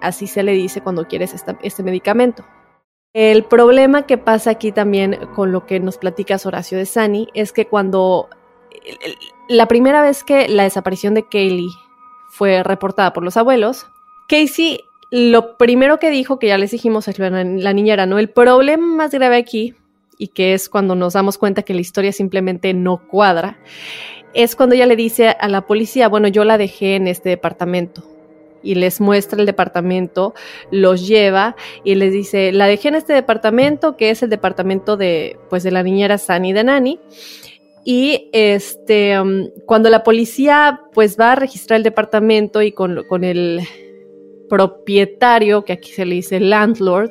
Así 0.00 0.26
se 0.26 0.42
le 0.42 0.52
dice 0.52 0.80
cuando 0.80 1.06
quieres 1.06 1.34
este 1.62 1.82
medicamento. 1.82 2.44
El 3.12 3.44
problema 3.44 4.06
que 4.06 4.18
pasa 4.18 4.50
aquí 4.50 4.72
también 4.72 5.18
con 5.34 5.52
lo 5.52 5.66
que 5.66 5.80
nos 5.80 5.98
platicas 5.98 6.46
Horacio 6.46 6.78
de 6.78 6.86
Sani 6.86 7.28
es 7.34 7.52
que 7.52 7.66
cuando 7.66 8.28
la 9.48 9.66
primera 9.66 10.02
vez 10.02 10.22
que 10.22 10.48
la 10.48 10.64
desaparición 10.64 11.14
de 11.14 11.26
Kaylee 11.28 11.70
fue 12.30 12.62
reportada 12.62 13.12
por 13.12 13.24
los 13.24 13.36
abuelos, 13.36 13.86
Casey 14.28 14.80
lo 15.10 15.56
primero 15.56 15.98
que 15.98 16.10
dijo, 16.10 16.38
que 16.38 16.46
ya 16.46 16.58
les 16.58 16.70
dijimos, 16.70 17.08
es 17.08 17.18
la, 17.18 17.30
la 17.30 17.72
niñera, 17.72 18.06
¿no? 18.06 18.20
El 18.20 18.30
problema 18.30 18.86
más 18.86 19.10
grave 19.10 19.36
aquí, 19.36 19.74
y 20.18 20.28
que 20.28 20.54
es 20.54 20.68
cuando 20.68 20.94
nos 20.94 21.14
damos 21.14 21.36
cuenta 21.36 21.62
que 21.62 21.74
la 21.74 21.80
historia 21.80 22.12
simplemente 22.12 22.72
no 22.74 23.08
cuadra, 23.08 23.58
es 24.34 24.54
cuando 24.54 24.76
ella 24.76 24.86
le 24.86 24.94
dice 24.94 25.30
a 25.30 25.48
la 25.48 25.66
policía, 25.66 26.08
bueno, 26.08 26.28
yo 26.28 26.44
la 26.44 26.58
dejé 26.58 26.94
en 26.94 27.08
este 27.08 27.28
departamento 27.28 28.04
y 28.62 28.74
les 28.74 29.00
muestra 29.00 29.40
el 29.40 29.46
departamento, 29.46 30.34
los 30.70 31.06
lleva 31.06 31.56
y 31.84 31.94
les 31.94 32.12
dice, 32.12 32.52
la 32.52 32.66
dejé 32.66 32.88
en 32.88 32.94
este 32.96 33.12
departamento, 33.12 33.96
que 33.96 34.10
es 34.10 34.22
el 34.22 34.30
departamento 34.30 34.96
de, 34.96 35.38
pues, 35.48 35.62
de 35.62 35.70
la 35.70 35.82
niñera 35.82 36.18
Sani 36.18 36.52
de 36.52 36.64
Nani. 36.64 37.00
Y 37.84 38.28
este, 38.32 39.18
um, 39.18 39.48
cuando 39.66 39.88
la 39.88 40.02
policía 40.02 40.82
pues 40.92 41.18
va 41.18 41.32
a 41.32 41.34
registrar 41.34 41.78
el 41.78 41.82
departamento 41.82 42.60
y 42.60 42.72
con, 42.72 43.04
con 43.08 43.24
el 43.24 43.60
propietario, 44.50 45.64
que 45.64 45.72
aquí 45.72 45.90
se 45.90 46.04
le 46.04 46.16
dice 46.16 46.40
landlord, 46.40 47.10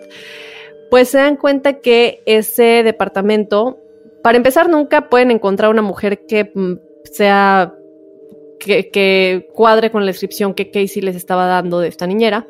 pues 0.92 1.10
se 1.10 1.18
dan 1.18 1.38
cuenta 1.38 1.80
que 1.80 2.22
ese 2.26 2.84
departamento, 2.84 3.80
para 4.22 4.38
empezar, 4.38 4.70
nunca 4.70 5.10
pueden 5.10 5.32
encontrar 5.32 5.72
una 5.72 5.82
mujer 5.82 6.26
que 6.28 6.52
mm, 6.54 6.74
sea 7.06 7.74
que, 8.60 9.50
cuadre 9.54 9.92
con 9.92 10.02
la 10.02 10.12
descripción 10.12 10.54
que 10.54 10.70
Casey 10.70 11.02
les 11.02 11.16
estaba 11.16 11.46
dando 11.46 11.80
de 11.80 11.88
esta 11.88 12.08
niñera. 12.08 12.48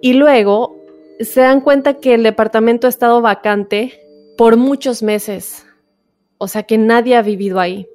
Y 0.00 0.14
luego 0.14 0.76
se 1.20 1.40
dan 1.40 1.60
cuenta 1.60 1.94
que 1.94 2.14
el 2.14 2.22
departamento 2.22 2.86
ha 2.86 2.90
estado 2.90 3.20
vacante 3.20 4.00
por 4.36 4.56
muchos 4.56 5.02
meses. 5.02 5.66
O 6.38 6.48
sea 6.48 6.64
que 6.64 6.78
nadie 6.78 7.16
ha 7.16 7.22
vivido 7.22 7.60
ahí. 7.60 7.86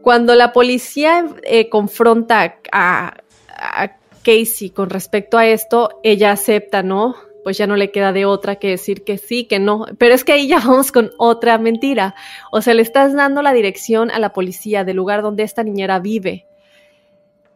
Cuando 0.00 0.34
la 0.34 0.52
policía 0.52 1.26
eh, 1.42 1.68
confronta 1.68 2.58
a, 2.72 3.14
a 3.48 3.96
Casey 4.24 4.70
con 4.70 4.90
respecto 4.90 5.38
a 5.38 5.46
esto, 5.46 6.00
ella 6.02 6.32
acepta, 6.32 6.82
¿no? 6.82 7.14
Pues 7.42 7.58
ya 7.58 7.66
no 7.66 7.76
le 7.76 7.90
queda 7.90 8.12
de 8.12 8.24
otra 8.24 8.56
que 8.56 8.68
decir 8.68 9.04
que 9.04 9.18
sí, 9.18 9.44
que 9.44 9.58
no. 9.58 9.86
Pero 9.98 10.14
es 10.14 10.24
que 10.24 10.32
ahí 10.32 10.48
ya 10.48 10.58
vamos 10.64 10.92
con 10.92 11.10
otra 11.18 11.58
mentira. 11.58 12.14
O 12.50 12.62
sea, 12.62 12.74
le 12.74 12.82
estás 12.82 13.14
dando 13.14 13.42
la 13.42 13.52
dirección 13.52 14.10
a 14.10 14.18
la 14.18 14.32
policía 14.32 14.84
del 14.84 14.96
lugar 14.96 15.22
donde 15.22 15.42
esta 15.42 15.62
niñera 15.62 15.98
vive. 15.98 16.46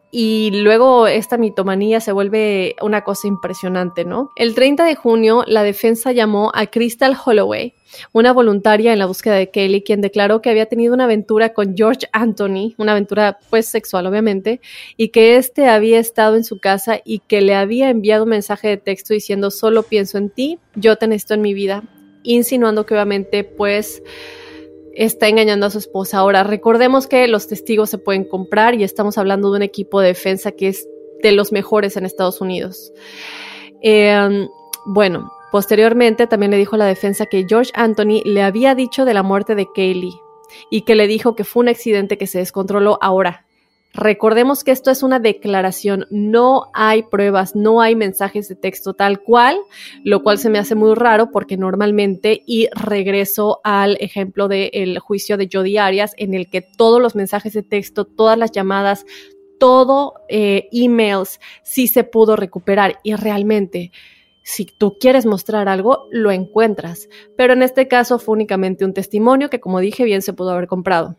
Y 0.09 0.51
luego 0.51 1.07
esta 1.07 1.37
mitomanía 1.37 1.99
se 1.99 2.13
vuelve 2.13 2.77
una 2.81 3.03
cosa 3.03 3.27
impresionante, 3.27 4.05
¿no? 4.05 4.31
El 4.37 4.55
30 4.55 4.85
de 4.85 4.95
junio, 4.95 5.43
la 5.47 5.63
defensa 5.63 6.13
llamó 6.13 6.49
a 6.55 6.67
Crystal 6.67 7.15
Holloway, 7.25 7.73
una 8.13 8.31
voluntaria 8.31 8.93
en 8.93 8.99
la 8.99 9.05
búsqueda 9.05 9.35
de 9.35 9.49
Kelly, 9.49 9.83
quien 9.83 9.99
declaró 9.99 10.41
que 10.41 10.49
había 10.49 10.67
tenido 10.67 10.93
una 10.93 11.03
aventura 11.03 11.53
con 11.53 11.75
George 11.75 12.07
Anthony, 12.13 12.73
una 12.77 12.93
aventura 12.93 13.39
pues 13.49 13.65
sexual 13.65 14.05
obviamente, 14.05 14.61
y 14.95 15.09
que 15.09 15.35
éste 15.35 15.67
había 15.67 15.99
estado 15.99 16.37
en 16.37 16.45
su 16.45 16.59
casa 16.59 17.01
y 17.03 17.19
que 17.19 17.41
le 17.41 17.55
había 17.55 17.89
enviado 17.89 18.23
un 18.23 18.29
mensaje 18.29 18.69
de 18.69 18.77
texto 18.77 19.13
diciendo 19.13 19.51
solo 19.51 19.83
pienso 19.83 20.17
en 20.17 20.29
ti, 20.29 20.59
yo 20.75 20.95
te 20.95 21.07
necesito 21.07 21.33
en 21.33 21.41
mi 21.41 21.53
vida, 21.53 21.83
insinuando 22.23 22.85
que 22.85 22.93
obviamente 22.93 23.43
pues 23.43 24.01
está 24.97 25.27
engañando 25.27 25.65
a 25.67 25.69
su 25.69 25.77
esposa. 25.77 26.17
Ahora, 26.17 26.43
recordemos 26.43 27.07
que 27.07 27.27
los 27.27 27.47
testigos 27.47 27.89
se 27.89 27.97
pueden 27.97 28.23
comprar 28.23 28.75
y 28.75 28.83
estamos 28.83 29.17
hablando 29.17 29.51
de 29.51 29.57
un 29.57 29.63
equipo 29.63 30.01
de 30.01 30.07
defensa 30.07 30.51
que 30.51 30.69
es 30.69 30.87
de 31.21 31.31
los 31.31 31.51
mejores 31.51 31.95
en 31.97 32.05
Estados 32.05 32.41
Unidos. 32.41 32.91
Em, 33.81 34.47
bueno, 34.85 35.31
posteriormente 35.51 36.27
también 36.27 36.51
le 36.51 36.57
dijo 36.57 36.77
la 36.77 36.85
defensa 36.85 37.27
que 37.27 37.45
George 37.47 37.71
Anthony 37.75 38.21
le 38.25 38.41
había 38.41 38.75
dicho 38.75 39.05
de 39.05 39.13
la 39.13 39.23
muerte 39.23 39.55
de 39.55 39.67
Kaylee 39.73 40.19
y 40.69 40.81
que 40.81 40.95
le 40.95 41.07
dijo 41.07 41.35
que 41.35 41.43
fue 41.43 41.61
un 41.61 41.69
accidente 41.69 42.17
que 42.17 42.27
se 42.27 42.39
descontroló 42.39 42.97
ahora, 43.01 43.46
Recordemos 43.97 44.63
que 44.63 44.69
esto 44.69 44.91
es 44.91 45.01
una 45.01 45.19
declaración, 45.19 46.05
no 46.11 46.69
hay 46.75 47.01
pruebas, 47.01 47.55
no 47.55 47.81
hay 47.81 47.95
mensajes 47.95 48.47
de 48.47 48.55
texto 48.55 48.93
tal 48.93 49.23
cual, 49.23 49.57
lo 50.03 50.21
cual 50.21 50.37
se 50.37 50.51
me 50.51 50.59
hace 50.59 50.75
muy 50.75 50.93
raro 50.93 51.31
porque 51.31 51.57
normalmente, 51.57 52.43
y 52.45 52.67
regreso 52.75 53.59
al 53.63 53.97
ejemplo 53.99 54.47
del 54.47 54.99
juicio 54.99 55.35
de 55.35 55.49
Jodi 55.51 55.77
Arias, 55.77 56.13
en 56.17 56.35
el 56.35 56.47
que 56.47 56.61
todos 56.61 57.01
los 57.01 57.15
mensajes 57.15 57.53
de 57.53 57.63
texto, 57.63 58.05
todas 58.05 58.37
las 58.37 58.51
llamadas, 58.51 59.03
todo 59.59 60.13
eh, 60.29 60.69
emails 60.71 61.39
sí 61.63 61.87
se 61.87 62.03
pudo 62.03 62.35
recuperar 62.35 62.99
y 63.01 63.15
realmente 63.15 63.91
si 64.43 64.65
tú 64.65 64.97
quieres 64.99 65.25
mostrar 65.25 65.67
algo, 65.67 66.05
lo 66.11 66.29
encuentras. 66.29 67.09
Pero 67.35 67.53
en 67.53 67.63
este 67.63 67.87
caso 67.87 68.19
fue 68.19 68.33
únicamente 68.33 68.85
un 68.85 68.93
testimonio 68.93 69.49
que, 69.49 69.59
como 69.59 69.79
dije, 69.79 70.03
bien 70.03 70.21
se 70.21 70.33
pudo 70.33 70.51
haber 70.51 70.67
comprado. 70.67 71.17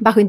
Bajo, 0.00 0.20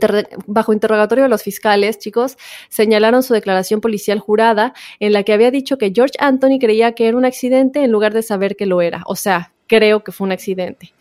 interrogatorio 0.73 1.23
de 1.23 1.29
los 1.29 1.43
fiscales, 1.43 1.97
chicos, 1.97 2.37
señalaron 2.69 3.23
su 3.23 3.33
declaración 3.33 3.81
policial 3.81 4.19
jurada 4.19 4.73
en 4.99 5.13
la 5.13 5.23
que 5.23 5.33
había 5.33 5.51
dicho 5.51 5.77
que 5.77 5.91
George 5.93 6.15
Anthony 6.19 6.59
creía 6.59 6.93
que 6.93 7.07
era 7.07 7.17
un 7.17 7.25
accidente 7.25 7.83
en 7.83 7.91
lugar 7.91 8.13
de 8.13 8.21
saber 8.21 8.55
que 8.55 8.65
lo 8.65 8.81
era. 8.81 9.03
O 9.05 9.15
sea, 9.15 9.53
creo 9.71 10.03
que 10.03 10.11
fue 10.11 10.25
un 10.25 10.33
accidente. 10.33 10.93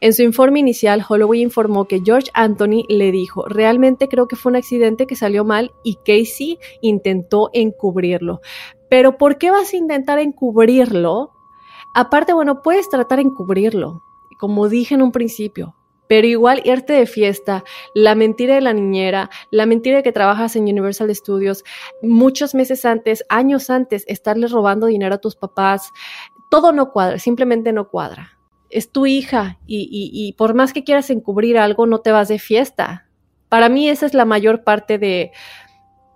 En 0.00 0.12
su 0.12 0.22
informe 0.22 0.58
inicial, 0.58 1.04
Holloway 1.08 1.40
informó 1.42 1.86
que 1.86 2.02
George 2.04 2.28
Anthony 2.34 2.82
le 2.88 3.12
dijo, 3.12 3.46
realmente 3.46 4.08
creo 4.08 4.26
que 4.26 4.34
fue 4.34 4.50
un 4.50 4.56
accidente 4.56 5.06
que 5.06 5.14
salió 5.14 5.44
mal 5.44 5.70
y 5.84 5.94
Casey 6.04 6.58
intentó 6.80 7.50
encubrirlo. 7.52 8.40
Pero 8.90 9.16
¿por 9.16 9.38
qué 9.38 9.52
vas 9.52 9.72
a 9.72 9.76
intentar 9.76 10.18
encubrirlo? 10.18 11.30
Aparte, 11.94 12.32
bueno, 12.32 12.62
puedes 12.62 12.88
tratar 12.88 13.18
de 13.18 13.26
encubrirlo, 13.26 14.02
como 14.40 14.68
dije 14.68 14.96
en 14.96 15.02
un 15.02 15.12
principio, 15.12 15.75
pero 16.08 16.26
igual 16.26 16.62
irte 16.64 16.92
de 16.92 17.06
fiesta, 17.06 17.64
la 17.94 18.14
mentira 18.14 18.54
de 18.54 18.60
la 18.60 18.72
niñera, 18.72 19.30
la 19.50 19.66
mentira 19.66 19.96
de 19.96 20.02
que 20.02 20.12
trabajas 20.12 20.56
en 20.56 20.64
Universal 20.64 21.14
Studios, 21.14 21.64
muchos 22.02 22.54
meses 22.54 22.84
antes, 22.84 23.24
años 23.28 23.70
antes, 23.70 24.04
estarle 24.06 24.48
robando 24.48 24.86
dinero 24.86 25.16
a 25.16 25.18
tus 25.18 25.36
papás, 25.36 25.90
todo 26.50 26.72
no 26.72 26.92
cuadra, 26.92 27.18
simplemente 27.18 27.72
no 27.72 27.88
cuadra. 27.88 28.38
Es 28.68 28.90
tu 28.90 29.06
hija 29.06 29.58
y, 29.66 29.88
y 29.90 30.32
por 30.32 30.54
más 30.54 30.72
que 30.72 30.84
quieras 30.84 31.10
encubrir 31.10 31.58
algo, 31.58 31.86
no 31.86 32.00
te 32.00 32.12
vas 32.12 32.28
de 32.28 32.38
fiesta. 32.38 33.08
Para 33.48 33.68
mí 33.68 33.88
esa 33.88 34.06
es 34.06 34.14
la 34.14 34.24
mayor 34.24 34.64
parte 34.64 34.98
de 34.98 35.30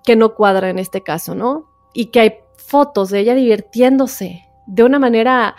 que 0.05 0.16
no 0.16 0.34
cuadra 0.34 0.70
en 0.70 0.78
este 0.78 1.03
caso, 1.03 1.34
¿no? 1.34 1.70
Y 1.95 2.07
que 2.07 2.20
hay 2.20 2.34
fotos 2.57 3.11
de 3.11 3.20
ella 3.20 3.34
divirtiéndose 3.34 4.45
de 4.66 4.84
una 4.84 4.99
manera 4.99 5.57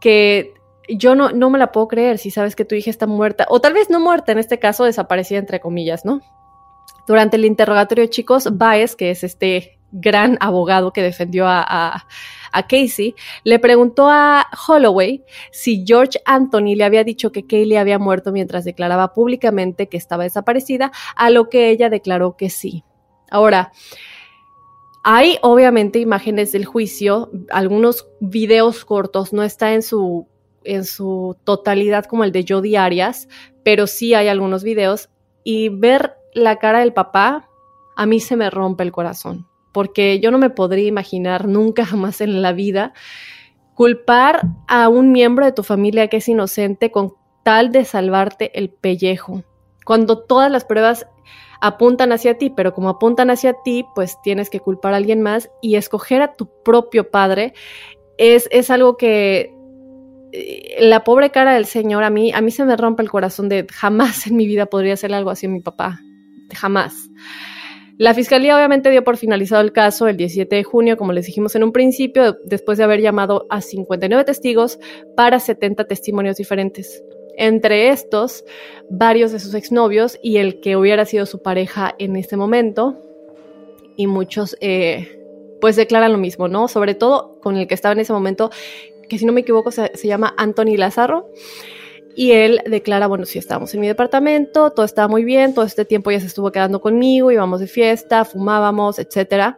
que 0.00 0.54
yo 0.88 1.14
no, 1.14 1.30
no 1.30 1.50
me 1.50 1.58
la 1.58 1.72
puedo 1.72 1.88
creer 1.88 2.18
si 2.18 2.30
sabes 2.30 2.56
que 2.56 2.64
tu 2.64 2.74
hija 2.74 2.90
está 2.90 3.06
muerta, 3.06 3.46
o 3.48 3.60
tal 3.60 3.72
vez 3.72 3.90
no 3.90 4.00
muerta, 4.00 4.32
en 4.32 4.38
este 4.38 4.58
caso 4.58 4.84
desaparecida 4.84 5.38
entre 5.38 5.60
comillas, 5.60 6.04
¿no? 6.04 6.20
Durante 7.06 7.36
el 7.36 7.44
interrogatorio, 7.44 8.06
chicos, 8.06 8.56
Baez, 8.56 8.96
que 8.96 9.10
es 9.10 9.22
este 9.22 9.78
gran 9.92 10.36
abogado 10.40 10.92
que 10.92 11.02
defendió 11.02 11.46
a, 11.46 11.64
a, 12.52 12.66
Casey, 12.68 13.14
le 13.44 13.58
preguntó 13.58 14.08
a 14.08 14.46
Holloway 14.66 15.24
si 15.52 15.84
George 15.86 16.20
Anthony 16.24 16.74
le 16.74 16.84
había 16.84 17.04
dicho 17.04 17.30
que 17.30 17.46
Kaylee 17.46 17.76
había 17.76 17.98
muerto 17.98 18.32
mientras 18.32 18.64
declaraba 18.64 19.12
públicamente 19.12 19.88
que 19.88 19.96
estaba 19.96 20.24
desaparecida, 20.24 20.90
a 21.16 21.30
lo 21.30 21.48
que 21.48 21.68
ella 21.68 21.90
declaró 21.90 22.36
que 22.36 22.48
sí. 22.48 22.82
Ahora, 23.30 23.72
hay 25.04 25.38
obviamente 25.42 25.98
imágenes 25.98 26.52
del 26.52 26.64
juicio, 26.64 27.30
algunos 27.50 28.08
videos 28.20 28.84
cortos, 28.84 29.32
no 29.32 29.42
está 29.42 29.74
en 29.74 29.82
su 29.82 30.26
en 30.66 30.84
su 30.84 31.36
totalidad 31.44 32.04
como 32.04 32.24
el 32.24 32.32
de 32.32 32.44
Jodi 32.48 32.76
Arias, 32.76 33.28
pero 33.62 33.86
sí 33.86 34.14
hay 34.14 34.28
algunos 34.28 34.62
videos 34.62 35.08
y 35.44 35.68
ver 35.68 36.14
la 36.34 36.56
cara 36.56 36.80
del 36.80 36.92
papá 36.92 37.48
a 37.96 38.06
mí 38.06 38.20
se 38.20 38.36
me 38.36 38.50
rompe 38.50 38.82
el 38.84 38.92
corazón, 38.92 39.46
porque 39.72 40.20
yo 40.20 40.30
no 40.30 40.38
me 40.38 40.50
podría 40.50 40.86
imaginar 40.86 41.48
nunca 41.48 41.84
jamás 41.86 42.20
en 42.20 42.42
la 42.42 42.52
vida 42.52 42.92
culpar 43.74 44.42
a 44.68 44.88
un 44.88 45.12
miembro 45.12 45.44
de 45.44 45.52
tu 45.52 45.62
familia 45.62 46.08
que 46.08 46.18
es 46.18 46.28
inocente 46.28 46.90
con 46.90 47.14
tal 47.42 47.72
de 47.72 47.84
salvarte 47.84 48.58
el 48.58 48.70
pellejo. 48.70 49.42
Cuando 49.84 50.18
todas 50.24 50.50
las 50.50 50.64
pruebas 50.64 51.06
apuntan 51.60 52.12
hacia 52.12 52.38
ti, 52.38 52.50
pero 52.50 52.74
como 52.74 52.88
apuntan 52.88 53.30
hacia 53.30 53.54
ti, 53.64 53.84
pues 53.94 54.16
tienes 54.22 54.50
que 54.50 54.60
culpar 54.60 54.94
a 54.94 54.96
alguien 54.96 55.22
más 55.22 55.50
y 55.60 55.76
escoger 55.76 56.22
a 56.22 56.34
tu 56.34 56.48
propio 56.62 57.10
padre 57.10 57.54
es, 58.18 58.48
es 58.50 58.70
algo 58.70 58.96
que 58.96 59.55
la 60.80 61.04
pobre 61.04 61.30
cara 61.30 61.54
del 61.54 61.66
señor 61.66 62.04
a 62.04 62.10
mí, 62.10 62.32
a 62.32 62.40
mí 62.40 62.50
se 62.50 62.64
me 62.64 62.76
rompe 62.76 63.02
el 63.02 63.10
corazón 63.10 63.48
de 63.48 63.66
jamás 63.72 64.26
en 64.26 64.36
mi 64.36 64.46
vida 64.46 64.66
podría 64.66 64.94
hacer 64.94 65.12
algo 65.14 65.30
así 65.30 65.46
a 65.46 65.50
mi 65.50 65.60
papá, 65.60 66.00
jamás. 66.54 67.08
La 67.98 68.12
fiscalía 68.12 68.54
obviamente 68.54 68.90
dio 68.90 69.02
por 69.04 69.16
finalizado 69.16 69.62
el 69.62 69.72
caso 69.72 70.06
el 70.06 70.18
17 70.18 70.54
de 70.54 70.64
junio, 70.64 70.98
como 70.98 71.14
les 71.14 71.24
dijimos 71.24 71.54
en 71.54 71.64
un 71.64 71.72
principio, 71.72 72.36
después 72.44 72.76
de 72.76 72.84
haber 72.84 73.00
llamado 73.00 73.46
a 73.48 73.62
59 73.62 74.24
testigos 74.24 74.78
para 75.16 75.40
70 75.40 75.84
testimonios 75.84 76.36
diferentes. 76.36 77.02
Entre 77.38 77.88
estos, 77.88 78.44
varios 78.90 79.32
de 79.32 79.40
sus 79.40 79.54
exnovios 79.54 80.18
y 80.22 80.36
el 80.36 80.60
que 80.60 80.76
hubiera 80.76 81.06
sido 81.06 81.24
su 81.24 81.40
pareja 81.40 81.94
en 81.98 82.16
ese 82.16 82.36
momento. 82.36 83.02
Y 83.96 84.06
muchos, 84.08 84.58
eh, 84.60 85.18
pues 85.62 85.76
declaran 85.76 86.12
lo 86.12 86.18
mismo, 86.18 86.48
¿no? 86.48 86.68
Sobre 86.68 86.94
todo 86.94 87.40
con 87.40 87.56
el 87.56 87.66
que 87.66 87.74
estaba 87.74 87.94
en 87.94 88.00
ese 88.00 88.12
momento, 88.12 88.50
que 89.08 89.18
si 89.18 89.24
no 89.24 89.32
me 89.32 89.40
equivoco 89.42 89.70
se, 89.70 89.90
se 89.94 90.08
llama 90.08 90.34
Anthony 90.36 90.76
Lazaro. 90.76 91.30
Y 92.18 92.32
él 92.32 92.62
declara, 92.64 93.08
bueno, 93.08 93.26
sí, 93.26 93.38
estábamos 93.38 93.74
en 93.74 93.80
mi 93.80 93.88
departamento, 93.88 94.70
todo 94.70 94.86
estaba 94.86 95.06
muy 95.06 95.22
bien, 95.22 95.52
todo 95.52 95.66
este 95.66 95.84
tiempo 95.84 96.10
ya 96.10 96.18
se 96.18 96.26
estuvo 96.26 96.50
quedando 96.50 96.80
conmigo, 96.80 97.30
íbamos 97.30 97.60
de 97.60 97.66
fiesta, 97.66 98.24
fumábamos, 98.24 98.98
etc. 98.98 99.56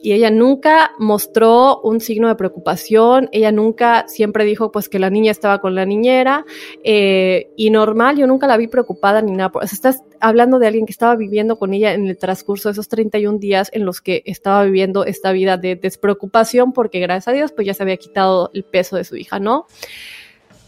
Y 0.00 0.12
ella 0.12 0.30
nunca 0.30 0.92
mostró 1.00 1.80
un 1.80 2.00
signo 2.00 2.28
de 2.28 2.36
preocupación, 2.36 3.28
ella 3.32 3.50
nunca 3.50 4.06
siempre 4.06 4.44
dijo 4.44 4.70
pues 4.70 4.88
que 4.88 5.00
la 5.00 5.10
niña 5.10 5.32
estaba 5.32 5.58
con 5.60 5.74
la 5.74 5.84
niñera 5.84 6.46
eh, 6.84 7.50
y 7.56 7.70
normal, 7.70 8.16
yo 8.16 8.28
nunca 8.28 8.46
la 8.46 8.56
vi 8.56 8.68
preocupada 8.68 9.20
ni 9.20 9.32
nada. 9.32 9.50
O 9.52 9.60
estás 9.60 10.04
hablando 10.20 10.58
de 10.58 10.66
alguien 10.66 10.86
que 10.86 10.92
estaba 10.92 11.16
viviendo 11.16 11.58
con 11.58 11.74
ella 11.74 11.94
en 11.94 12.06
el 12.06 12.18
transcurso 12.18 12.68
de 12.68 12.72
esos 12.72 12.88
31 12.88 13.38
días 13.38 13.70
en 13.72 13.84
los 13.84 14.00
que 14.00 14.22
estaba 14.26 14.64
viviendo 14.64 15.04
esta 15.04 15.32
vida 15.32 15.56
de 15.56 15.76
despreocupación 15.76 16.72
porque 16.72 17.00
gracias 17.00 17.28
a 17.28 17.32
Dios 17.32 17.52
pues 17.52 17.66
ya 17.66 17.74
se 17.74 17.82
había 17.82 17.96
quitado 17.96 18.50
el 18.54 18.64
peso 18.64 18.96
de 18.96 19.04
su 19.04 19.16
hija, 19.16 19.38
¿no? 19.38 19.66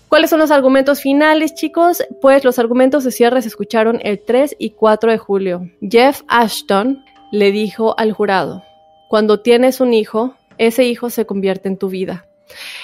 ¿Cuáles 0.09 0.30
son 0.30 0.38
los 0.38 0.51
argumentos 0.51 1.03
finales, 1.03 1.55
chicos? 1.55 2.03
Pues 2.22 2.42
los 2.42 2.59
argumentos 2.59 3.05
de 3.05 3.11
cierre 3.11 3.42
se 3.42 3.49
escucharon 3.49 4.01
el 4.03 4.24
3 4.24 4.57
y 4.59 4.70
4 4.70 5.11
de 5.11 5.18
julio. 5.18 5.70
Jeff 5.82 6.22
Ashton 6.28 7.05
le 7.30 7.53
dijo 7.53 7.99
al 7.99 8.12
jurado, 8.12 8.62
cuando 9.09 9.40
tienes 9.40 9.80
un 9.82 9.92
hijo, 9.92 10.34
ese 10.57 10.84
hijo 10.84 11.11
se 11.11 11.26
convierte 11.26 11.68
en 11.68 11.76
tu 11.76 11.88
vida. 11.88 12.27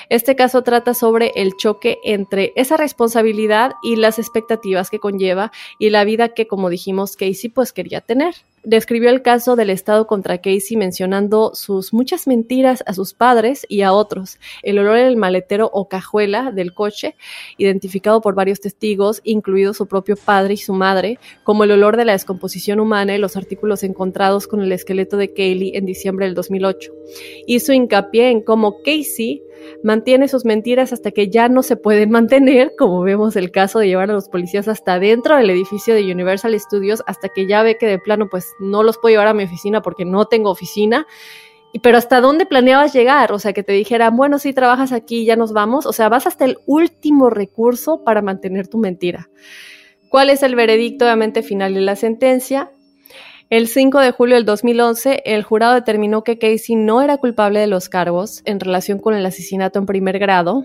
Este 0.08 0.36
caso 0.36 0.62
trata 0.62 0.94
sobre 0.94 1.32
el 1.36 1.56
choque 1.56 1.98
entre 2.04 2.52
esa 2.56 2.76
responsabilidad 2.76 3.72
y 3.82 3.96
las 3.96 4.18
expectativas 4.18 4.90
que 4.90 5.00
conlleva 5.00 5.52
y 5.78 5.90
la 5.90 6.04
vida 6.04 6.30
que, 6.30 6.46
como 6.46 6.70
dijimos, 6.70 7.16
Casey 7.16 7.50
pues 7.50 7.72
quería 7.72 8.00
tener 8.00 8.34
describió 8.64 9.10
el 9.10 9.22
caso 9.22 9.56
del 9.56 9.70
Estado 9.70 10.06
contra 10.06 10.38
Casey 10.38 10.76
mencionando 10.76 11.54
sus 11.54 11.92
muchas 11.92 12.26
mentiras 12.26 12.82
a 12.86 12.94
sus 12.94 13.14
padres 13.14 13.66
y 13.68 13.82
a 13.82 13.92
otros, 13.92 14.38
el 14.62 14.78
olor 14.78 14.98
en 14.98 15.06
el 15.06 15.16
maletero 15.16 15.70
o 15.72 15.88
cajuela 15.88 16.52
del 16.52 16.74
coche, 16.74 17.16
identificado 17.58 18.20
por 18.20 18.34
varios 18.34 18.60
testigos, 18.60 19.20
incluido 19.24 19.74
su 19.74 19.86
propio 19.86 20.16
padre 20.16 20.54
y 20.54 20.58
su 20.58 20.72
madre, 20.72 21.18
como 21.42 21.64
el 21.64 21.70
olor 21.70 21.96
de 21.96 22.04
la 22.04 22.12
descomposición 22.12 22.80
humana 22.80 23.14
y 23.14 23.18
los 23.18 23.36
artículos 23.36 23.82
encontrados 23.82 24.46
con 24.46 24.60
el 24.60 24.72
esqueleto 24.72 25.16
de 25.16 25.32
Kaylee 25.32 25.76
en 25.76 25.86
diciembre 25.86 26.26
del 26.26 26.34
2008. 26.34 26.92
Hizo 27.46 27.72
hincapié 27.72 28.30
en 28.30 28.40
cómo 28.40 28.82
Casey 28.82 29.42
mantiene 29.82 30.28
sus 30.28 30.44
mentiras 30.44 30.92
hasta 30.92 31.10
que 31.10 31.28
ya 31.28 31.48
no 31.48 31.62
se 31.62 31.76
pueden 31.76 32.10
mantener, 32.10 32.72
como 32.76 33.02
vemos 33.02 33.36
el 33.36 33.50
caso 33.50 33.78
de 33.78 33.88
llevar 33.88 34.10
a 34.10 34.14
los 34.14 34.28
policías 34.28 34.68
hasta 34.68 34.98
dentro 34.98 35.36
del 35.36 35.50
edificio 35.50 35.94
de 35.94 36.12
Universal 36.12 36.58
Studios, 36.58 37.02
hasta 37.06 37.28
que 37.28 37.46
ya 37.46 37.62
ve 37.62 37.76
que 37.78 37.86
de 37.86 37.98
plano 37.98 38.28
pues 38.28 38.53
no 38.60 38.82
los 38.82 38.98
puedo 38.98 39.12
llevar 39.12 39.28
a 39.28 39.34
mi 39.34 39.44
oficina 39.44 39.82
porque 39.82 40.04
no 40.04 40.26
tengo 40.26 40.50
oficina. 40.50 41.06
Pero 41.82 41.98
hasta 41.98 42.20
dónde 42.20 42.46
planeabas 42.46 42.92
llegar? 42.92 43.32
O 43.32 43.38
sea, 43.38 43.52
que 43.52 43.64
te 43.64 43.72
dijeran, 43.72 44.16
bueno, 44.16 44.38
si 44.38 44.52
trabajas 44.52 44.92
aquí, 44.92 45.24
ya 45.24 45.34
nos 45.34 45.52
vamos. 45.52 45.86
O 45.86 45.92
sea, 45.92 46.08
vas 46.08 46.26
hasta 46.26 46.44
el 46.44 46.58
último 46.66 47.30
recurso 47.30 48.04
para 48.04 48.22
mantener 48.22 48.68
tu 48.68 48.78
mentira. 48.78 49.28
¿Cuál 50.08 50.30
es 50.30 50.44
el 50.44 50.54
veredicto, 50.54 51.04
obviamente, 51.04 51.42
final 51.42 51.74
de 51.74 51.80
la 51.80 51.96
sentencia? 51.96 52.70
El 53.50 53.68
5 53.68 54.00
de 54.00 54.10
julio 54.12 54.36
del 54.36 54.44
2011, 54.44 55.22
el 55.26 55.42
jurado 55.42 55.74
determinó 55.74 56.24
que 56.24 56.38
Casey 56.38 56.76
no 56.76 57.02
era 57.02 57.18
culpable 57.18 57.60
de 57.60 57.66
los 57.66 57.88
cargos 57.88 58.42
en 58.46 58.58
relación 58.58 58.98
con 58.98 59.14
el 59.14 59.26
asesinato 59.26 59.78
en 59.78 59.86
primer 59.86 60.18
grado, 60.18 60.64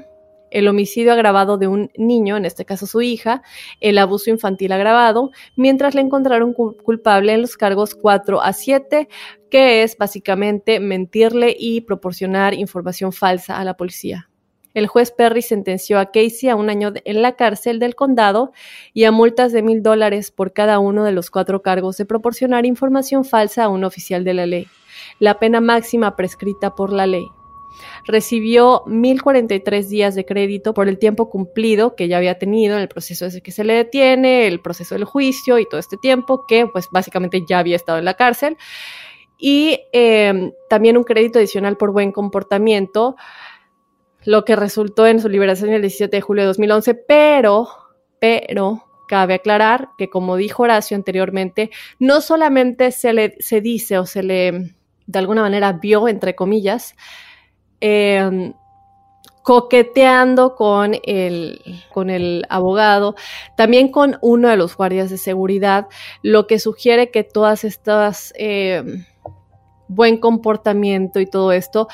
el 0.51 0.67
homicidio 0.67 1.13
agravado 1.13 1.57
de 1.57 1.67
un 1.67 1.91
niño, 1.97 2.37
en 2.37 2.45
este 2.45 2.65
caso 2.65 2.87
su 2.87 3.01
hija, 3.01 3.41
el 3.79 3.97
abuso 3.97 4.29
infantil 4.29 4.71
agravado, 4.71 5.31
mientras 5.55 5.95
le 5.95 6.01
encontraron 6.01 6.53
culpable 6.53 7.33
en 7.33 7.41
los 7.41 7.57
cargos 7.57 7.95
4 7.95 8.41
a 8.41 8.53
7, 8.53 9.07
que 9.49 9.83
es 9.83 9.97
básicamente 9.97 10.79
mentirle 10.79 11.55
y 11.57 11.81
proporcionar 11.81 12.53
información 12.53 13.11
falsa 13.13 13.59
a 13.59 13.63
la 13.63 13.75
policía. 13.75 14.29
El 14.75 14.85
juez 14.87 15.11
Perry 15.11 15.41
sentenció 15.41 15.99
a 15.99 16.11
Casey 16.11 16.47
a 16.47 16.55
un 16.55 16.69
año 16.69 16.93
en 17.03 17.21
la 17.21 17.35
cárcel 17.35 17.79
del 17.79 17.95
condado 17.95 18.51
y 18.93 19.05
a 19.05 19.11
multas 19.11 19.51
de 19.51 19.63
mil 19.63 19.81
dólares 19.81 20.29
por 20.29 20.53
cada 20.53 20.77
uno 20.77 21.03
de 21.03 21.11
los 21.11 21.31
cuatro 21.31 21.63
cargos 21.63 21.97
de 21.97 22.05
proporcionar 22.05 22.67
información 22.67 23.25
falsa 23.25 23.63
a 23.63 23.69
un 23.69 23.83
oficial 23.83 24.23
de 24.23 24.33
la 24.35 24.45
ley, 24.45 24.67
la 25.19 25.39
pena 25.39 25.59
máxima 25.59 26.15
prescrita 26.15 26.75
por 26.75 26.93
la 26.93 27.07
ley 27.07 27.25
recibió 28.05 28.83
1.043 28.85 29.87
días 29.87 30.15
de 30.15 30.25
crédito 30.25 30.73
por 30.73 30.87
el 30.87 30.97
tiempo 30.97 31.29
cumplido 31.29 31.95
que 31.95 32.07
ya 32.07 32.17
había 32.17 32.37
tenido 32.37 32.75
en 32.75 32.81
el 32.81 32.87
proceso 32.87 33.27
que 33.43 33.51
se 33.51 33.63
le 33.63 33.73
detiene, 33.73 34.47
el 34.47 34.61
proceso 34.61 34.95
del 34.95 35.05
juicio 35.05 35.59
y 35.59 35.67
todo 35.67 35.79
este 35.79 35.97
tiempo 35.97 36.45
que 36.47 36.67
pues 36.67 36.87
básicamente 36.91 37.43
ya 37.47 37.59
había 37.59 37.75
estado 37.75 37.99
en 37.99 38.05
la 38.05 38.15
cárcel. 38.15 38.57
Y 39.37 39.79
em, 39.93 40.51
también 40.69 40.97
un 40.97 41.03
crédito 41.03 41.39
adicional 41.39 41.77
por 41.77 41.91
buen 41.91 42.11
comportamiento, 42.11 43.15
lo 44.25 44.43
que 44.43 44.55
resultó 44.57 45.07
en 45.07 45.21
su 45.21 45.29
liberación 45.29 45.71
el 45.71 45.81
17 45.81 46.17
de 46.17 46.21
julio 46.21 46.43
de 46.43 46.47
2011, 46.47 46.93
pero, 46.93 47.69
pero, 48.19 48.83
cabe 49.07 49.35
aclarar 49.35 49.89
que 49.97 50.09
como 50.09 50.35
dijo 50.35 50.63
Horacio 50.63 50.95
anteriormente, 50.95 51.71
no 51.99 52.19
solamente 52.19 52.91
se 52.91 53.13
le 53.13 53.35
se 53.39 53.61
dice 53.61 53.97
o 53.97 54.05
se 54.05 54.23
le 54.23 54.75
de 55.07 55.19
alguna 55.19 55.41
manera 55.41 55.73
vio, 55.73 56.07
entre 56.07 56.35
comillas, 56.35 56.95
Em, 57.81 58.53
coqueteando 59.41 60.53
con 60.53 60.95
el, 61.03 61.61
con 61.91 62.11
el 62.11 62.45
abogado, 62.49 63.15
también 63.55 63.89
con 63.91 64.19
uno 64.21 64.47
de 64.49 64.57
los 64.57 64.77
guardias 64.77 65.09
de 65.09 65.17
seguridad, 65.17 65.87
lo 66.21 66.45
que 66.45 66.59
sugiere 66.59 67.09
que 67.09 67.23
todas 67.23 67.63
estas 67.63 68.31
em, 68.35 69.05
buen 69.87 70.17
comportamiento 70.17 71.19
y 71.19 71.25
todo 71.25 71.51
esto 71.51 71.87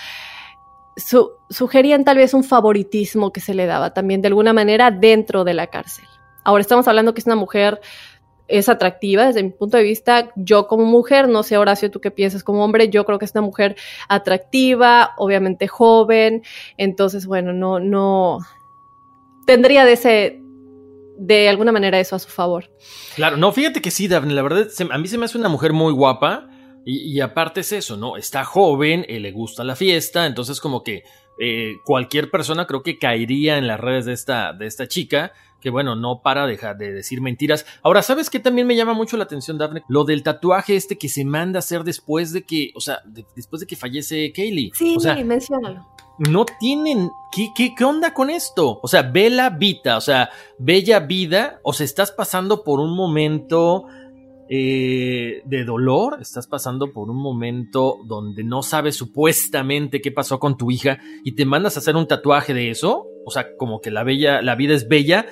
sugerían 1.50 2.04
tal 2.04 2.18
vez 2.18 2.34
un 2.34 2.44
favoritismo 2.44 3.32
que 3.32 3.42
se 3.42 3.54
le 3.54 3.66
daba 3.66 3.94
también 3.94 4.22
de 4.22 4.28
alguna 4.28 4.54
manera 4.54 4.92
dentro 4.92 5.44
de 5.44 5.54
la 5.54 5.68
cárcel. 5.68 6.06
Ahora 6.44 6.62
estamos 6.62 6.88
hablando 6.88 7.14
que 7.14 7.22
es 7.22 7.26
una 7.26 7.36
mujer 7.36 7.80
es 8.48 8.70
atractiva 8.70 9.28
desde 9.28 9.44
mi 9.44 9.50
punto 9.50 9.78
de 9.78 9.84
vista. 9.84 10.32
Yo 10.36 10.68
como 10.68 10.86
mujer, 10.86 11.28
no 11.28 11.44
sé 11.44 11.58
Horacio, 11.58 11.92
tú 11.92 12.00
qué 12.02 12.12
piensas 12.12 12.44
como 12.44 12.64
hombre, 12.64 12.90
yo 12.90 13.06
creo 13.06 13.20
que 13.20 13.26
es 13.26 13.32
una 13.34 13.42
mujer 13.42 13.76
atractiva, 14.08 15.14
obviamente 15.18 15.68
joven, 15.68 16.44
entonces 16.78 17.26
bueno, 17.26 17.54
no, 17.54 17.80
no, 17.80 18.40
tendría 19.46 19.86
de 19.86 19.94
ese, 19.94 20.42
de 21.18 21.50
alguna 21.50 21.72
manera 21.72 22.00
eso 22.00 22.16
a 22.16 22.20
su 22.20 22.30
favor. 22.30 22.70
Claro, 23.16 23.38
no, 23.38 23.52
fíjate 23.52 23.82
que 23.82 23.92
sí, 23.92 24.08
Daphne, 24.08 24.34
la 24.34 24.42
verdad, 24.42 24.68
a 24.92 24.98
mí 24.98 25.08
se 25.08 25.18
me 25.18 25.26
hace 25.26 25.38
una 25.38 25.50
mujer 25.50 25.74
muy 25.74 25.94
guapa 25.94 26.50
y, 26.88 27.20
aparte 27.20 27.62
es 27.62 27.72
eso, 27.72 27.98
¿no? 27.98 28.16
Está 28.16 28.46
joven, 28.46 29.06
eh, 29.08 29.20
le 29.20 29.32
gusta 29.32 29.64
la 29.64 29.76
fiesta, 29.76 30.28
entonces 30.28 30.60
como 30.60 30.84
que 30.84 31.04
eh, 31.40 31.78
cualquier 31.84 32.32
persona 32.32 32.68
creo 32.68 32.84
que 32.84 32.98
caería 32.98 33.58
en 33.58 33.68
las 33.68 33.80
redes 33.80 34.06
de 34.06 34.14
esta, 34.14 34.54
de 34.54 34.68
esta 34.68 34.88
chica 34.88 35.34
que 35.66 35.72
bueno, 35.72 35.96
no 35.96 36.22
para 36.22 36.46
dejar 36.46 36.78
de 36.78 36.94
decir 36.94 37.22
mentiras. 37.22 37.66
Ahora, 37.82 38.04
¿sabes 38.04 38.30
qué 38.30 38.40
también 38.40 38.68
me 38.68 38.76
llama 38.76 38.94
mucho 38.94 39.18
la 39.18 39.24
atención, 39.24 39.58
Daphne? 39.58 39.82
Lo 39.88 40.04
del 40.04 40.22
tatuaje 40.22 40.76
este 40.76 40.96
que 40.96 41.10
se 41.10 41.26
manda 41.26 41.58
a 41.58 41.60
hacer 41.60 41.84
después 41.84 42.32
de 42.34 42.44
que, 42.44 42.70
o 42.76 42.80
sea, 42.80 43.02
después 43.36 43.62
de 43.62 43.66
que 43.66 43.76
fallece 43.76 44.32
Kaylee. 44.32 44.74
Sí, 44.76 44.96
o 44.96 45.00
sea, 45.00 45.16
menciónalo. 45.16 45.88
No 46.20 46.46
tienen. 46.46 47.10
¿qué, 47.32 47.50
¿Qué, 47.56 47.74
qué, 47.76 47.84
onda 47.84 48.14
con 48.14 48.30
esto? 48.30 48.80
O 48.84 48.88
sea, 48.88 49.02
Bella 49.02 49.50
Vita, 49.50 49.98
o 49.98 50.02
sea, 50.02 50.30
Bella 50.60 51.00
Vida, 51.00 51.60
o 51.64 51.74
sea, 51.74 51.86
estás 51.86 52.12
pasando 52.12 52.64
por 52.64 52.80
un 52.80 52.96
momento 52.96 53.88
eh, 54.48 55.42
de 55.46 55.64
dolor, 55.64 56.18
estás 56.22 56.46
pasando 56.46 56.94
por 56.94 57.10
un 57.10 57.18
momento 57.18 57.98
donde 58.06 58.44
no 58.44 58.62
sabes 58.62 58.96
supuestamente 58.96 60.02
qué 60.02 60.12
pasó 60.12 60.40
con 60.40 60.56
tu 60.56 60.70
hija 60.70 61.00
y 61.24 61.36
te 61.36 61.46
mandas 61.46 61.76
a 61.76 61.80
hacer 61.80 61.96
un 61.96 62.08
tatuaje 62.08 62.54
de 62.54 62.70
eso, 62.70 63.08
o 63.26 63.32
sea, 63.32 63.56
como 63.58 63.82
que 63.82 63.90
la 63.90 64.04
bella, 64.04 64.44
la 64.44 64.56
vida 64.56 64.76
es 64.76 64.88
bella, 64.88 65.26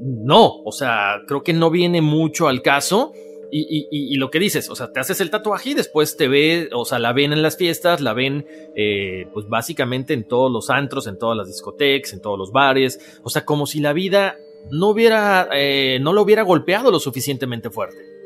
no, 0.00 0.60
o 0.64 0.72
sea, 0.72 1.20
creo 1.28 1.42
que 1.42 1.52
no 1.52 1.70
viene 1.70 2.00
mucho 2.00 2.48
al 2.48 2.62
caso. 2.62 3.12
Y, 3.50 4.14
lo 4.16 4.30
que 4.30 4.38
dices, 4.40 4.68
o 4.68 4.76
sea, 4.76 4.92
te 4.92 5.00
haces 5.00 5.22
el 5.22 5.30
tatuaje 5.30 5.70
y 5.70 5.74
después 5.74 6.18
te 6.18 6.28
ve, 6.28 6.68
o 6.74 6.84
sea, 6.84 6.98
la 6.98 7.14
ven 7.14 7.32
en 7.32 7.40
las 7.40 7.56
fiestas, 7.56 8.02
la 8.02 8.12
ven, 8.12 8.44
eh, 8.76 9.26
pues 9.32 9.48
básicamente 9.48 10.12
en 10.12 10.28
todos 10.28 10.52
los 10.52 10.68
antros, 10.68 11.06
en 11.06 11.16
todas 11.16 11.34
las 11.34 11.46
discotecas, 11.46 12.12
en 12.12 12.20
todos 12.20 12.38
los 12.38 12.52
bares, 12.52 13.20
o 13.22 13.30
sea, 13.30 13.46
como 13.46 13.64
si 13.64 13.80
la 13.80 13.94
vida 13.94 14.36
no 14.70 14.88
hubiera, 14.88 15.48
eh, 15.54 15.98
no 16.02 16.12
lo 16.12 16.20
hubiera 16.20 16.42
golpeado 16.42 16.90
lo 16.90 17.00
suficientemente 17.00 17.70
fuerte. 17.70 18.17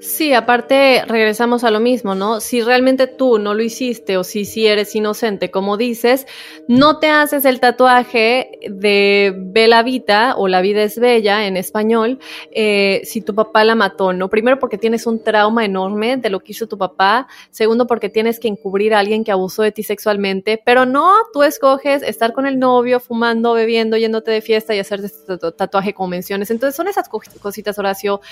Sí, 0.00 0.32
aparte 0.32 1.04
regresamos 1.06 1.62
a 1.62 1.70
lo 1.70 1.78
mismo, 1.78 2.14
¿no? 2.14 2.40
Si 2.40 2.62
realmente 2.62 3.06
tú 3.06 3.38
no 3.38 3.52
lo 3.52 3.62
hiciste 3.62 4.16
o 4.16 4.24
si, 4.24 4.46
si 4.46 4.66
eres 4.66 4.96
inocente, 4.96 5.50
como 5.50 5.76
dices, 5.76 6.26
no 6.68 6.98
te 6.98 7.08
haces 7.08 7.44
el 7.44 7.60
tatuaje 7.60 8.50
de 8.66 9.34
Bella 9.36 9.82
Vita 9.82 10.36
o 10.38 10.48
La 10.48 10.62
vida 10.62 10.82
es 10.82 10.98
bella 10.98 11.46
en 11.46 11.58
español 11.58 12.18
eh, 12.50 13.02
si 13.04 13.20
tu 13.20 13.34
papá 13.34 13.62
la 13.62 13.74
mató, 13.74 14.14
¿no? 14.14 14.30
Primero 14.30 14.58
porque 14.58 14.78
tienes 14.78 15.06
un 15.06 15.22
trauma 15.22 15.66
enorme 15.66 16.16
de 16.16 16.30
lo 16.30 16.40
que 16.40 16.52
hizo 16.52 16.66
tu 16.66 16.78
papá, 16.78 17.28
segundo 17.50 17.86
porque 17.86 18.08
tienes 18.08 18.40
que 18.40 18.48
encubrir 18.48 18.94
a 18.94 19.00
alguien 19.00 19.22
que 19.22 19.32
abusó 19.32 19.62
de 19.62 19.72
ti 19.72 19.82
sexualmente, 19.82 20.62
pero 20.64 20.86
no, 20.86 21.12
tú 21.34 21.42
escoges 21.42 22.02
estar 22.02 22.32
con 22.32 22.46
el 22.46 22.58
novio, 22.58 23.00
fumando, 23.00 23.52
bebiendo, 23.52 23.98
yéndote 23.98 24.30
de 24.30 24.40
fiesta 24.40 24.74
y 24.74 24.78
hacer 24.78 25.00
este 25.04 25.36
tatuaje 25.36 25.92
como 25.92 26.08
menciones. 26.08 26.50
Entonces 26.50 26.74
son 26.74 26.88
esas 26.88 27.06
cositas, 27.10 27.78
Horacio, 27.78 28.22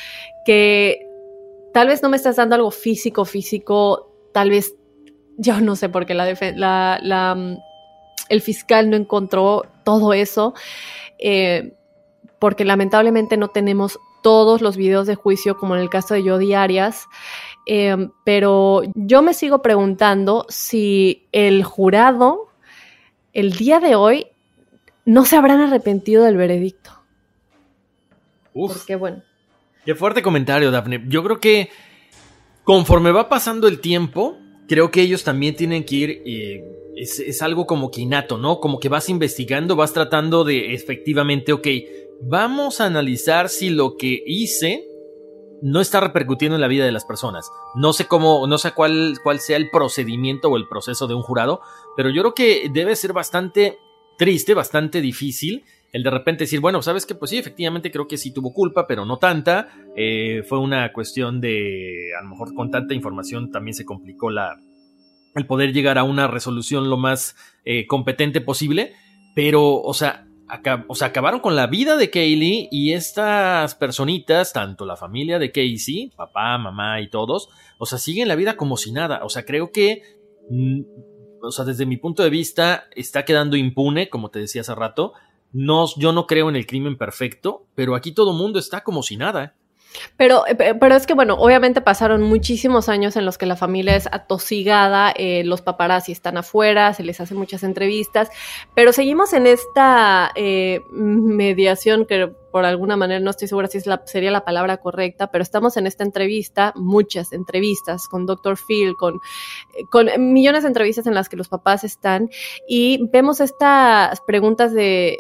que 0.47 1.08
tal 1.79 1.87
vez 1.87 2.03
no 2.03 2.09
me 2.09 2.17
estás 2.17 2.35
dando 2.35 2.57
algo 2.57 2.73
físico, 2.73 3.25
físico, 3.25 4.11
tal 4.33 4.51
vez, 4.51 4.75
yo 5.37 5.61
no 5.61 5.77
sé 5.77 5.89
por 5.89 6.07
qué 6.07 6.15
la, 6.15 6.99
la, 7.01 7.35
mm, 7.37 7.57
el 8.31 8.41
fiscal 8.43 8.91
no 8.91 8.97
encontró 8.97 9.65
todo 9.85 10.13
eso, 10.13 10.55
eh, 11.21 11.77
porque 12.41 12.65
lamentablemente 12.65 13.37
no 13.37 13.47
tenemos 13.47 14.01
todos 14.25 14.61
los 14.61 14.77
videos 14.77 15.07
de 15.07 15.15
juicio 15.15 15.57
como 15.57 15.77
en 15.77 15.83
el 15.83 15.89
caso 15.89 16.15
de 16.15 16.25
yo 16.25 16.39
diarias, 16.39 17.07
eh, 17.65 18.09
pero 18.25 18.83
yo 18.97 19.23
me 19.23 19.33
sigo 19.33 19.63
preguntando 19.63 20.47
si 20.49 21.29
el 21.31 21.63
jurado 21.63 22.49
el 23.33 23.53
día 23.53 23.79
de 23.79 23.95
hoy 23.95 24.27
no 25.05 25.25
se 25.25 25.37
habrán 25.37 25.61
arrepentido 25.61 26.25
del 26.25 26.39
veredicto. 26.39 26.91
Uf. 28.53 28.79
Porque 28.79 28.97
bueno, 28.97 29.23
Qué 29.89 29.95
fuerte 29.95 30.21
comentario, 30.21 30.71
Daphne. 30.71 31.03
Yo 31.09 31.25
creo 31.25 31.41
que 31.41 31.71
conforme 32.63 33.11
va 33.11 33.31
pasando 33.31 33.69
el 33.69 33.81
tiempo, 33.81 34.37
creo 34.69 34.91
que 34.91 35.01
ellos 35.01 35.25
también 35.25 35.57
tienen 35.57 35.83
que 35.83 35.97
ir. 35.97 36.23
Eh, 36.27 36.63
es, 36.95 37.41
algo 37.41 37.67
como 37.67 37.91
que 37.91 38.03
innato, 38.03 38.37
¿no? 38.37 38.61
Como 38.61 38.81
que 38.81 38.91
vas 38.91 39.09
investigando, 39.09 39.77
vas 39.77 39.95
tratando 39.95 40.45
de 40.45 40.75
efectivamente, 40.75 41.55
ok, 41.55 41.67
vamos 42.21 42.83
a 42.83 42.85
analizar 42.85 43.49
si 43.49 43.71
lo 43.71 43.97
que 43.97 44.23
hice 44.27 44.85
no 45.63 45.81
está 45.81 46.01
repercutiendo 46.01 46.57
en 46.57 46.61
la 46.61 46.69
vida 46.69 46.85
de 46.85 46.93
las 46.93 47.07
personas. 47.07 47.51
No 47.75 47.95
sé 47.95 48.05
cómo, 48.05 48.47
no 48.47 48.59
sé 48.59 48.73
cuál, 48.73 49.17
cuál 49.23 49.41
sea 49.41 49.57
el 49.57 49.71
procedimiento 49.71 50.51
o 50.51 50.59
el 50.59 50.69
proceso 50.69 51.07
de 51.07 51.15
un 51.15 51.23
jurado, 51.23 51.63
pero 51.97 52.11
yo 52.11 52.21
creo 52.21 52.35
que 52.35 52.69
debe 52.71 52.95
ser 52.95 53.15
bastante 53.15 53.79
triste, 54.19 54.53
bastante 54.53 55.01
difícil 55.01 55.65
el 55.93 56.03
de 56.03 56.11
repente 56.11 56.45
decir, 56.45 56.61
bueno, 56.61 56.83
sabes 56.83 57.07
que 57.07 57.15
pues 57.15 57.31
sí, 57.31 57.39
efectivamente 57.39 57.91
creo 57.91 58.07
que 58.07 58.19
sí 58.19 58.33
tuvo 58.33 58.53
culpa, 58.53 58.87
pero 58.87 59.05
no 59.05 59.19
tanta. 59.19 59.69
Eh, 59.97 60.43
fue 60.47 60.59
una 60.59 60.93
cuestión 60.93 61.41
de, 61.41 62.11
a 62.19 62.23
lo 62.23 62.31
mejor 62.31 62.55
con 62.55 62.71
tanta 62.71 62.95
información 62.95 63.51
también 63.51 63.75
se 63.75 63.85
complicó 63.85 64.31
la, 64.31 64.57
el 65.35 65.47
poder 65.47 65.73
llegar 65.73 65.99
a 65.99 66.05
una 66.05 66.27
resolución 66.27 66.91
lo 66.91 66.97
más 66.99 67.37
eh, 67.65 67.87
competente 67.87 68.41
posible. 68.41 68.93
Pero, 69.35 69.81
o 69.81 69.95
sea, 69.95 70.27
o 70.89 70.95
sea, 70.95 71.09
acabaron 71.09 71.41
con 71.41 71.57
la 71.57 71.67
vida 71.67 71.97
de 71.97 72.11
Kaylee 72.11 72.69
y 72.71 72.93
estas 72.93 73.75
personitas, 73.75 74.53
tanto 74.53 74.87
la 74.87 74.97
familia 74.97 75.39
de 75.39 75.53
Casey, 75.53 76.11
papá, 76.17 76.59
mamá 76.59 77.01
y 77.01 77.09
todos, 77.09 77.49
o 77.79 77.87
sea, 77.87 77.99
siguen 77.99 78.29
la 78.29 78.35
vida 78.35 78.57
como 78.57 78.77
si 78.77 78.93
nada. 78.93 79.21
O 79.25 79.29
sea, 79.29 79.45
creo 79.45 79.71
que, 79.71 80.03
mm, 80.51 80.81
o 81.43 81.51
sea, 81.51 81.65
desde 81.65 81.87
mi 81.87 81.99
punto 81.99 82.23
de 82.23 82.31
vista, 82.31 82.85
está 82.97 83.25
quedando 83.25 83.57
impune, 83.57 84.09
como 84.09 84.31
te 84.31 84.39
decía 84.39 84.63
hace 84.63 84.75
rato, 84.75 85.13
no, 85.53 85.87
yo 85.97 86.13
no 86.13 86.27
creo 86.27 86.49
en 86.49 86.57
el 86.57 86.67
crimen 86.67 86.97
perfecto, 86.97 87.67
pero 87.75 87.95
aquí 87.95 88.13
todo 88.13 88.33
mundo 88.33 88.59
está 88.59 88.83
como 88.83 89.03
si 89.03 89.17
nada. 89.17 89.55
Pero, 90.17 90.47
eh, 90.47 90.75
pero 90.75 90.95
es 90.95 91.07
que, 91.07 91.15
bueno, 91.15 91.35
obviamente 91.35 91.81
pasaron 91.81 92.23
muchísimos 92.23 92.89
años 92.89 93.17
en 93.17 93.25
los 93.25 93.39
que 93.39 93.47
la 93.47 93.57
familia 93.57 93.97
es 93.97 94.07
atosigada, 94.11 95.13
eh, 95.17 95.43
los 95.45 95.63
paparazzi 95.63 96.13
están 96.13 96.37
afuera, 96.37 96.93
se 96.95 97.03
les 97.03 97.21
hace 97.21 97.35
muchas 97.35 97.63
entrevistas, 97.63 98.29
pero 98.75 98.93
seguimos 98.93 99.33
en 99.33 99.47
esta 99.47 100.31
eh, 100.35 100.81
mediación 100.93 102.07
que 102.07 102.31
por 102.53 102.65
alguna 102.65 102.97
manera 102.97 103.21
no 103.21 103.31
estoy 103.31 103.49
segura 103.49 103.69
si 103.69 103.79
es 103.79 103.87
la, 103.87 104.03
sería 104.07 104.31
la 104.31 104.45
palabra 104.45 104.79
correcta, 104.79 105.31
pero 105.31 105.43
estamos 105.43 105.77
en 105.77 105.87
esta 105.87 106.05
entrevista, 106.05 106.73
muchas 106.77 107.33
entrevistas 107.33 108.09
con 108.09 108.27
Dr. 108.27 108.57
Phil, 108.57 108.95
con, 108.95 109.21
con 109.91 110.09
millones 110.33 110.63
de 110.63 110.69
entrevistas 110.69 111.07
en 111.07 111.15
las 111.15 111.29
que 111.29 111.37
los 111.37 111.49
papás 111.49 111.85
están 111.85 112.31
y 112.67 113.07
vemos 113.11 113.41
estas 113.41 114.21
preguntas 114.23 114.73
de 114.73 115.19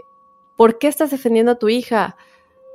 ¿por 0.58 0.78
qué 0.80 0.88
estás 0.88 1.12
defendiendo 1.12 1.52
a 1.52 1.58
tu 1.60 1.68
hija? 1.68 2.16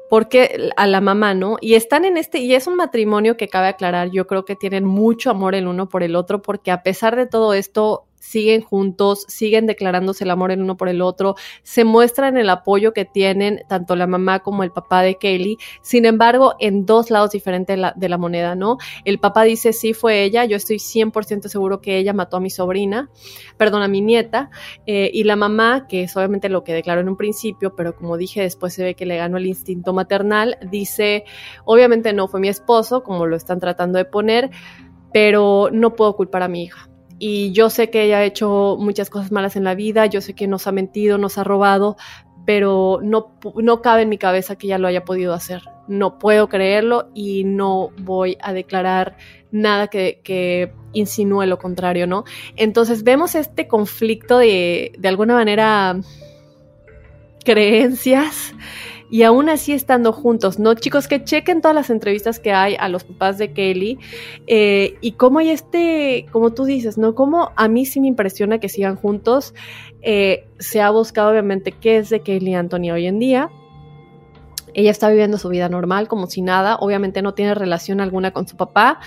¿Por 0.09 0.29
qué 0.29 0.69
a 0.77 0.87
la 0.87 1.01
mamá, 1.01 1.33
no? 1.33 1.57
Y 1.59 1.73
están 1.73 2.05
en 2.05 2.15
este, 2.15 2.39
y 2.39 2.55
es 2.55 2.65
un 2.65 2.77
matrimonio 2.77 3.35
que 3.35 3.49
cabe 3.49 3.67
aclarar, 3.67 4.09
yo 4.09 4.25
creo 4.25 4.45
que 4.45 4.55
tienen 4.55 4.85
mucho 4.85 5.29
amor 5.29 5.53
el 5.53 5.67
uno 5.67 5.89
por 5.89 6.01
el 6.01 6.15
otro, 6.15 6.41
porque 6.41 6.71
a 6.71 6.81
pesar 6.81 7.17
de 7.17 7.27
todo 7.27 7.53
esto, 7.53 8.05
siguen 8.23 8.61
juntos, 8.61 9.25
siguen 9.27 9.67
declarándose 9.67 10.23
el 10.23 10.31
amor 10.31 10.51
el 10.51 10.61
uno 10.61 10.77
por 10.77 10.87
el 10.87 11.01
otro, 11.01 11.35
se 11.61 11.83
muestran 11.83 12.37
el 12.37 12.49
apoyo 12.49 12.93
que 12.93 13.03
tienen 13.03 13.63
tanto 13.67 13.97
la 13.97 14.07
mamá 14.07 14.39
como 14.39 14.63
el 14.63 14.71
papá 14.71 15.01
de 15.01 15.17
Kaylee, 15.17 15.57
sin 15.81 16.05
embargo, 16.05 16.55
en 16.59 16.85
dos 16.85 17.11
lados 17.11 17.31
diferentes 17.31 17.77
de 17.95 18.09
la, 18.09 18.17
moneda, 18.17 18.55
¿no? 18.55 18.77
El 19.03 19.19
papá 19.19 19.43
dice, 19.43 19.73
sí, 19.73 19.93
fue 19.93 20.23
ella, 20.23 20.45
yo 20.45 20.55
estoy 20.55 20.77
100% 20.77 21.49
seguro 21.49 21.81
que 21.81 21.97
ella 21.97 22.13
mató 22.13 22.37
a 22.37 22.39
mi 22.39 22.49
sobrina, 22.49 23.09
perdón, 23.57 23.83
a 23.83 23.89
mi 23.89 23.99
nieta, 23.99 24.49
eh, 24.85 25.11
y 25.13 25.25
la 25.25 25.35
mamá, 25.35 25.85
que 25.89 26.03
es 26.03 26.15
obviamente 26.15 26.47
lo 26.47 26.63
que 26.63 26.73
declaró 26.73 27.01
en 27.01 27.09
un 27.09 27.17
principio, 27.17 27.75
pero 27.75 27.93
como 27.93 28.15
dije, 28.15 28.41
después 28.41 28.73
se 28.73 28.83
ve 28.85 28.95
que 28.95 29.05
le 29.05 29.17
ganó 29.17 29.35
el 29.35 29.47
instinto 29.47 29.91
maternal, 29.91 30.57
dice, 30.71 31.25
obviamente 31.65 32.13
no 32.13 32.29
fue 32.29 32.39
mi 32.39 32.47
esposo, 32.47 33.03
como 33.03 33.25
lo 33.25 33.35
están 33.35 33.59
tratando 33.59 33.97
de 33.97 34.05
poner, 34.05 34.49
pero 35.11 35.69
no 35.73 35.93
puedo 35.93 36.15
culpar 36.15 36.43
a 36.43 36.47
mi 36.47 36.63
hija 36.63 36.92
y 37.25 37.53
yo 37.53 37.69
sé 37.69 37.89
que 37.89 38.03
ella 38.03 38.17
ha 38.17 38.25
hecho 38.25 38.75
muchas 38.77 39.09
cosas 39.09 39.31
malas 39.31 39.55
en 39.55 39.63
la 39.63 39.75
vida, 39.75 40.07
yo 40.07 40.19
sé 40.19 40.33
que 40.33 40.45
nos 40.45 40.67
ha 40.67 40.73
mentido, 40.73 41.17
nos 41.17 41.37
ha 41.37 41.45
robado, 41.45 41.95
pero 42.45 42.99
no, 43.01 43.31
no 43.55 43.81
cabe 43.81 44.01
en 44.01 44.09
mi 44.09 44.17
cabeza 44.17 44.57
que 44.57 44.67
ella 44.67 44.77
lo 44.77 44.89
haya 44.89 45.05
podido 45.05 45.33
hacer. 45.33 45.61
No 45.87 46.19
puedo 46.19 46.49
creerlo 46.49 47.07
y 47.13 47.45
no 47.45 47.91
voy 47.97 48.37
a 48.41 48.51
declarar 48.51 49.15
nada 49.51 49.87
que, 49.87 50.19
que 50.21 50.73
insinúe 50.91 51.45
lo 51.45 51.59
contrario, 51.59 52.07
¿no? 52.07 52.25
Entonces 52.57 53.05
vemos 53.05 53.35
este 53.35 53.69
conflicto 53.69 54.37
de, 54.37 54.91
de 54.97 55.07
alguna 55.07 55.35
manera, 55.35 56.01
creencias 57.45 58.53
y 59.13 59.21
aún 59.21 59.47
así 59.47 59.73
estando 59.73 60.11
juntos, 60.11 60.57
¿no? 60.57 60.73
Chicos, 60.73 61.07
que 61.07 61.23
chequen 61.23 61.61
todas 61.61 61.75
las 61.75 61.91
entrevistas 61.91 62.39
que 62.39 62.51
hay 62.51 62.75
a 62.79 62.89
los 62.89 63.03
papás 63.03 63.37
de 63.37 63.53
Kelly 63.53 63.99
eh, 64.47 64.95
y 65.01 65.11
cómo 65.11 65.37
hay 65.37 65.51
este, 65.51 66.25
como 66.31 66.51
tú 66.55 66.65
dices, 66.65 66.97
¿no? 66.97 67.13
Como 67.13 67.51
a 67.55 67.67
mí 67.67 67.85
sí 67.85 67.99
me 67.99 68.07
impresiona 68.07 68.57
que 68.57 68.69
sigan 68.69 68.95
juntos. 68.95 69.53
Eh, 70.01 70.47
se 70.57 70.81
ha 70.81 70.89
buscado 70.89 71.29
obviamente 71.29 71.73
qué 71.73 71.97
es 71.97 72.09
de 72.09 72.21
Kelly 72.21 72.49
y 72.49 72.55
Antonia 72.55 72.95
hoy 72.95 73.05
en 73.05 73.19
día. 73.19 73.51
Ella 74.73 74.89
está 74.89 75.09
viviendo 75.09 75.37
su 75.37 75.49
vida 75.49 75.69
normal, 75.69 76.07
como 76.07 76.25
si 76.25 76.41
nada. 76.41 76.77
Obviamente 76.77 77.21
no 77.21 77.35
tiene 77.35 77.53
relación 77.53 78.01
alguna 78.01 78.31
con 78.31 78.47
su 78.47 78.57
papá. 78.57 78.99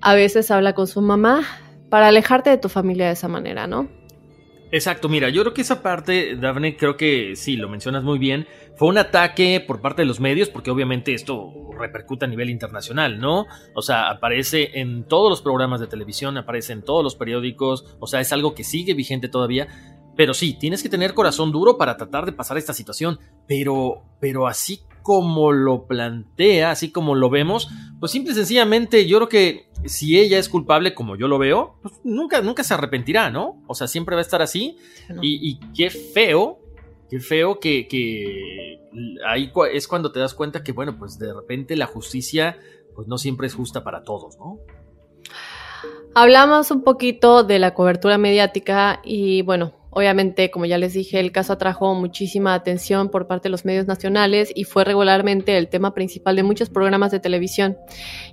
A 0.00 0.14
veces 0.14 0.50
habla 0.50 0.72
con 0.72 0.86
su 0.86 1.02
mamá 1.02 1.42
para 1.90 2.06
alejarte 2.06 2.48
de 2.48 2.56
tu 2.56 2.70
familia 2.70 3.04
de 3.04 3.12
esa 3.12 3.28
manera, 3.28 3.66
¿no? 3.66 3.90
Exacto, 4.74 5.10
mira, 5.10 5.28
yo 5.28 5.42
creo 5.42 5.52
que 5.52 5.60
esa 5.60 5.82
parte, 5.82 6.34
Daphne, 6.34 6.78
creo 6.78 6.96
que 6.96 7.36
sí, 7.36 7.56
lo 7.56 7.68
mencionas 7.68 8.04
muy 8.04 8.18
bien. 8.18 8.48
Fue 8.74 8.88
un 8.88 8.96
ataque 8.96 9.62
por 9.64 9.82
parte 9.82 10.00
de 10.00 10.06
los 10.06 10.18
medios, 10.18 10.48
porque 10.48 10.70
obviamente 10.70 11.12
esto 11.12 11.52
repercute 11.78 12.24
a 12.24 12.28
nivel 12.28 12.48
internacional, 12.48 13.20
¿no? 13.20 13.44
O 13.74 13.82
sea, 13.82 14.08
aparece 14.08 14.80
en 14.80 15.04
todos 15.04 15.28
los 15.28 15.42
programas 15.42 15.78
de 15.78 15.88
televisión, 15.88 16.38
aparece 16.38 16.72
en 16.72 16.82
todos 16.82 17.04
los 17.04 17.16
periódicos, 17.16 17.84
o 18.00 18.06
sea, 18.06 18.20
es 18.20 18.32
algo 18.32 18.54
que 18.54 18.64
sigue 18.64 18.94
vigente 18.94 19.28
todavía. 19.28 19.68
Pero 20.16 20.32
sí, 20.32 20.54
tienes 20.58 20.82
que 20.82 20.88
tener 20.88 21.12
corazón 21.12 21.52
duro 21.52 21.76
para 21.76 21.98
tratar 21.98 22.24
de 22.24 22.32
pasar 22.32 22.56
esta 22.56 22.72
situación. 22.72 23.20
Pero, 23.46 24.04
pero 24.20 24.46
así 24.46 24.80
como 25.02 25.52
lo 25.52 25.86
plantea, 25.86 26.70
así 26.70 26.90
como 26.90 27.14
lo 27.14 27.30
vemos, 27.30 27.68
pues 28.00 28.12
simple 28.12 28.32
y 28.32 28.36
sencillamente 28.36 29.06
yo 29.06 29.18
creo 29.18 29.28
que 29.28 29.66
si 29.84 30.18
ella 30.18 30.38
es 30.38 30.48
culpable 30.48 30.94
como 30.94 31.16
yo 31.16 31.28
lo 31.28 31.38
veo, 31.38 31.76
pues 31.82 31.94
nunca, 32.04 32.40
nunca 32.40 32.64
se 32.64 32.74
arrepentirá, 32.74 33.30
¿no? 33.30 33.62
O 33.66 33.74
sea, 33.74 33.88
siempre 33.88 34.14
va 34.14 34.20
a 34.20 34.22
estar 34.22 34.42
así. 34.42 34.76
Y, 35.20 35.58
qué 35.74 35.90
feo, 35.90 36.58
qué 37.10 37.20
feo 37.20 37.58
que, 37.58 37.88
que 37.88 38.80
ahí 39.26 39.52
es 39.72 39.88
cuando 39.88 40.12
te 40.12 40.20
das 40.20 40.34
cuenta 40.34 40.62
que, 40.62 40.72
bueno, 40.72 40.96
pues 40.98 41.18
de 41.18 41.32
repente 41.32 41.76
la 41.76 41.86
justicia, 41.86 42.58
pues 42.94 43.08
no 43.08 43.18
siempre 43.18 43.46
es 43.46 43.54
justa 43.54 43.84
para 43.84 44.04
todos, 44.04 44.38
¿no? 44.38 44.58
Hablamos 46.14 46.70
un 46.70 46.82
poquito 46.82 47.42
de 47.42 47.58
la 47.58 47.74
cobertura 47.74 48.18
mediática 48.18 49.00
y 49.02 49.42
bueno, 49.42 49.72
Obviamente, 49.94 50.50
como 50.50 50.64
ya 50.64 50.78
les 50.78 50.94
dije, 50.94 51.20
el 51.20 51.32
caso 51.32 51.52
atrajo 51.52 51.94
muchísima 51.94 52.54
atención 52.54 53.10
por 53.10 53.26
parte 53.26 53.48
de 53.48 53.50
los 53.50 53.66
medios 53.66 53.86
nacionales 53.86 54.50
y 54.54 54.64
fue 54.64 54.84
regularmente 54.84 55.58
el 55.58 55.68
tema 55.68 55.92
principal 55.92 56.34
de 56.34 56.42
muchos 56.42 56.70
programas 56.70 57.10
de 57.10 57.20
televisión, 57.20 57.76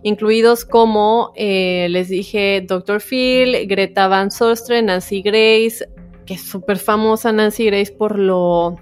incluidos 0.02 0.64
como, 0.64 1.34
eh, 1.36 1.88
les 1.90 2.08
dije, 2.08 2.66
Dr. 2.66 3.02
Phil, 3.02 3.68
Greta 3.68 4.08
Van 4.08 4.32
Sostre, 4.32 4.82
Nancy 4.82 5.22
Grace, 5.22 5.86
que 6.26 6.36
es 6.36 6.42
súper 6.42 6.78
famosa 6.78 7.34
Nancy 7.34 7.66
Grace 7.66 7.92
por 7.92 8.18
lo 8.18 8.78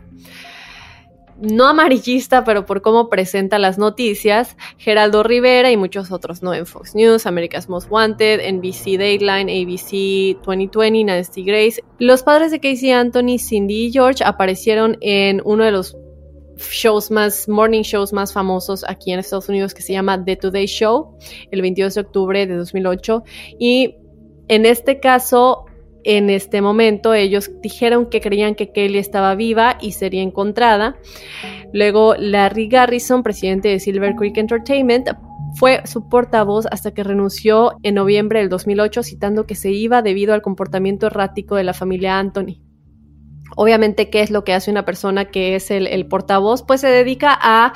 no 1.41 1.67
amarillista, 1.67 2.43
pero 2.43 2.65
por 2.65 2.81
cómo 2.81 3.09
presenta 3.09 3.59
las 3.59 3.77
noticias, 3.77 4.57
Geraldo 4.77 5.23
Rivera 5.23 5.71
y 5.71 5.77
muchos 5.77 6.11
otros, 6.11 6.41
¿no? 6.41 6.53
En 6.53 6.65
Fox 6.65 6.95
News, 6.95 7.25
America's 7.25 7.69
Most 7.69 7.89
Wanted, 7.91 8.41
NBC 8.51 8.97
Dateline, 8.97 9.61
ABC 9.61 10.37
2020, 10.43 11.03
Nancy 11.03 11.43
Grace. 11.43 11.83
Los 11.99 12.23
padres 12.23 12.51
de 12.51 12.59
Casey 12.59 12.91
Anthony, 12.91 13.37
Cindy 13.39 13.87
y 13.87 13.91
George 13.91 14.23
aparecieron 14.23 14.97
en 15.01 15.41
uno 15.45 15.63
de 15.63 15.71
los 15.71 15.95
shows 16.57 17.11
más, 17.11 17.47
morning 17.47 17.83
shows 17.83 18.13
más 18.13 18.33
famosos 18.33 18.83
aquí 18.87 19.11
en 19.11 19.19
Estados 19.19 19.47
Unidos 19.47 19.75
que 19.75 19.83
se 19.83 19.93
llama 19.93 20.23
The 20.23 20.37
Today 20.37 20.65
Show, 20.65 21.17
el 21.51 21.61
22 21.61 21.95
de 21.95 22.01
octubre 22.01 22.47
de 22.47 22.55
2008. 22.55 23.23
Y 23.59 23.95
en 24.47 24.65
este 24.65 24.99
caso, 24.99 25.66
en 26.03 26.29
este 26.29 26.61
momento 26.61 27.13
ellos 27.13 27.51
dijeron 27.61 28.07
que 28.09 28.21
creían 28.21 28.55
que 28.55 28.71
Kelly 28.71 28.97
estaba 28.97 29.35
viva 29.35 29.77
y 29.81 29.91
sería 29.91 30.21
encontrada. 30.21 30.97
Luego 31.73 32.15
Larry 32.17 32.67
Garrison, 32.67 33.23
presidente 33.23 33.69
de 33.69 33.79
Silver 33.79 34.15
Creek 34.15 34.37
Entertainment, 34.37 35.09
fue 35.55 35.81
su 35.85 36.07
portavoz 36.07 36.67
hasta 36.71 36.93
que 36.93 37.03
renunció 37.03 37.73
en 37.83 37.95
noviembre 37.95 38.39
del 38.39 38.49
2008 38.49 39.03
citando 39.03 39.45
que 39.45 39.55
se 39.55 39.71
iba 39.71 40.01
debido 40.01 40.33
al 40.33 40.41
comportamiento 40.41 41.07
errático 41.07 41.55
de 41.55 41.63
la 41.63 41.73
familia 41.73 42.19
Anthony. 42.19 42.66
Obviamente, 43.55 44.09
¿qué 44.09 44.21
es 44.21 44.31
lo 44.31 44.43
que 44.43 44.53
hace 44.53 44.71
una 44.71 44.85
persona 44.85 45.25
que 45.25 45.55
es 45.55 45.71
el, 45.71 46.05
portavoz? 46.07 46.63
Pues 46.63 46.81
se 46.81 46.87
dedica 46.87 47.37
a 47.39 47.73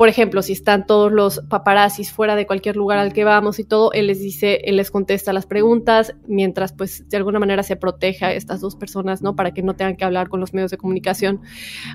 por 0.00 0.08
ejemplo, 0.08 0.40
si 0.40 0.54
están 0.54 0.86
todos 0.86 1.12
los 1.12 1.40
paparazzis 1.50 2.10
fuera 2.10 2.34
de 2.34 2.46
cualquier 2.46 2.74
lugar 2.74 2.98
al 2.98 3.12
que 3.12 3.22
vamos 3.22 3.58
y 3.58 3.64
todo, 3.64 3.92
él 3.92 4.06
les 4.06 4.18
dice, 4.18 4.62
él 4.64 4.76
les 4.76 4.90
contesta 4.90 5.34
las 5.34 5.44
preguntas, 5.44 6.14
mientras 6.26 6.72
pues 6.72 7.06
de 7.10 7.18
alguna 7.18 7.38
manera 7.38 7.62
se 7.62 7.76
protege 7.76 8.24
a 8.24 8.32
estas 8.32 8.62
dos 8.62 8.76
personas, 8.76 9.20
¿no? 9.20 9.36
Para 9.36 9.52
que 9.52 9.62
no 9.62 9.76
tengan 9.76 9.96
que 9.96 10.06
hablar 10.06 10.30
con 10.30 10.40
los 10.40 10.54
medios 10.54 10.70
de 10.70 10.78
comunicación. 10.78 11.42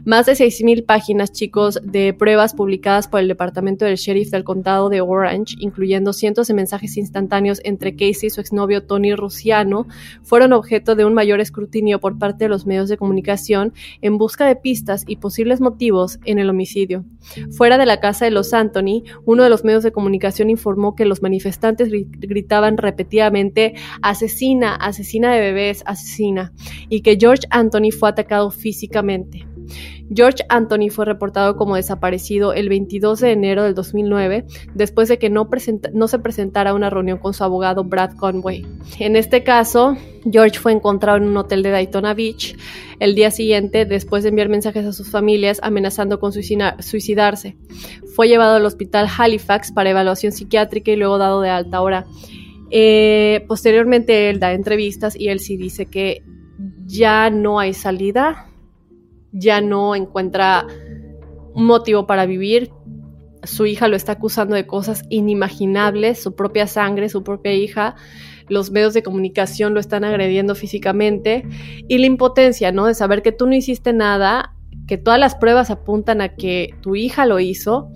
Más 0.04 0.28
de 0.28 0.34
6.000 0.34 0.86
páginas, 0.86 1.32
chicos, 1.32 1.80
de 1.82 2.14
pruebas 2.14 2.54
publicadas 2.54 3.08
por 3.08 3.22
el 3.22 3.28
Departamento 3.28 3.86
del 3.86 3.96
Sheriff 3.96 4.30
del 4.30 4.44
Condado 4.44 4.90
de 4.90 5.02
Orange, 5.02 5.56
incluyendo 5.58 6.14
cientos 6.14 6.48
de 6.48 6.54
mensajes 6.54 6.98
instantáneos 6.98 7.60
entre 7.64 7.94
Casey 7.96 8.28
y 8.28 8.30
su 8.30 8.40
exnovio 8.40 8.84
Tony 8.84 9.16
Rusiano, 9.16 9.88
fueron 10.22 10.54
objeto 10.54 10.94
de 10.94 11.06
un 11.06 11.16
mayor 11.16 11.40
escrutinio 11.40 12.00
por 12.00 12.20
parte 12.20 12.46
de 12.46 12.50
los 12.50 12.68
medios 12.68 12.88
de 12.88 12.98
comunicación 12.98 13.15
en 14.02 14.18
busca 14.18 14.46
de 14.46 14.56
pistas 14.56 15.04
y 15.08 15.18
posibles 15.18 15.62
motivos 15.62 16.20
en 16.26 16.40
el 16.40 16.50
homicidio. 16.50 17.06
Fuera 17.52 17.78
de 17.78 17.86
la 17.86 18.00
casa 18.00 18.26
de 18.26 18.32
los 18.32 18.54
Anthony, 18.54 19.04
uno 19.26 19.44
de 19.44 19.50
los 19.50 19.64
medios 19.64 19.84
de 19.84 19.92
comunicación 19.92 20.50
informó 20.50 20.96
que 20.96 21.06
los 21.06 21.22
manifestantes 21.22 21.90
gritaban 21.92 22.78
repetidamente 22.78 23.76
asesina, 24.02 24.76
asesina 24.76 25.34
de 25.34 25.40
bebés, 25.40 25.84
asesina, 25.86 26.54
y 26.90 27.02
que 27.02 27.18
George 27.20 27.48
Anthony 27.50 27.92
fue 27.98 28.10
atacado 28.10 28.52
físicamente. 28.52 29.46
George 30.14 30.44
Anthony 30.50 30.90
fue 30.90 31.06
reportado 31.06 31.56
como 31.56 31.76
desaparecido 31.76 32.54
el 32.54 32.70
22 32.70 33.20
de 33.20 33.32
enero 33.32 33.64
del 33.64 33.74
2009 33.74 34.46
después 34.74 35.10
de 35.10 35.18
que 35.18 35.30
no, 35.30 35.48
se 36.08 36.20
presentara 36.20 36.72
a 36.72 36.74
una 36.74 36.90
reunión 36.90 37.18
con 37.18 37.34
su 37.34 37.44
abogado 37.44 37.84
Brad 37.84 38.16
Conway. 38.16 38.66
En 39.00 39.16
este 39.16 39.44
caso, 39.44 39.98
George 40.32 40.60
fue 40.60 40.74
encontrado 40.74 41.18
en 41.18 41.26
un 41.26 41.38
hotel 41.38 41.64
de 41.64 41.72
Daytona 41.72 42.14
Beach 42.14 42.56
el 43.00 43.16
día 43.16 43.32
siguiente 43.32 43.86
después 43.86 44.24
de 44.24 44.30
enviar 44.30 44.50
mensajes 44.50 44.86
a 44.86 44.94
sus 44.94 45.10
familias 45.10 45.60
amenazando 45.64 46.20
con 46.20 46.32
suicidarse. 46.32 47.58
Fue 48.16 48.28
llevado 48.28 48.56
al 48.56 48.66
hospital 48.66 49.08
Halifax 49.18 49.72
para 49.72 49.90
evaluación 49.90 50.32
psiquiátrica 50.32 50.92
y 50.92 50.96
luego 50.96 51.18
dado 51.18 51.42
de 51.42 51.50
alta 51.50 51.82
hora. 51.82 52.06
Eh, 52.72 53.46
posteriormente 53.48 54.30
él 54.30 54.40
da 54.40 54.54
entrevistas 54.54 55.16
y 55.16 55.30
él 55.30 55.40
sí 55.40 55.58
dice 55.58 55.86
que 55.86 56.24
ya 56.86 57.30
no 57.30 57.60
hay 57.60 57.74
salida 57.74 58.48
ya 59.36 59.62
no 59.62 59.96
encuentra 59.96 60.66
un 61.54 61.66
motivo 61.66 62.08
para 62.08 62.26
vivir. 62.26 62.72
Su 63.44 63.66
hija 63.66 63.88
lo 63.88 63.96
está 63.96 64.14
acusando 64.14 64.56
de 64.56 64.66
cosas 64.66 65.04
inimaginables, 65.10 66.24
su 66.24 66.36
propia 66.36 66.68
sangre, 66.68 67.10
su 67.10 67.24
propia 67.24 67.54
hija. 67.54 67.96
Los 68.48 68.72
medios 68.72 68.94
de 68.94 69.04
comunicación 69.04 69.74
lo 69.74 69.80
están 69.80 70.04
agrediendo 70.04 70.56
físicamente. 70.56 71.44
Y 71.88 71.98
la 71.98 72.06
impotencia, 72.06 72.72
¿no? 72.72 72.86
De 72.86 72.94
saber 72.94 73.22
que 73.22 73.32
tú 73.32 73.46
no 73.46 73.56
hiciste 73.56 73.92
nada, 73.92 74.56
que 74.88 74.98
todas 74.98 75.20
las 75.20 75.36
pruebas 75.36 75.70
apuntan 75.70 76.22
a 76.22 76.36
que 76.36 76.74
tu 76.82 76.96
hija 76.96 77.26
lo 77.26 77.40
hizo. 77.40 77.90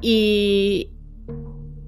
Y, 0.00 0.92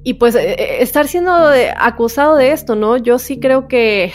y 0.03 0.15
pues 0.15 0.35
eh, 0.35 0.57
eh, 0.59 0.77
estar 0.81 1.07
siendo 1.07 1.33
acusado 1.77 2.37
de 2.37 2.53
esto, 2.53 2.75
¿no? 2.75 2.97
Yo 2.97 3.19
sí 3.19 3.39
creo 3.39 3.69
que 3.69 4.13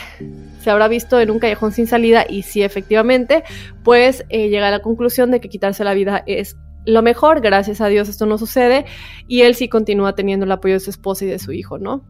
se 0.67 0.71
habrá 0.71 0.89
visto 0.89 1.17
en 1.21 1.31
un 1.31 1.39
callejón 1.39 1.71
sin 1.71 1.87
salida 1.87 2.25
y 2.27 2.41
si 2.41 2.61
efectivamente, 2.61 3.45
pues 3.85 4.25
eh, 4.27 4.49
llega 4.49 4.67
a 4.67 4.71
la 4.71 4.81
conclusión 4.81 5.31
de 5.31 5.39
que 5.39 5.47
quitarse 5.47 5.85
la 5.85 5.93
vida 5.93 6.25
es 6.27 6.57
lo 6.85 7.01
mejor, 7.01 7.39
gracias 7.39 7.79
a 7.79 7.87
Dios 7.87 8.09
esto 8.09 8.25
no 8.25 8.37
sucede 8.37 8.85
y 9.29 9.43
él 9.43 9.55
sí 9.55 9.69
continúa 9.69 10.13
teniendo 10.13 10.45
el 10.45 10.51
apoyo 10.51 10.73
de 10.73 10.81
su 10.81 10.89
esposa 10.89 11.23
y 11.23 11.29
de 11.29 11.39
su 11.39 11.53
hijo, 11.53 11.77
¿no? 11.77 12.05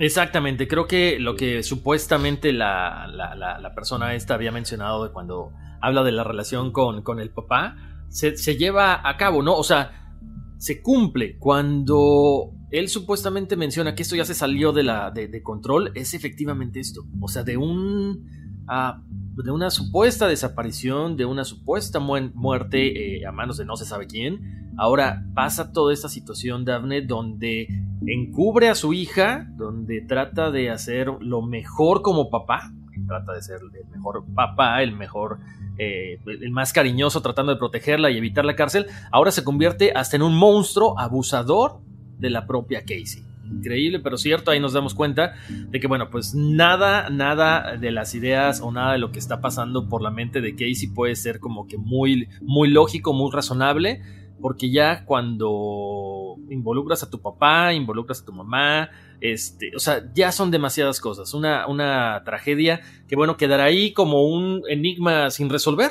Exactamente, 0.00 0.66
creo 0.66 0.88
que 0.88 1.20
lo 1.20 1.36
que 1.36 1.62
supuestamente 1.62 2.52
la, 2.52 3.06
la, 3.06 3.74
persona 3.76 4.12
esta 4.14 4.34
había 4.34 4.50
mencionado 4.50 5.04
de 5.04 5.12
cuando 5.12 5.52
habla 5.80 6.02
de 6.02 6.10
la 6.10 6.24
relación 6.24 6.72
con, 6.72 7.02
con 7.02 7.20
el 7.20 7.30
papá, 7.30 7.76
se, 8.08 8.36
se 8.36 8.56
lleva 8.56 9.08
a 9.08 9.16
cabo, 9.16 9.40
¿no? 9.40 9.54
O 9.54 9.62
sea, 9.62 10.16
se 10.58 10.82
cumple 10.82 11.38
cuando 11.38 12.50
él 12.78 12.88
supuestamente 12.88 13.56
menciona 13.56 13.94
que 13.94 14.02
esto 14.02 14.16
ya 14.16 14.24
se 14.24 14.34
salió 14.34 14.72
de, 14.72 14.82
la, 14.82 15.10
de, 15.10 15.42
control, 15.42 15.92
es 15.94 16.12
efectivamente 16.14 16.80
esto. 16.80 17.04
O 17.20 17.28
sea, 17.28 17.44
de 17.44 17.56
un... 17.56 18.44
Ah, 18.66 19.02
de 19.36 19.50
una 19.50 19.70
supuesta 19.70 20.28
desaparición, 20.28 21.16
de 21.16 21.24
una 21.24 21.44
supuesta 21.44 21.98
muerte 21.98 23.16
eh, 23.18 23.26
a 23.26 23.32
manos 23.32 23.56
de 23.56 23.64
no 23.64 23.76
se 23.76 23.84
sabe 23.84 24.06
quién. 24.06 24.72
Ahora 24.78 25.26
pasa 25.34 25.72
toda 25.72 25.92
esta 25.92 26.08
situación, 26.08 26.64
Daphne, 26.64 27.02
donde 27.02 27.66
encubre 28.06 28.68
a 28.68 28.74
su 28.74 28.92
hija, 28.92 29.46
donde 29.56 30.02
trata 30.02 30.50
de 30.50 30.70
hacer 30.70 31.08
lo 31.20 31.42
mejor 31.42 32.00
como 32.02 32.30
papá, 32.30 32.72
trata 33.06 33.32
de 33.32 33.42
ser 33.42 33.58
el 33.60 33.88
mejor 33.90 34.24
papá, 34.34 34.82
el 34.82 34.92
mejor, 34.96 35.40
eh, 35.78 36.20
el 36.26 36.50
más 36.50 36.72
cariñoso, 36.72 37.20
tratando 37.20 37.52
de 37.52 37.58
protegerla 37.58 38.10
y 38.10 38.18
evitar 38.18 38.44
la 38.44 38.56
cárcel. 38.56 38.86
Ahora 39.10 39.30
se 39.30 39.44
convierte 39.44 39.92
hasta 39.92 40.16
en 40.16 40.22
un 40.22 40.36
monstruo 40.36 40.98
abusador 40.98 41.80
de 42.24 42.30
la 42.30 42.46
propia 42.46 42.80
Casey. 42.80 43.22
Increíble, 43.44 44.00
pero 44.00 44.16
cierto, 44.16 44.50
ahí 44.50 44.58
nos 44.58 44.72
damos 44.72 44.94
cuenta 44.94 45.34
de 45.50 45.78
que, 45.78 45.86
bueno, 45.86 46.08
pues 46.08 46.34
nada, 46.34 47.10
nada 47.10 47.76
de 47.76 47.90
las 47.90 48.14
ideas 48.14 48.62
o 48.62 48.72
nada 48.72 48.92
de 48.92 48.98
lo 48.98 49.12
que 49.12 49.18
está 49.18 49.42
pasando 49.42 49.86
por 49.90 50.00
la 50.00 50.10
mente 50.10 50.40
de 50.40 50.52
Casey 50.52 50.86
puede 50.86 51.14
ser 51.14 51.40
como 51.40 51.66
que 51.66 51.76
muy, 51.76 52.28
muy 52.40 52.68
lógico, 52.70 53.12
muy 53.12 53.30
razonable, 53.30 54.00
porque 54.40 54.70
ya 54.70 55.04
cuando 55.04 56.36
involucras 56.48 57.02
a 57.02 57.10
tu 57.10 57.20
papá, 57.20 57.74
involucras 57.74 58.22
a 58.22 58.24
tu 58.24 58.32
mamá, 58.32 58.88
este, 59.20 59.72
o 59.76 59.78
sea, 59.78 60.10
ya 60.14 60.32
son 60.32 60.50
demasiadas 60.50 60.98
cosas. 60.98 61.34
Una, 61.34 61.66
una 61.66 62.22
tragedia 62.24 62.80
que, 63.06 63.16
bueno, 63.16 63.36
quedará 63.36 63.64
ahí 63.64 63.92
como 63.92 64.24
un 64.24 64.62
enigma 64.70 65.30
sin 65.30 65.50
resolver. 65.50 65.90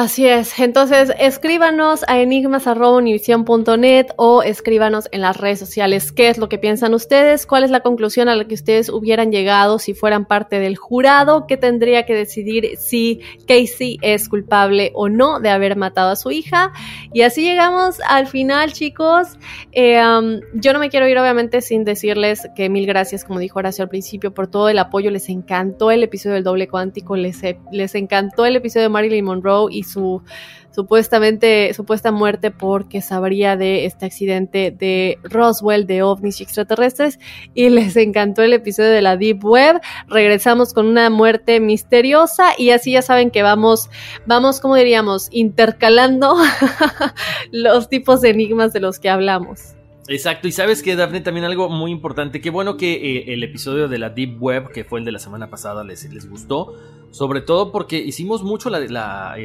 Así 0.00 0.28
es, 0.28 0.60
entonces 0.60 1.12
escríbanos 1.18 2.04
a 2.06 2.20
enigmas.univision.net 2.20 4.06
o 4.14 4.44
escríbanos 4.44 5.08
en 5.10 5.22
las 5.22 5.36
redes 5.36 5.58
sociales 5.58 6.12
qué 6.12 6.28
es 6.28 6.38
lo 6.38 6.48
que 6.48 6.56
piensan 6.56 6.94
ustedes, 6.94 7.46
cuál 7.46 7.64
es 7.64 7.72
la 7.72 7.80
conclusión 7.80 8.28
a 8.28 8.36
la 8.36 8.46
que 8.46 8.54
ustedes 8.54 8.90
hubieran 8.90 9.32
llegado 9.32 9.80
si 9.80 9.94
fueran 9.94 10.24
parte 10.24 10.60
del 10.60 10.76
jurado 10.76 11.48
que 11.48 11.56
tendría 11.56 12.06
que 12.06 12.14
decidir 12.14 12.76
si 12.76 13.22
Casey 13.48 13.98
es 14.00 14.28
culpable 14.28 14.92
o 14.94 15.08
no 15.08 15.40
de 15.40 15.48
haber 15.48 15.74
matado 15.74 16.12
a 16.12 16.16
su 16.16 16.30
hija. 16.30 16.72
Y 17.12 17.22
así 17.22 17.42
llegamos 17.42 18.00
al 18.08 18.28
final, 18.28 18.72
chicos. 18.72 19.36
Eh, 19.72 20.00
um, 20.00 20.38
yo 20.54 20.72
no 20.74 20.78
me 20.78 20.90
quiero 20.90 21.08
ir 21.08 21.18
obviamente 21.18 21.60
sin 21.60 21.82
decirles 21.82 22.48
que 22.54 22.68
mil 22.68 22.86
gracias, 22.86 23.24
como 23.24 23.40
dijo 23.40 23.58
Horacio 23.58 23.82
al 23.82 23.88
principio, 23.88 24.32
por 24.32 24.46
todo 24.46 24.68
el 24.68 24.78
apoyo. 24.78 25.10
Les 25.10 25.28
encantó 25.28 25.90
el 25.90 26.04
episodio 26.04 26.34
del 26.34 26.44
doble 26.44 26.68
cuántico, 26.68 27.16
les, 27.16 27.40
les 27.72 27.96
encantó 27.96 28.46
el 28.46 28.54
episodio 28.54 28.84
de 28.84 28.90
Marilyn 28.90 29.24
Monroe 29.24 29.66
y 29.72 29.87
su 29.88 30.22
supuestamente 30.70 31.74
supuesta 31.74 32.12
muerte 32.12 32.52
porque 32.52 33.02
sabría 33.02 33.56
de 33.56 33.84
este 33.84 34.06
accidente 34.06 34.70
de 34.70 35.18
Roswell 35.24 35.88
de 35.88 36.04
ovnis 36.04 36.40
extraterrestres 36.40 37.18
y 37.52 37.68
les 37.70 37.96
encantó 37.96 38.42
el 38.42 38.52
episodio 38.52 38.90
de 38.90 39.02
la 39.02 39.16
Deep 39.16 39.44
Web. 39.44 39.80
Regresamos 40.06 40.72
con 40.72 40.86
una 40.86 41.10
muerte 41.10 41.58
misteriosa 41.58 42.50
y 42.56 42.70
así 42.70 42.92
ya 42.92 43.02
saben 43.02 43.32
que 43.32 43.42
vamos 43.42 43.90
vamos 44.24 44.60
como 44.60 44.76
diríamos 44.76 45.28
intercalando 45.32 46.36
los 47.50 47.88
tipos 47.88 48.20
de 48.20 48.30
enigmas 48.30 48.72
de 48.72 48.78
los 48.78 49.00
que 49.00 49.10
hablamos. 49.10 49.77
Exacto, 50.10 50.48
y 50.48 50.52
sabes 50.52 50.82
que 50.82 50.96
Daphne 50.96 51.20
también 51.20 51.44
algo 51.44 51.68
muy 51.68 51.90
importante, 51.90 52.40
qué 52.40 52.48
bueno 52.48 52.78
que 52.78 52.94
eh, 52.94 53.34
el 53.34 53.44
episodio 53.44 53.88
de 53.88 53.98
la 53.98 54.08
Deep 54.08 54.42
Web, 54.42 54.70
que 54.72 54.82
fue 54.82 55.00
el 55.00 55.04
de 55.04 55.12
la 55.12 55.18
semana 55.18 55.50
pasada, 55.50 55.84
les, 55.84 56.10
les 56.10 56.30
gustó, 56.30 56.72
sobre 57.10 57.42
todo 57.42 57.70
porque 57.72 57.98
hicimos 57.98 58.42
mucho 58.42 58.70
la, 58.70 58.80
la, 58.80 59.36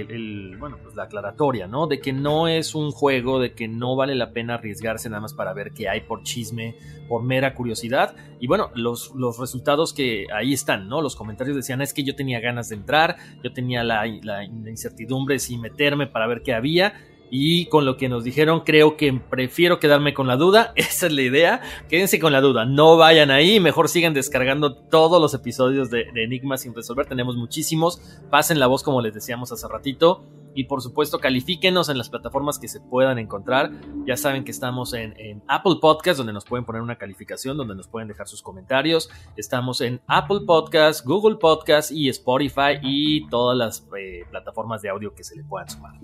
bueno, 0.58 0.78
pues 0.82 0.96
la 0.96 1.04
aclaratoria, 1.04 1.68
¿no? 1.68 1.88
De 1.88 2.00
que 2.00 2.14
no 2.14 2.48
es 2.48 2.76
un 2.76 2.92
juego, 2.92 3.42
de 3.42 3.52
que 3.52 3.68
no 3.68 3.98
vale 3.98 4.16
la 4.16 4.32
pena 4.32 4.54
arriesgarse 4.54 5.10
nada 5.10 5.22
más 5.22 5.34
para 5.34 5.52
ver 5.52 5.74
qué 5.74 5.90
hay 5.90 6.00
por 6.00 6.24
chisme, 6.24 6.78
por 7.10 7.24
mera 7.24 7.56
curiosidad, 7.56 8.16
y 8.40 8.48
bueno, 8.48 8.72
los, 8.74 9.14
los 9.16 9.38
resultados 9.40 9.92
que 9.92 10.28
ahí 10.34 10.54
están, 10.54 10.88
¿no? 10.88 11.02
Los 11.02 11.18
comentarios 11.18 11.58
decían, 11.58 11.82
es 11.82 11.94
que 11.94 12.06
yo 12.06 12.16
tenía 12.16 12.40
ganas 12.40 12.70
de 12.70 12.76
entrar, 12.76 13.18
yo 13.44 13.52
tenía 13.52 13.84
la, 13.84 14.06
la 14.22 14.46
incertidumbre 14.46 15.40
si 15.40 15.58
meterme 15.58 16.08
para 16.08 16.26
ver 16.26 16.42
qué 16.42 16.54
había, 16.54 16.94
y 17.36 17.66
con 17.66 17.84
lo 17.84 17.98
que 17.98 18.10
nos 18.10 18.24
dijeron, 18.24 18.60
creo 18.60 18.96
que 18.96 19.12
prefiero 19.12 19.80
quedarme 19.80 20.14
con 20.14 20.28
la 20.28 20.38
duda. 20.38 20.72
Esa 20.76 21.08
es 21.08 21.14
la 21.14 21.24
idea. 21.24 21.62
Quédense 21.90 22.20
con 22.20 22.32
la 22.32 22.42
duda. 22.42 22.66
No 22.66 22.96
vayan 22.96 23.32
ahí. 23.32 23.60
Mejor 23.60 23.90
sigan 23.90 24.14
descargando 24.14 24.76
todos 24.76 25.20
los 25.20 25.34
episodios 25.34 25.90
de, 25.90 26.06
Enigma 26.14 26.60
sin 26.60 26.76
resolver. 26.76 27.08
Tenemos 27.08 27.36
muchísimos. 27.36 28.00
Pasen 28.30 28.60
la 28.60 28.68
voz 28.68 28.84
como 28.84 29.02
les 29.02 29.16
decíamos 29.16 29.52
hace 29.52 29.68
ratito. 29.68 30.24
Y 30.54 30.66
por 30.66 30.84
supuesto, 30.84 31.18
califíquenos 31.18 31.90
en 31.90 31.98
las 31.98 32.12
plataformas 32.12 32.60
que 32.60 32.68
se 32.68 32.80
puedan 32.80 33.18
encontrar. 33.18 33.72
Ya 34.06 34.16
saben 34.16 34.44
que 34.44 34.52
estamos 34.52 34.94
en, 34.94 35.42
Apple 35.48 35.78
Podcast, 35.82 36.20
donde 36.20 36.34
nos 36.34 36.46
pueden 36.46 36.66
poner 36.66 36.84
una 36.84 37.00
calificación, 37.00 37.58
donde 37.58 37.74
nos 37.74 37.88
pueden 37.88 38.08
dejar 38.08 38.28
sus 38.28 38.44
comentarios. 38.44 39.10
Estamos 39.38 39.82
en 39.82 40.02
Apple 40.06 40.42
Podcast, 40.46 41.04
Google 41.04 41.38
Podcast 41.38 41.92
y 41.92 42.10
Spotify 42.10 42.78
y 42.84 43.28
todas 43.30 43.58
las 43.58 43.88
eh, 43.98 44.24
plataformas 44.30 44.84
de 44.84 44.90
audio 44.90 45.16
que 45.16 45.24
se 45.24 45.36
le 45.36 45.44
puedan 45.44 45.68
sumar. 45.68 45.96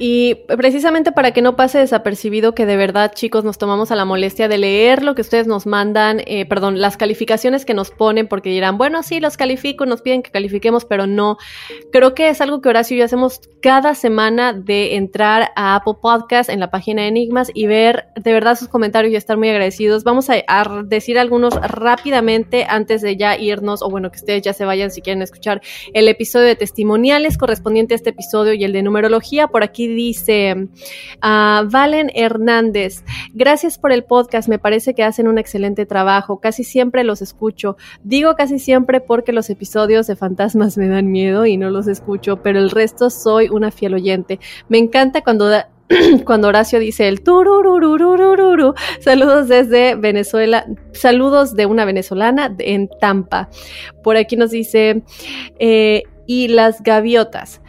Y 0.00 0.36
precisamente 0.46 1.10
para 1.10 1.32
que 1.32 1.42
no 1.42 1.56
pase 1.56 1.78
desapercibido 1.78 2.54
que 2.54 2.66
de 2.66 2.76
verdad, 2.76 3.12
chicos, 3.12 3.42
nos 3.42 3.58
tomamos 3.58 3.90
a 3.90 3.96
la 3.96 4.04
molestia 4.04 4.46
de 4.46 4.56
leer 4.56 5.02
lo 5.02 5.16
que 5.16 5.22
ustedes 5.22 5.48
nos 5.48 5.66
mandan, 5.66 6.20
eh, 6.26 6.46
perdón, 6.46 6.80
las 6.80 6.96
calificaciones 6.96 7.64
que 7.64 7.74
nos 7.74 7.90
ponen, 7.90 8.28
porque 8.28 8.50
dirán, 8.50 8.78
bueno, 8.78 9.02
sí, 9.02 9.18
los 9.18 9.36
califico, 9.36 9.86
nos 9.86 10.00
piden 10.02 10.22
que 10.22 10.30
califiquemos, 10.30 10.84
pero 10.84 11.08
no. 11.08 11.36
Creo 11.90 12.14
que 12.14 12.28
es 12.28 12.40
algo 12.40 12.60
que 12.60 12.68
Horacio 12.68 12.96
y 12.96 13.00
yo 13.00 13.06
hacemos 13.06 13.40
cada 13.60 13.96
semana 13.96 14.52
de 14.52 14.94
entrar 14.94 15.50
a 15.56 15.74
Apple 15.74 15.94
Podcast 16.00 16.48
en 16.48 16.60
la 16.60 16.70
página 16.70 17.02
de 17.02 17.08
Enigmas 17.08 17.50
y 17.52 17.66
ver 17.66 18.06
de 18.14 18.32
verdad 18.32 18.56
sus 18.56 18.68
comentarios 18.68 19.12
y 19.12 19.16
estar 19.16 19.36
muy 19.36 19.48
agradecidos. 19.48 20.04
Vamos 20.04 20.30
a, 20.30 20.36
decir 20.84 21.18
algunos 21.18 21.54
rápidamente 21.54 22.66
antes 22.68 23.02
de 23.02 23.16
ya 23.16 23.36
irnos, 23.36 23.82
o 23.82 23.90
bueno, 23.90 24.10
que 24.10 24.18
ustedes 24.18 24.42
ya 24.42 24.52
se 24.52 24.64
vayan 24.64 24.90
si 24.90 25.02
quieren 25.02 25.22
escuchar 25.22 25.60
el 25.92 26.06
episodio 26.06 26.46
de 26.46 26.56
testimoniales 26.56 27.36
correspondiente 27.36 27.94
a 27.94 27.96
este 27.96 28.10
episodio 28.10 28.52
y 28.52 28.62
el 28.62 28.72
de 28.72 28.82
numerología. 28.82 29.48
Aquí 29.62 29.86
dice 29.86 30.68
ah, 31.20 31.64
Valen 31.70 32.10
Hernández, 32.14 33.04
gracias 33.34 33.78
por 33.78 33.92
el 33.92 34.04
podcast, 34.04 34.48
me 34.48 34.58
parece 34.58 34.94
que 34.94 35.04
hacen 35.04 35.28
un 35.28 35.38
excelente 35.38 35.86
trabajo, 35.86 36.40
casi 36.40 36.64
siempre 36.64 37.04
los 37.04 37.22
escucho. 37.22 37.76
Digo 38.02 38.34
casi 38.34 38.58
siempre 38.58 39.00
porque 39.00 39.32
los 39.32 39.50
episodios 39.50 40.06
de 40.06 40.16
fantasmas 40.16 40.76
me 40.78 40.88
dan 40.88 41.10
miedo 41.10 41.46
y 41.46 41.56
no 41.56 41.70
los 41.70 41.88
escucho, 41.88 42.42
pero 42.42 42.58
el 42.58 42.70
resto 42.70 43.10
soy 43.10 43.48
una 43.48 43.70
fiel 43.70 43.94
oyente. 43.94 44.40
Me 44.68 44.78
encanta 44.78 45.22
cuando 45.22 45.48
cuando 46.24 46.48
Horacio 46.48 46.78
dice 46.78 47.08
el 47.08 47.22
tururururururu, 47.22 48.74
saludos 49.00 49.48
desde 49.48 49.94
Venezuela, 49.94 50.66
saludos 50.92 51.54
de 51.54 51.66
una 51.66 51.84
venezolana 51.84 52.54
en 52.58 52.88
Tampa. 53.00 53.48
Por 54.02 54.16
aquí 54.16 54.36
nos 54.36 54.50
dice, 54.50 55.02
eh, 55.58 56.02
y 56.26 56.48
las 56.48 56.82
gaviotas 56.82 57.62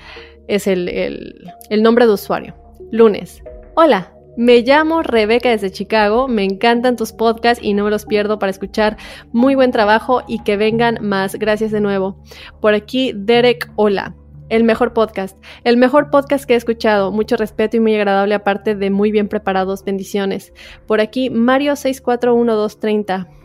es 0.49 0.67
el, 0.67 1.45
nombre 1.69 2.05
de 2.05 2.13
usuario. 2.13 2.55
Lunes. 2.91 3.43
Hola, 3.76 4.13
me 4.35 4.61
llamo 4.61 5.03
Rebeca 5.03 5.49
desde 5.49 5.71
Chicago, 5.71 6.27
me 6.27 6.43
encantan 6.43 6.95
tus 6.95 7.13
podcasts 7.13 7.63
y 7.63 7.73
no 7.73 7.84
me 7.84 7.91
los 7.91 8.05
pierdo 8.05 8.39
para 8.39 8.49
escuchar. 8.49 8.97
Muy 9.31 9.55
buen 9.55 9.71
trabajo 9.71 10.23
y 10.27 10.43
que 10.43 10.57
vengan 10.57 10.97
más. 11.01 11.35
Gracias 11.35 11.71
de 11.71 11.81
nuevo. 11.81 12.21
Por 12.59 12.73
aquí, 12.73 13.13
Derek, 13.15 13.71
hola. 13.76 14.15
El 14.49 14.63
mejor 14.63 14.93
podcast, 14.93 15.38
el 15.63 15.77
mejor 15.77 16.09
podcast 16.09 16.45
que 16.45 16.55
he 16.55 16.57
escuchado, 16.57 17.11
mucho 17.11 17.38
respeto 17.38 17.77
y 17.77 17.80
muy 17.80 17.93
agradable 17.93 18.34
aparte 18.34 18.73
de 18.73 18.89
muy 18.89 19.11
bien 19.11 19.27
preparados, 19.27 19.85
bendiciones. 19.85 20.53
Por 20.88 21.01
aquí, 21.01 21.30
Mario 21.30 21.76
641230. 21.76 23.39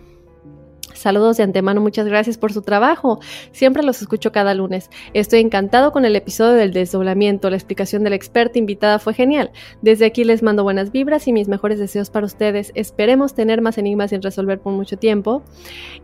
Saludos 0.95 1.37
de 1.37 1.43
antemano, 1.43 1.81
muchas 1.81 2.07
gracias 2.07 2.39
por 2.39 2.53
su 2.53 2.63
trabajo. 2.63 3.21
Siempre 3.53 3.83
los 3.83 4.01
escucho 4.01 4.33
cada 4.33 4.55
lunes. 4.55 4.91
Estoy 5.13 5.41
encantado 5.41 5.93
con 5.93 6.05
el 6.05 6.17
episodio 6.17 6.55
del 6.55 6.73
desdoblamiento. 6.73 7.51
La 7.51 7.57
explicación 7.57 8.05
de 8.05 8.11
la 8.11 8.17
experta 8.17 8.59
invitada 8.59 8.99
fue 8.99 9.13
genial. 9.13 9.51
Desde 9.83 10.07
aquí 10.07 10.25
les 10.25 10.43
mando 10.43 10.63
buenas 10.63 10.93
vibras 10.93 11.27
y 11.29 11.33
mis 11.33 11.49
mejores 11.49 11.79
deseos 11.79 12.11
para 12.11 12.27
ustedes. 12.27 12.73
Esperemos 12.75 13.35
tener 13.35 13.61
más 13.61 13.77
enigmas 13.77 14.11
sin 14.11 14.23
resolver 14.23 14.61
por 14.61 14.73
mucho 14.73 14.97
tiempo. 14.97 15.43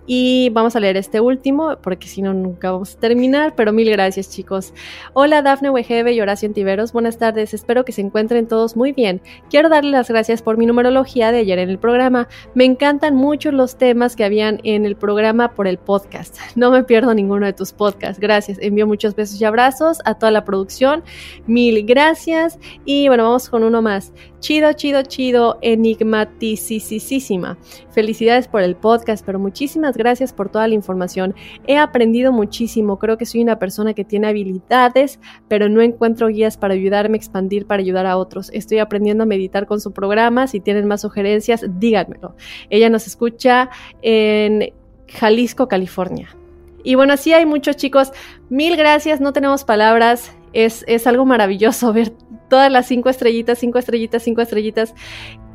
Y 0.06 0.50
vamos 0.50 0.76
a 0.76 0.80
leer 0.80 0.96
este 0.96 1.20
último, 1.20 1.76
porque 1.82 2.08
si 2.08 2.20
no, 2.20 2.34
nunca 2.34 2.72
vamos 2.72 2.96
a 2.96 3.00
terminar. 3.00 3.54
Pero 3.54 3.72
mil 3.72 3.90
gracias, 3.90 4.30
chicos. 4.30 4.74
Hola, 5.12 5.42
Dafne 5.42 5.70
Wegebe 5.70 6.12
y 6.12 6.20
Horacio 6.20 6.48
Antiveros. 6.48 6.92
Buenas 6.92 7.16
tardes. 7.16 7.54
Espero 7.54 7.84
que 7.84 7.92
se 7.92 8.00
encuentren 8.00 8.48
todos 8.48 8.76
muy 8.76 8.92
bien. 8.92 9.22
Quiero 9.48 9.68
darles 9.68 9.92
las 9.92 10.08
gracias 10.08 10.42
por 10.42 10.56
mi 10.56 10.66
numerología 10.66 11.32
de 11.32 11.38
ayer 11.38 11.58
en 11.58 11.70
el 11.70 11.78
programa. 11.78 12.28
Me 12.54 12.64
encantan 12.64 13.14
mucho 13.14 13.52
los 13.52 13.76
temas 13.76 14.16
que 14.16 14.24
habían 14.24 14.60
en 14.64 14.79
el 14.86 14.96
programa 14.96 15.54
por 15.54 15.66
el 15.66 15.78
podcast. 15.78 16.38
No 16.56 16.70
me 16.70 16.84
pierdo 16.84 17.14
ninguno 17.14 17.46
de 17.46 17.52
tus 17.52 17.72
podcasts. 17.72 18.20
Gracias. 18.20 18.58
Envío 18.60 18.86
muchos 18.86 19.14
besos 19.14 19.40
y 19.40 19.44
abrazos 19.44 19.98
a 20.04 20.14
toda 20.14 20.30
la 20.30 20.44
producción. 20.44 21.02
Mil 21.46 21.86
gracias. 21.86 22.58
Y 22.84 23.08
bueno, 23.08 23.24
vamos 23.24 23.48
con 23.48 23.64
uno 23.64 23.80
más. 23.80 24.12
Chido, 24.40 24.72
chido, 24.72 25.02
chido, 25.02 25.58
enigmaticísima. 25.60 27.58
Felicidades 27.90 28.48
por 28.48 28.62
el 28.62 28.74
podcast, 28.74 29.24
pero 29.24 29.38
muchísimas 29.38 29.98
gracias 29.98 30.32
por 30.32 30.48
toda 30.48 30.66
la 30.66 30.74
información. 30.74 31.34
He 31.66 31.76
aprendido 31.76 32.32
muchísimo. 32.32 32.98
Creo 32.98 33.18
que 33.18 33.26
soy 33.26 33.42
una 33.42 33.58
persona 33.58 33.92
que 33.92 34.04
tiene 34.04 34.28
habilidades, 34.28 35.20
pero 35.46 35.68
no 35.68 35.82
encuentro 35.82 36.28
guías 36.28 36.56
para 36.56 36.72
ayudarme 36.72 37.16
a 37.16 37.18
expandir, 37.18 37.66
para 37.66 37.82
ayudar 37.82 38.06
a 38.06 38.16
otros. 38.16 38.50
Estoy 38.54 38.78
aprendiendo 38.78 39.24
a 39.24 39.26
meditar 39.26 39.66
con 39.66 39.78
su 39.78 39.92
programa. 39.92 40.46
Si 40.46 40.58
tienen 40.58 40.86
más 40.86 41.02
sugerencias, 41.02 41.64
díganmelo. 41.78 42.34
Ella 42.70 42.88
nos 42.88 43.06
escucha 43.06 43.68
en 44.00 44.72
Jalisco, 45.06 45.68
California. 45.68 46.34
Y 46.82 46.94
bueno, 46.94 47.12
así 47.12 47.34
hay 47.34 47.44
muchos 47.44 47.76
chicos. 47.76 48.10
Mil 48.48 48.76
gracias, 48.78 49.20
no 49.20 49.34
tenemos 49.34 49.64
palabras. 49.64 50.34
Es, 50.52 50.84
es 50.88 51.06
algo 51.06 51.24
maravilloso 51.24 51.92
ver 51.92 52.12
todas 52.48 52.70
las 52.70 52.86
cinco 52.86 53.08
estrellitas, 53.08 53.58
cinco 53.58 53.78
estrellitas, 53.78 54.22
cinco 54.22 54.40
estrellitas, 54.40 54.94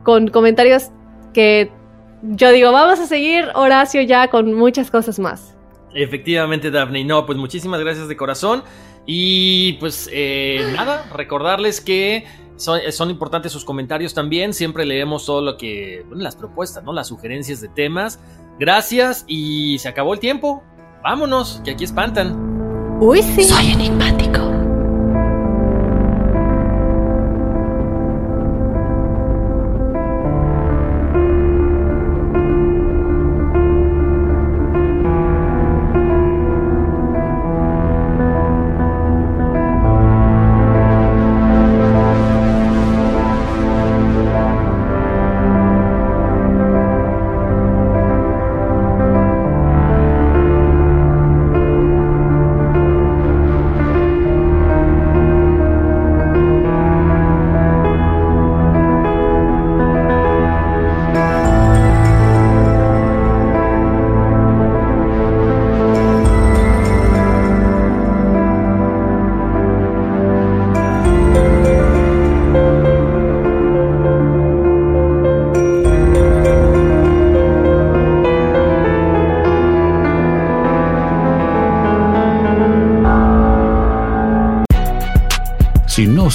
con 0.03 0.27
comentarios 0.27 0.89
que 1.33 1.71
yo 2.23 2.51
digo, 2.51 2.71
vamos 2.71 2.99
a 2.99 3.05
seguir 3.05 3.49
Horacio 3.53 4.01
ya 4.01 4.29
con 4.29 4.53
muchas 4.53 4.89
cosas 4.89 5.19
más. 5.19 5.55
Efectivamente, 5.93 6.71
Daphne. 6.71 7.03
No, 7.03 7.25
pues 7.25 7.37
muchísimas 7.37 7.79
gracias 7.79 8.07
de 8.07 8.17
corazón. 8.17 8.63
Y 9.05 9.73
pues 9.73 10.09
eh, 10.11 10.65
nada, 10.73 11.05
recordarles 11.13 11.79
que 11.79 12.25
son, 12.55 12.79
son, 12.91 13.09
importantes 13.11 13.51
sus 13.51 13.63
comentarios 13.63 14.13
también. 14.13 14.53
Siempre 14.53 14.85
leemos 14.85 15.25
todo 15.25 15.41
lo 15.41 15.57
que. 15.57 16.03
Bueno, 16.07 16.23
las 16.23 16.35
propuestas, 16.35 16.83
¿no? 16.83 16.91
Las 16.91 17.07
sugerencias 17.07 17.61
de 17.61 17.67
temas. 17.69 18.19
Gracias 18.59 19.25
y 19.27 19.77
se 19.79 19.87
acabó 19.87 20.13
el 20.13 20.19
tiempo. 20.19 20.63
Vámonos, 21.03 21.61
que 21.63 21.71
aquí 21.71 21.83
espantan. 21.83 22.97
Uy, 22.99 23.21
sí. 23.21 23.43
Soy 23.43 23.71
enigmático. 23.71 24.34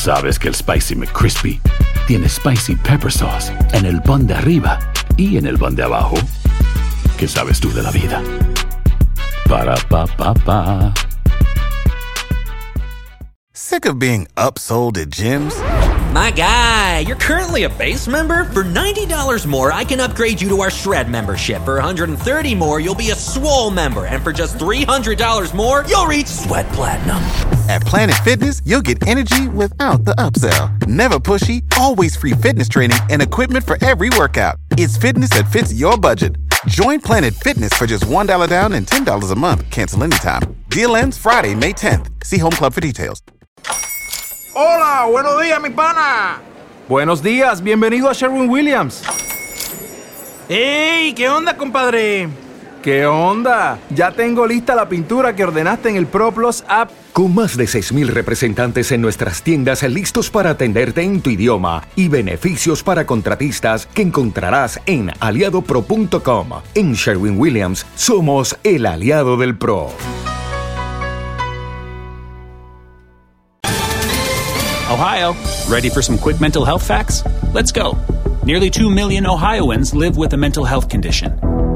Sabes 0.01 0.39
que 0.39 0.49
el 0.49 0.55
Spicy 0.55 0.95
McCrispy 0.95 1.61
tiene 2.07 2.27
spicy 2.27 2.75
pepper 2.75 3.13
sauce 3.13 3.53
en 3.75 3.85
el 3.85 4.01
pan 4.01 4.27
de 4.27 4.33
arriba 4.33 4.79
y 5.19 5.37
en 5.37 5.47
el 5.47 5.59
pan 5.59 5.75
de 5.75 5.83
abajo. 5.83 6.17
¿Qué 7.19 7.29
sabes 7.29 7.61
tú 7.61 7.71
de 7.75 7.83
la 7.83 7.91
vida? 7.91 8.23
Para 9.47 9.75
pa 9.91 10.07
pa 10.07 10.33
pa. 10.33 10.95
Sick 13.53 13.85
of 13.85 13.99
being 13.99 14.27
upsold 14.37 14.97
at 14.97 15.11
gyms? 15.11 15.55
My 16.15 16.31
guy, 16.31 17.01
you're 17.01 17.15
currently 17.17 17.65
a 17.65 17.69
base 17.69 18.09
member. 18.09 18.45
For 18.45 18.65
$90 18.65 19.47
more, 19.47 19.71
I 19.71 19.85
can 19.85 20.01
upgrade 20.01 20.41
you 20.41 20.49
to 20.49 20.63
our 20.63 20.71
Shred 20.71 21.11
membership. 21.11 21.63
For 21.65 21.79
$130 21.79 22.57
more, 22.57 22.81
you'll 22.81 22.95
be 22.95 23.11
a 23.11 23.15
Swole 23.15 23.71
member. 23.71 24.07
And 24.07 24.25
for 24.25 24.33
just 24.33 24.57
$300 24.57 25.55
more, 25.55 25.85
you'll 25.87 26.07
reach 26.07 26.27
Sweat 26.27 26.67
Platinum. 26.73 27.60
At 27.71 27.83
Planet 27.83 28.17
Fitness, 28.25 28.61
you'll 28.65 28.83
get 28.83 29.07
energy 29.07 29.47
without 29.47 30.05
the 30.05 30.13
upsell. 30.17 30.89
Never 30.89 31.21
pushy, 31.21 31.63
always 31.79 32.17
free 32.17 32.33
fitness 32.33 32.69
training 32.69 32.99
and 33.11 33.23
equipment 33.23 33.65
for 33.65 33.79
every 33.81 34.09
workout. 34.19 34.57
It's 34.73 34.97
fitness 34.97 35.31
that 35.31 35.47
fits 35.53 35.73
your 35.73 35.97
budget. 35.97 36.35
Join 36.67 37.01
Planet 37.01 37.33
Fitness 37.33 37.73
for 37.75 37.87
just 37.87 38.07
$1 38.07 38.49
down 38.49 38.73
and 38.73 38.89
$10 38.89 39.31
a 39.31 39.37
month. 39.37 39.71
Cancel 39.71 40.03
anytime. 40.03 40.43
Deal 40.69 40.97
ends 40.97 41.17
Friday, 41.17 41.55
May 41.55 41.73
10th. 41.73 42.09
See 42.25 42.39
Home 42.39 42.51
Club 42.51 42.73
for 42.73 42.81
details. 42.81 43.23
Hola, 44.53 45.07
buenos 45.09 45.41
días, 45.41 45.63
mi 45.63 45.71
pana. 45.71 46.41
Buenos 46.89 47.23
días, 47.23 47.63
bienvenido 47.63 48.11
a 48.11 48.15
Sherwin 48.15 48.51
Williams. 48.51 49.05
¡Ey! 50.49 51.15
¿Qué 51.15 51.29
onda, 51.29 51.57
compadre? 51.57 52.29
¿Qué 52.83 53.05
onda? 53.05 53.79
Ya 53.91 54.11
tengo 54.11 54.47
lista 54.47 54.75
la 54.75 54.89
pintura 54.89 55.37
que 55.37 55.45
ordenaste 55.45 55.91
en 55.91 55.97
el 55.97 56.07
ProPlus 56.07 56.65
app. 56.67 56.91
Con 57.13 57.35
más 57.35 57.55
de 57.59 57.65
6.000 57.65 58.07
representantes 58.07 58.91
en 58.91 59.03
nuestras 59.03 59.43
tiendas 59.43 59.83
listos 59.83 60.31
para 60.31 60.51
atenderte 60.51 61.03
en 61.03 61.21
tu 61.21 61.29
idioma 61.29 61.83
y 61.95 62.09
beneficios 62.09 62.83
para 62.83 63.05
contratistas 63.05 63.87
que 63.87 64.01
encontrarás 64.01 64.81
en 64.87 65.11
aliadopro.com. 65.21 66.49
En 66.75 66.95
Sherwin 66.95 67.39
Williams 67.39 67.85
somos 67.97 68.57
el 68.65 68.87
aliado 68.87 69.37
del 69.37 69.59
PRO. 69.59 69.91
Ohio, 74.91 75.35
ready 75.69 75.91
for 75.91 76.03
some 76.03 76.19
quick 76.19 76.41
mental 76.41 76.65
health 76.65 76.83
facts? 76.83 77.23
Let's 77.53 77.73
go. 77.73 77.97
Nearly 78.45 78.71
2 78.71 78.89
million 78.89 79.27
Ohioans 79.27 79.95
live 79.95 80.17
with 80.17 80.33
a 80.33 80.37
mental 80.39 80.65
health 80.65 80.89
condition. 80.89 81.39